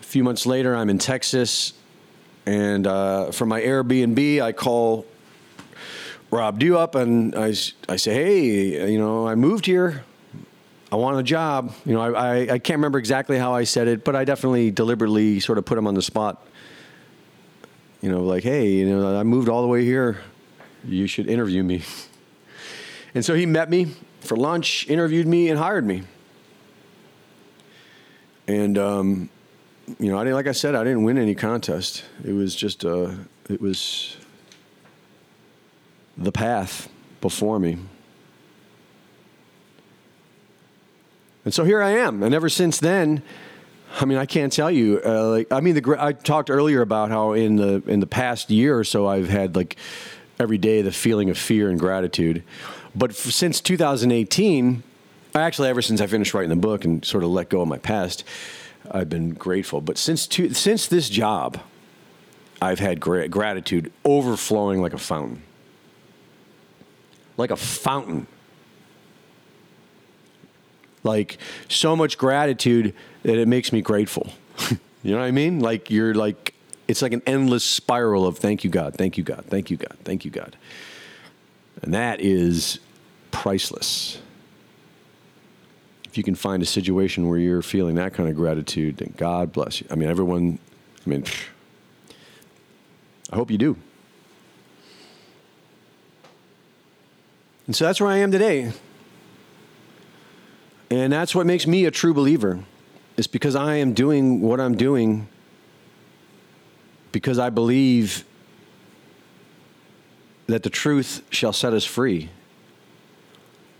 A 0.02 0.04
few 0.04 0.22
months 0.26 0.46
later, 0.46 0.76
I'm 0.76 0.90
in 0.90 0.98
Texas, 0.98 1.72
and 2.46 2.86
uh, 2.86 3.32
from 3.32 3.48
my 3.48 3.62
Airbnb, 3.62 4.42
I 4.42 4.52
call 4.52 5.06
Rob 6.30 6.60
Dew 6.60 6.78
up 6.78 6.96
and 6.96 7.34
I, 7.36 7.54
I 7.88 7.96
say, 7.96 8.14
hey, 8.14 8.92
you 8.92 9.00
know, 9.00 9.26
I 9.26 9.36
moved 9.36 9.66
here. 9.66 10.04
I 10.92 10.98
want 10.98 11.18
a 11.18 11.24
job. 11.24 11.74
You 11.86 11.94
know, 11.94 12.02
I, 12.02 12.10
I, 12.10 12.36
I 12.42 12.60
can't 12.60 12.80
remember 12.80 13.00
exactly 13.00 13.38
how 13.38 13.54
I 13.54 13.64
said 13.64 13.88
it, 13.88 14.04
but 14.04 14.14
I 14.14 14.26
definitely 14.26 14.72
deliberately 14.72 15.40
sort 15.40 15.58
of 15.58 15.64
put 15.64 15.78
him 15.78 15.88
on 15.88 15.94
the 15.94 16.02
spot. 16.02 16.46
You 18.02 18.10
know, 18.10 18.22
like, 18.22 18.44
hey, 18.44 18.68
you 18.68 18.90
know, 18.90 19.16
I 19.16 19.24
moved 19.24 19.48
all 19.48 19.62
the 19.62 19.68
way 19.68 19.86
here. 19.86 20.22
You 20.84 21.06
should 21.06 21.30
interview 21.30 21.64
me. 21.64 21.84
And 23.14 23.24
so 23.24 23.36
he 23.36 23.46
met 23.46 23.70
me 23.70 23.94
for 24.22 24.36
lunch, 24.36 24.88
interviewed 24.88 25.28
me, 25.28 25.50
and 25.50 25.60
hired 25.60 25.86
me. 25.86 26.04
And 28.48 28.78
um, 28.78 29.30
you 30.00 30.12
know, 30.12 30.18
I 30.18 30.24
didn't 30.24 30.36
like 30.36 30.48
I 30.48 30.52
said, 30.52 30.76
I 30.76 30.84
didn't 30.84 31.04
win 31.04 31.18
any 31.18 31.36
contest. 31.36 32.04
It 32.24 32.34
was 32.34 32.56
just 32.56 32.86
uh, 32.86 33.12
it 33.50 33.62
was 33.62 34.18
the 36.18 36.32
path 36.32 36.90
before 37.20 37.60
me. 37.60 37.78
And 41.44 41.54
so 41.54 41.64
here 41.64 41.82
I 41.82 41.92
am, 41.92 42.22
and 42.22 42.36
ever 42.36 42.50
since 42.50 42.80
then, 42.80 43.24
I 44.00 44.06
mean, 44.06 44.18
I 44.18 44.26
can't 44.26 44.54
tell 44.54 44.72
you. 44.72 45.02
Uh, 45.04 45.30
like, 45.30 45.52
I 45.52 45.60
mean, 45.60 45.76
the 45.76 45.96
I 46.00 46.14
talked 46.14 46.50
earlier 46.50 46.82
about 46.82 47.10
how 47.10 47.34
in 47.34 47.58
the 47.58 47.84
in 47.88 48.00
the 48.00 48.08
past 48.08 48.50
year 48.50 48.78
or 48.78 48.84
so, 48.84 49.08
I've 49.08 49.30
had 49.30 49.56
like 49.56 49.76
every 50.40 50.58
day 50.58 50.82
the 50.82 50.92
feeling 50.92 51.30
of 51.30 51.38
fear 51.38 51.70
and 51.70 51.80
gratitude. 51.80 52.44
But 52.96 53.12
f- 53.12 53.18
since 53.18 53.62
2018, 53.62 54.84
actually, 55.36 55.70
ever 55.70 55.82
since 55.82 56.02
I 56.02 56.08
finished 56.08 56.34
writing 56.34 56.50
the 56.50 56.56
book 56.56 56.86
and 56.86 57.04
sort 57.04 57.24
of 57.24 57.30
let 57.32 57.50
go 57.50 57.62
of 57.62 57.68
my 57.68 57.78
past, 57.78 58.24
I've 58.90 59.10
been 59.10 59.34
grateful. 59.34 59.82
But 59.82 59.98
since 59.98 60.28
since 60.54 60.88
this 60.88 61.10
job, 61.10 61.60
I've 62.62 62.80
had 62.80 63.00
gra- 63.00 63.28
gratitude 63.28 63.92
overflowing 64.06 64.82
like 64.82 64.94
a 64.94 64.98
fountain, 65.00 65.42
like 67.38 67.52
a 67.52 67.58
fountain 67.58 68.28
like 71.04 71.38
so 71.68 71.96
much 71.96 72.18
gratitude 72.18 72.94
that 73.24 73.36
it 73.36 73.48
makes 73.48 73.72
me 73.72 73.82
grateful. 73.82 74.32
you 75.04 75.12
know 75.12 75.20
what 75.20 75.26
I 75.26 75.32
mean? 75.32 75.60
Like 75.60 75.90
you're 75.90 76.14
like 76.14 76.54
it's 76.88 77.02
like 77.02 77.14
an 77.14 77.22
endless 77.26 77.64
spiral 77.64 78.26
of 78.28 78.38
thank 78.38 78.64
you 78.64 78.70
God, 78.70 78.96
thank 78.96 79.18
you 79.18 79.24
God, 79.24 79.46
thank 79.48 79.72
you 79.72 79.78
God, 79.78 79.98
thank 80.04 80.26
you 80.26 80.32
God. 80.32 80.58
And 81.82 81.94
that 81.94 82.22
is 82.22 82.80
priceless. 83.32 84.20
If 86.06 86.18
you 86.18 86.24
can 86.24 86.36
find 86.36 86.62
a 86.62 86.66
situation 86.66 87.30
where 87.30 87.40
you're 87.40 87.62
feeling 87.62 87.96
that 87.96 88.14
kind 88.14 88.28
of 88.28 88.36
gratitude, 88.36 88.98
then 88.98 89.14
God 89.16 89.54
bless 89.54 89.80
you. 89.80 89.88
I 89.90 89.96
mean, 89.96 90.10
everyone, 90.10 90.60
I 91.06 91.10
mean, 91.10 91.24
I 93.32 93.38
hope 93.38 93.50
you 93.50 93.58
do. 93.58 93.78
And 97.66 97.76
so 97.76 97.86
that's 97.86 98.02
where 98.02 98.10
I 98.10 98.18
am 98.18 98.32
today. 98.32 98.74
And 100.92 101.12
that's 101.12 101.34
what 101.34 101.46
makes 101.46 101.66
me 101.66 101.86
a 101.86 101.92
true 101.92 102.14
believer. 102.14 102.60
Is 103.16 103.26
because 103.26 103.56
I 103.56 103.76
am 103.76 103.94
doing 103.94 104.42
what 104.42 104.60
I'm 104.60 104.76
doing 104.76 105.28
because 107.12 107.40
I 107.40 107.50
believe 107.50 108.26
that 110.48 110.64
the 110.64 110.70
truth 110.70 111.24
shall 111.30 111.54
set 111.54 111.74
us 111.74 111.86
free. 111.86 112.30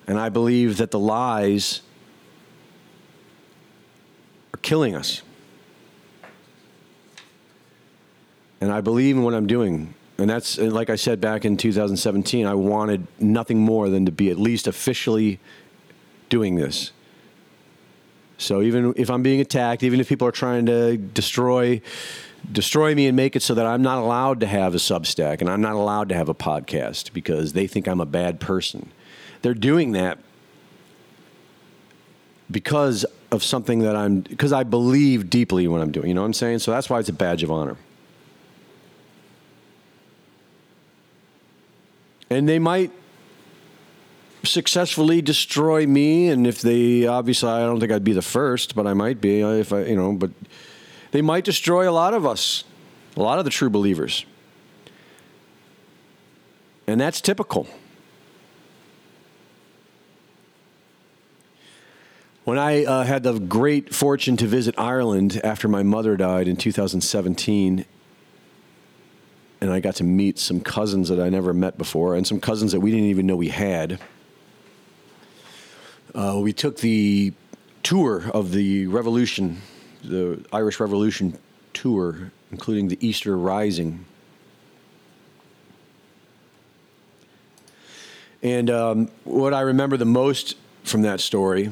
And 0.08 0.18
I 0.18 0.30
believe 0.30 0.78
that 0.78 0.92
the 0.92 1.00
lies 1.00 1.82
are 4.54 4.58
killing 4.62 4.96
us. 4.96 5.22
And 8.62 8.72
I 8.72 8.80
believe 8.80 9.18
in 9.18 9.24
what 9.24 9.34
I'm 9.34 9.48
doing. 9.48 9.94
And 10.18 10.30
that's, 10.30 10.58
and 10.58 10.72
like 10.72 10.90
I 10.90 10.96
said 10.96 11.20
back 11.20 11.44
in 11.44 11.58
2017, 11.58 12.46
I 12.46 12.54
wanted 12.54 13.06
nothing 13.20 13.60
more 13.60 13.90
than 13.90 14.06
to 14.06 14.12
be 14.12 14.30
at 14.30 14.38
least 14.38 14.68
officially 14.68 15.40
doing 16.30 16.56
this. 16.56 16.92
So 18.42 18.62
even 18.62 18.94
if 18.98 19.10
I'm 19.10 19.22
being 19.22 19.40
attacked, 19.40 19.84
even 19.84 20.00
if 20.00 20.10
people 20.10 20.28
are 20.28 20.32
trying 20.32 20.66
to 20.66 20.98
destroy 20.98 21.82
destroy 22.52 22.96
me 22.96 23.06
and 23.06 23.16
make 23.16 23.36
it 23.36 23.44
so 23.44 23.54
that 23.54 23.68
I'm 23.68 23.84
not 23.84 24.00
allowed 24.00 24.40
to 24.40 24.48
have 24.48 24.74
a 24.74 24.80
Substack 24.80 25.42
and 25.42 25.50
I'm 25.50 25.62
not 25.62 25.74
allowed 25.74 26.10
to 26.10 26.16
have 26.16 26.28
a 26.28 26.34
podcast 26.34 27.14
because 27.14 27.54
they 27.54 27.68
think 27.68 27.88
I'm 27.88 28.02
a 28.02 28.06
bad 28.06 28.40
person. 28.40 28.92
They're 29.44 29.54
doing 29.54 29.92
that 29.92 30.18
because 32.50 33.06
of 33.32 33.44
something 33.44 33.80
that 33.80 33.96
I'm 33.96 34.22
because 34.22 34.52
I 34.52 34.64
believe 34.64 35.30
deeply 35.30 35.66
in 35.66 35.72
what 35.72 35.82
I'm 35.82 35.92
doing. 35.92 36.08
You 36.08 36.16
know 36.16 36.22
what 36.22 36.28
I'm 36.28 36.34
saying? 36.34 36.60
So 36.60 36.72
that's 36.72 36.90
why 36.90 37.00
it's 37.00 37.10
a 37.10 37.14
badge 37.14 37.44
of 37.44 37.52
honor. 37.52 37.78
And 42.32 42.50
they 42.50 42.60
might 42.60 42.92
successfully 44.44 45.22
destroy 45.22 45.86
me 45.86 46.30
and 46.30 46.48
if 46.48 46.62
they 46.62 47.06
obviously 47.06 47.50
I 47.50 47.60
don't 47.60 47.80
think 47.80 47.92
I'd 47.92 48.04
be 48.04 48.14
the 48.14 48.22
first 48.22 48.76
but 48.76 48.88
I 48.88 48.94
might 48.94 49.22
be 49.22 49.42
if 49.42 49.72
I 49.72 49.84
you 49.84 49.96
know 49.96 50.14
but 50.14 50.32
they 51.12 51.22
might 51.22 51.44
destroy 51.44 51.90
a 51.90 51.94
lot 51.94 52.14
of 52.14 52.26
us 52.26 52.64
a 53.16 53.22
lot 53.22 53.40
of 53.40 53.46
the 53.46 53.52
true 53.52 53.70
believers. 53.70 54.26
And 56.88 57.00
that's 57.00 57.22
typical. 57.22 57.68
When 62.44 62.58
I 62.58 62.86
uh, 62.86 63.04
had 63.04 63.24
the 63.24 63.40
great 63.40 63.94
fortune 63.94 64.36
to 64.38 64.48
visit 64.48 64.76
Ireland 64.78 65.40
after 65.44 65.68
my 65.68 65.84
mother 65.84 66.18
died 66.18 66.48
in 66.48 66.56
2017 66.56 67.86
and 69.62 69.72
I 69.72 69.80
got 69.80 69.96
to 69.98 70.04
meet 70.04 70.40
some 70.40 70.60
cousins 70.60 71.10
that 71.10 71.20
I 71.20 71.30
never 71.30 71.54
met 71.54 71.78
before 71.78 72.16
and 72.16 72.26
some 72.26 72.40
cousins 72.40 72.72
that 72.72 72.80
we 72.80 72.90
didn't 72.90 73.06
even 73.06 73.28
know 73.28 73.36
we 73.36 73.50
had 73.50 74.00
uh, 76.14 76.40
we 76.42 76.54
took 76.54 76.78
the 76.78 77.34
tour 77.84 78.30
of 78.34 78.52
the 78.52 78.88
revolution, 78.88 79.62
the 80.04 80.44
Irish 80.52 80.80
Revolution 80.80 81.38
tour, 81.74 82.32
including 82.52 82.88
the 82.88 82.98
Easter 83.06 83.38
Rising. 83.38 84.06
And 88.44 88.70
um, 88.70 89.10
what 89.24 89.54
I 89.54 89.62
remember 89.62 89.98
the 89.98 90.06
most 90.06 90.58
from 90.84 91.04
that 91.04 91.20
story 91.20 91.70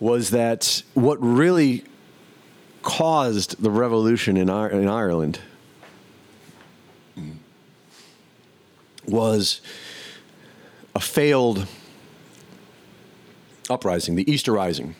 was 0.00 0.30
that 0.30 0.82
what 0.94 1.22
really 1.22 1.84
caused 2.82 3.62
the 3.62 3.70
revolution 3.70 4.36
in, 4.36 4.48
Ir- 4.48 4.70
in 4.70 4.88
Ireland 4.88 5.38
was 9.06 9.60
a 10.94 11.00
failed 11.00 11.66
uprising, 13.68 14.16
the 14.16 14.30
Easter 14.30 14.52
Rising. 14.52 14.94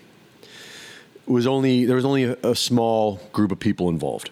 Was 1.26 1.46
only 1.46 1.84
there 1.84 1.96
was 1.96 2.04
only 2.04 2.24
a, 2.24 2.36
a 2.42 2.56
small 2.56 3.20
group 3.32 3.52
of 3.52 3.60
people 3.60 3.88
involved. 3.88 4.30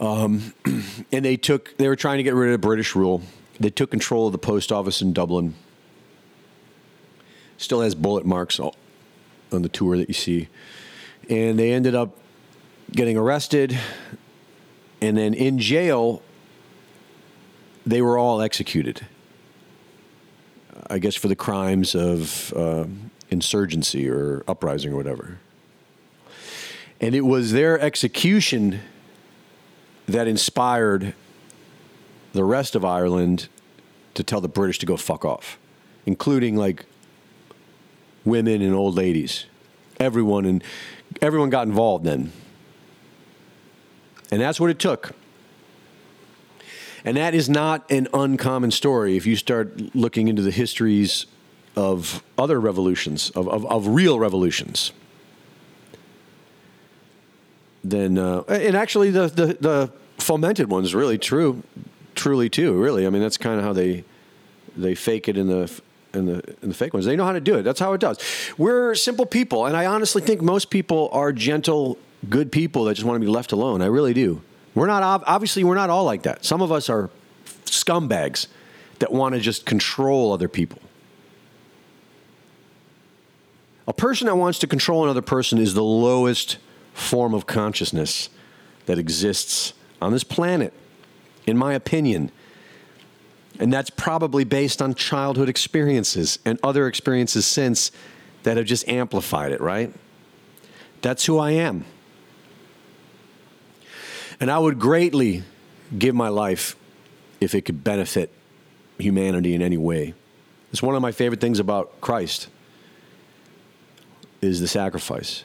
Um, 0.00 0.54
and 1.12 1.24
they 1.24 1.36
took 1.36 1.76
they 1.76 1.86
were 1.86 1.96
trying 1.96 2.16
to 2.16 2.22
get 2.22 2.34
rid 2.34 2.52
of 2.52 2.60
British 2.60 2.96
rule. 2.96 3.22
They 3.60 3.70
took 3.70 3.90
control 3.90 4.26
of 4.26 4.32
the 4.32 4.38
post 4.38 4.72
office 4.72 5.02
in 5.02 5.12
Dublin. 5.12 5.54
Still 7.58 7.82
has 7.82 7.94
bullet 7.94 8.24
marks 8.24 8.58
on 8.58 8.72
the 9.50 9.68
tour 9.68 9.98
that 9.98 10.08
you 10.08 10.14
see. 10.14 10.48
And 11.28 11.58
they 11.58 11.72
ended 11.72 11.94
up 11.94 12.16
getting 12.90 13.16
arrested 13.18 13.78
and 15.00 15.16
then 15.16 15.34
in 15.34 15.58
jail 15.58 16.22
they 17.86 18.02
were 18.02 18.18
all 18.18 18.40
executed. 18.40 19.06
I 20.88 20.98
guess 20.98 21.14
for 21.14 21.28
the 21.28 21.36
crimes 21.36 21.94
of 21.94 22.52
uh, 22.54 22.86
insurgency 23.30 24.08
or 24.08 24.44
uprising 24.46 24.92
or 24.92 24.96
whatever. 24.96 25.38
And 27.00 27.14
it 27.14 27.22
was 27.22 27.52
their 27.52 27.80
execution 27.80 28.80
that 30.06 30.26
inspired 30.26 31.14
the 32.32 32.44
rest 32.44 32.74
of 32.74 32.84
ireland 32.84 33.48
to 34.14 34.22
tell 34.22 34.40
the 34.40 34.48
british 34.48 34.78
to 34.78 34.86
go 34.86 34.96
fuck 34.96 35.24
off 35.24 35.58
including 36.06 36.56
like 36.56 36.86
women 38.24 38.62
and 38.62 38.74
old 38.74 38.94
ladies. 38.94 39.46
Everyone 39.98 40.44
and 40.44 40.64
everyone 41.20 41.50
got 41.50 41.66
involved 41.66 42.04
then 42.04 42.32
and 44.30 44.40
that's 44.40 44.60
what 44.60 44.70
it 44.70 44.78
took. 44.78 45.12
And 47.04 47.16
that 47.16 47.34
is 47.34 47.48
not 47.48 47.90
an 47.90 48.08
uncommon 48.12 48.70
story 48.70 49.16
if 49.16 49.26
you 49.26 49.36
start 49.36 49.94
looking 49.94 50.28
into 50.28 50.42
the 50.42 50.50
histories 50.50 51.26
of 51.76 52.22
other 52.36 52.60
revolutions, 52.60 53.30
of, 53.30 53.48
of, 53.48 53.64
of 53.66 53.86
real 53.86 54.18
revolutions. 54.18 54.92
Then, 57.82 58.18
uh, 58.18 58.42
and 58.48 58.76
actually, 58.76 59.10
the, 59.10 59.28
the, 59.28 59.46
the 59.60 59.92
fomented 60.18 60.68
ones 60.68 60.94
really 60.94 61.16
true. 61.16 61.62
truly 62.14 62.50
too. 62.50 62.74
Really, 62.74 63.06
I 63.06 63.10
mean 63.10 63.22
that's 63.22 63.38
kind 63.38 63.58
of 63.58 63.64
how 63.64 63.72
they 63.72 64.04
they 64.76 64.94
fake 64.94 65.28
it 65.28 65.38
in 65.38 65.48
the 65.48 65.70
in 66.12 66.26
the 66.26 66.56
in 66.60 66.68
the 66.68 66.74
fake 66.74 66.92
ones. 66.92 67.06
They 67.06 67.16
know 67.16 67.24
how 67.24 67.32
to 67.32 67.40
do 67.40 67.56
it. 67.56 67.62
That's 67.62 67.80
how 67.80 67.94
it 67.94 68.00
does. 68.00 68.18
We're 68.58 68.94
simple 68.94 69.24
people, 69.24 69.64
and 69.64 69.76
I 69.76 69.86
honestly 69.86 70.20
think 70.20 70.42
most 70.42 70.68
people 70.68 71.08
are 71.12 71.32
gentle, 71.32 71.96
good 72.28 72.52
people 72.52 72.84
that 72.84 72.94
just 72.94 73.06
want 73.06 73.20
to 73.20 73.24
be 73.24 73.30
left 73.30 73.52
alone. 73.52 73.82
I 73.82 73.86
really 73.86 74.14
do. 74.14 74.42
We're 74.74 74.86
not 74.86 75.02
obviously 75.26 75.64
we're 75.64 75.74
not 75.74 75.90
all 75.90 76.04
like 76.04 76.22
that. 76.22 76.44
Some 76.44 76.62
of 76.62 76.70
us 76.70 76.88
are 76.88 77.10
scumbags 77.64 78.46
that 78.98 79.12
want 79.12 79.34
to 79.34 79.40
just 79.40 79.66
control 79.66 80.32
other 80.32 80.48
people. 80.48 80.80
A 83.88 83.92
person 83.92 84.26
that 84.26 84.36
wants 84.36 84.58
to 84.60 84.66
control 84.66 85.02
another 85.02 85.22
person 85.22 85.58
is 85.58 85.74
the 85.74 85.82
lowest 85.82 86.58
form 86.92 87.34
of 87.34 87.46
consciousness 87.46 88.28
that 88.86 88.98
exists 88.98 89.72
on 90.00 90.12
this 90.12 90.22
planet, 90.22 90.72
in 91.46 91.56
my 91.56 91.74
opinion. 91.74 92.30
And 93.58 93.72
that's 93.72 93.90
probably 93.90 94.44
based 94.44 94.80
on 94.80 94.94
childhood 94.94 95.48
experiences 95.48 96.38
and 96.44 96.58
other 96.62 96.86
experiences 96.86 97.46
since 97.46 97.90
that 98.44 98.56
have 98.56 98.66
just 98.66 98.88
amplified 98.88 99.52
it, 99.52 99.60
right? 99.60 99.92
That's 101.02 101.26
who 101.26 101.38
I 101.38 101.52
am. 101.52 101.84
And 104.40 104.50
I 104.50 104.58
would 104.58 104.78
greatly 104.78 105.42
give 105.96 106.14
my 106.14 106.28
life 106.28 106.76
if 107.40 107.54
it 107.54 107.62
could 107.62 107.84
benefit 107.84 108.32
humanity 108.98 109.54
in 109.54 109.62
any 109.62 109.76
way. 109.76 110.14
It's 110.72 110.82
one 110.82 110.94
of 110.94 111.02
my 111.02 111.12
favorite 111.12 111.40
things 111.40 111.58
about 111.58 112.00
Christ 112.00 112.48
is 114.40 114.60
the 114.60 114.68
sacrifice. 114.68 115.44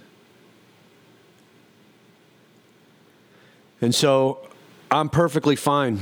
And 3.81 3.93
so 3.93 4.47
I'm 4.89 5.09
perfectly 5.09 5.55
fine 5.55 5.99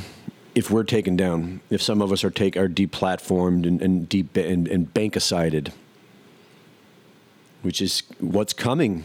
if 0.56 0.70
we're 0.70 0.84
taken 0.84 1.18
down, 1.18 1.62
if 1.70 1.82
some 1.82 2.02
of 2.02 2.12
us 2.12 2.24
are 2.24 2.30
take 2.30 2.56
are 2.56 2.70
deplatformed 2.70 3.68
and, 3.68 3.82
and 3.82 4.08
deep 4.08 4.38
and, 4.38 4.68
and 4.68 4.94
which 7.64 7.82
is 7.82 8.04
what's 8.20 8.54
coming. 8.54 9.04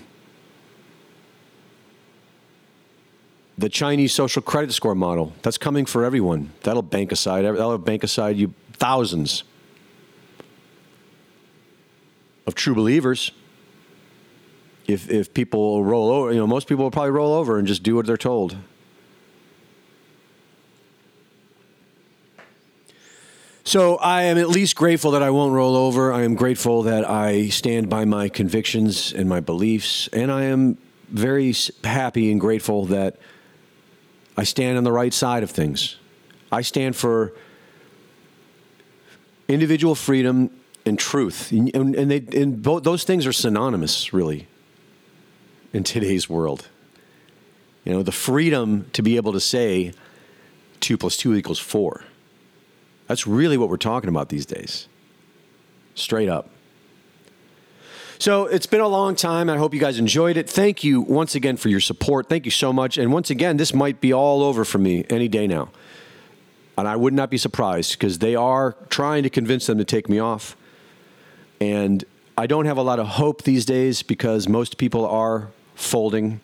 The 3.58 3.68
Chinese 3.68 4.14
social 4.14 4.40
credit 4.40 4.72
score 4.72 4.94
model, 4.94 5.32
that's 5.42 5.58
coming 5.58 5.84
for 5.84 6.04
everyone. 6.04 6.52
That'll 6.62 6.82
Bankicide 6.82 7.42
that'll 7.42 7.78
Bankicide 7.80 8.36
you 8.36 8.54
thousands 8.74 9.42
of 12.46 12.54
true 12.54 12.74
believers. 12.74 13.32
If 14.86 15.10
if 15.10 15.34
people 15.34 15.84
roll 15.84 16.10
over, 16.10 16.32
you 16.32 16.38
know, 16.38 16.46
most 16.46 16.68
people 16.68 16.84
will 16.84 16.92
probably 16.92 17.10
roll 17.10 17.34
over 17.34 17.58
and 17.58 17.66
just 17.66 17.82
do 17.82 17.96
what 17.96 18.06
they're 18.06 18.16
told. 18.16 18.56
So 23.64 23.96
I 23.96 24.22
am 24.22 24.38
at 24.38 24.48
least 24.48 24.76
grateful 24.76 25.10
that 25.10 25.22
I 25.22 25.28
won't 25.28 25.52
roll 25.52 25.76
over. 25.76 26.10
I 26.10 26.22
am 26.22 26.36
grateful 26.36 26.84
that 26.84 27.06
I 27.06 27.48
stand 27.48 27.90
by 27.90 28.06
my 28.06 28.30
convictions 28.30 29.12
and 29.12 29.28
my 29.28 29.40
beliefs. 29.40 30.08
And 30.12 30.32
I 30.32 30.44
am 30.44 30.78
very 31.10 31.54
happy 31.84 32.32
and 32.32 32.40
grateful 32.40 32.86
that 32.86 33.18
I 34.38 34.44
stand 34.44 34.78
on 34.78 34.84
the 34.84 34.92
right 34.92 35.12
side 35.12 35.42
of 35.42 35.50
things. 35.50 35.96
I 36.50 36.62
stand 36.62 36.96
for 36.96 37.34
individual 39.48 39.94
freedom 39.94 40.50
and 40.86 40.98
truth. 40.98 41.52
And, 41.52 41.94
and, 41.94 42.10
they, 42.10 42.24
and 42.40 42.62
both, 42.62 42.84
those 42.84 43.04
things 43.04 43.26
are 43.26 43.32
synonymous, 43.32 44.14
really, 44.14 44.48
in 45.74 45.84
today's 45.84 46.30
world. 46.30 46.68
You 47.84 47.92
know, 47.92 48.02
the 48.02 48.12
freedom 48.12 48.88
to 48.94 49.02
be 49.02 49.16
able 49.16 49.32
to 49.34 49.40
say 49.40 49.92
two 50.80 50.96
plus 50.96 51.16
two 51.16 51.34
equals 51.34 51.58
four 51.58 52.04
that's 53.08 53.26
really 53.26 53.56
what 53.56 53.68
we're 53.70 53.78
talking 53.78 54.10
about 54.10 54.28
these 54.28 54.46
days. 54.46 54.86
Straight 55.94 56.28
up. 56.28 56.50
So 58.20 58.46
it's 58.46 58.66
been 58.66 58.80
a 58.80 58.88
long 58.88 59.14
time. 59.14 59.48
I 59.48 59.56
hope 59.56 59.72
you 59.72 59.78
guys 59.78 59.98
enjoyed 59.98 60.36
it. 60.36 60.50
Thank 60.50 60.82
you 60.82 61.00
once 61.00 61.36
again 61.36 61.56
for 61.56 61.68
your 61.68 61.78
support. 61.78 62.28
Thank 62.28 62.46
you 62.46 62.50
so 62.50 62.72
much. 62.72 62.98
And 62.98 63.12
once 63.12 63.30
again, 63.30 63.58
this 63.58 63.72
might 63.72 64.00
be 64.00 64.12
all 64.12 64.42
over 64.42 64.64
for 64.64 64.78
me 64.78 65.04
any 65.08 65.28
day 65.28 65.46
now. 65.46 65.70
And 66.76 66.88
I 66.88 66.96
would 66.96 67.12
not 67.12 67.30
be 67.30 67.38
surprised 67.38 67.92
because 67.92 68.18
they 68.18 68.34
are 68.34 68.76
trying 68.88 69.22
to 69.22 69.30
convince 69.30 69.66
them 69.66 69.78
to 69.78 69.84
take 69.84 70.08
me 70.08 70.18
off. 70.18 70.56
And 71.60 72.04
I 72.36 72.48
don't 72.48 72.66
have 72.66 72.76
a 72.76 72.82
lot 72.82 72.98
of 72.98 73.06
hope 73.06 73.42
these 73.42 73.64
days 73.64 74.02
because 74.02 74.48
most 74.48 74.78
people 74.78 75.06
are 75.06 75.50
folding. 75.76 76.40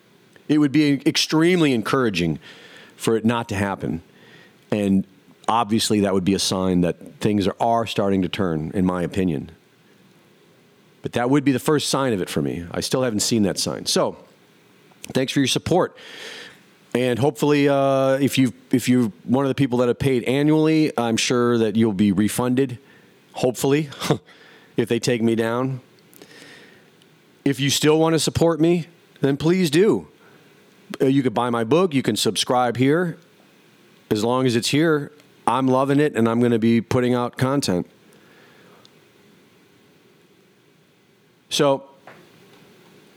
It 0.48 0.58
would 0.58 0.72
be 0.72 1.02
extremely 1.06 1.72
encouraging 1.72 2.38
for 2.96 3.16
it 3.16 3.24
not 3.24 3.48
to 3.48 3.56
happen. 3.56 4.02
And 4.70 5.06
obviously 5.48 6.00
that 6.00 6.14
would 6.14 6.24
be 6.24 6.34
a 6.34 6.38
sign 6.38 6.82
that 6.82 7.20
things 7.20 7.48
are, 7.48 7.86
starting 7.86 8.22
to 8.22 8.28
turn, 8.28 8.70
in 8.74 8.86
my 8.86 9.02
opinion. 9.02 9.50
But 11.04 11.12
that 11.12 11.28
would 11.28 11.44
be 11.44 11.52
the 11.52 11.58
first 11.58 11.90
sign 11.90 12.14
of 12.14 12.22
it 12.22 12.30
for 12.30 12.40
me. 12.40 12.64
I 12.70 12.80
still 12.80 13.02
haven't 13.02 13.20
seen 13.20 13.42
that 13.42 13.58
sign. 13.58 13.84
So, 13.84 14.16
thanks 15.12 15.34
for 15.34 15.40
your 15.40 15.46
support. 15.46 15.94
And 16.94 17.18
hopefully, 17.18 17.68
uh, 17.68 18.12
if 18.12 18.38
you 18.38 18.54
if 18.70 18.88
you're 18.88 19.12
one 19.24 19.44
of 19.44 19.50
the 19.50 19.54
people 19.54 19.76
that 19.78 19.88
have 19.88 19.98
paid 19.98 20.24
annually, 20.24 20.92
I'm 20.96 21.18
sure 21.18 21.58
that 21.58 21.76
you'll 21.76 21.92
be 21.92 22.10
refunded. 22.10 22.78
Hopefully, 23.32 23.90
if 24.78 24.88
they 24.88 24.98
take 24.98 25.20
me 25.20 25.34
down. 25.34 25.82
If 27.44 27.60
you 27.60 27.68
still 27.68 27.98
want 27.98 28.14
to 28.14 28.18
support 28.18 28.58
me, 28.58 28.86
then 29.20 29.36
please 29.36 29.68
do. 29.68 30.08
Uh, 31.02 31.04
you 31.04 31.22
could 31.22 31.34
buy 31.34 31.50
my 31.50 31.64
book. 31.64 31.92
You 31.92 32.02
can 32.02 32.16
subscribe 32.16 32.78
here. 32.78 33.18
As 34.10 34.24
long 34.24 34.46
as 34.46 34.56
it's 34.56 34.68
here, 34.68 35.12
I'm 35.46 35.68
loving 35.68 36.00
it 36.00 36.16
and 36.16 36.26
I'm 36.26 36.40
going 36.40 36.52
to 36.52 36.58
be 36.58 36.80
putting 36.80 37.12
out 37.12 37.36
content. 37.36 37.90
So 41.48 41.84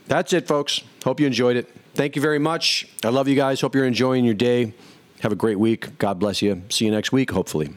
that's 0.06 0.32
it, 0.32 0.46
folks. 0.46 0.82
Hope 1.04 1.20
you 1.20 1.26
enjoyed 1.26 1.56
it. 1.56 1.68
Thank 1.94 2.16
you 2.16 2.22
very 2.22 2.38
much. 2.38 2.86
I 3.04 3.08
love 3.08 3.28
you 3.28 3.34
guys. 3.34 3.60
Hope 3.60 3.74
you're 3.74 3.86
enjoying 3.86 4.24
your 4.24 4.34
day. 4.34 4.72
Have 5.20 5.32
a 5.32 5.36
great 5.36 5.58
week. 5.58 5.98
God 5.98 6.18
bless 6.18 6.42
you. 6.42 6.62
See 6.68 6.84
you 6.84 6.90
next 6.90 7.10
week, 7.10 7.30
hopefully. 7.30 7.70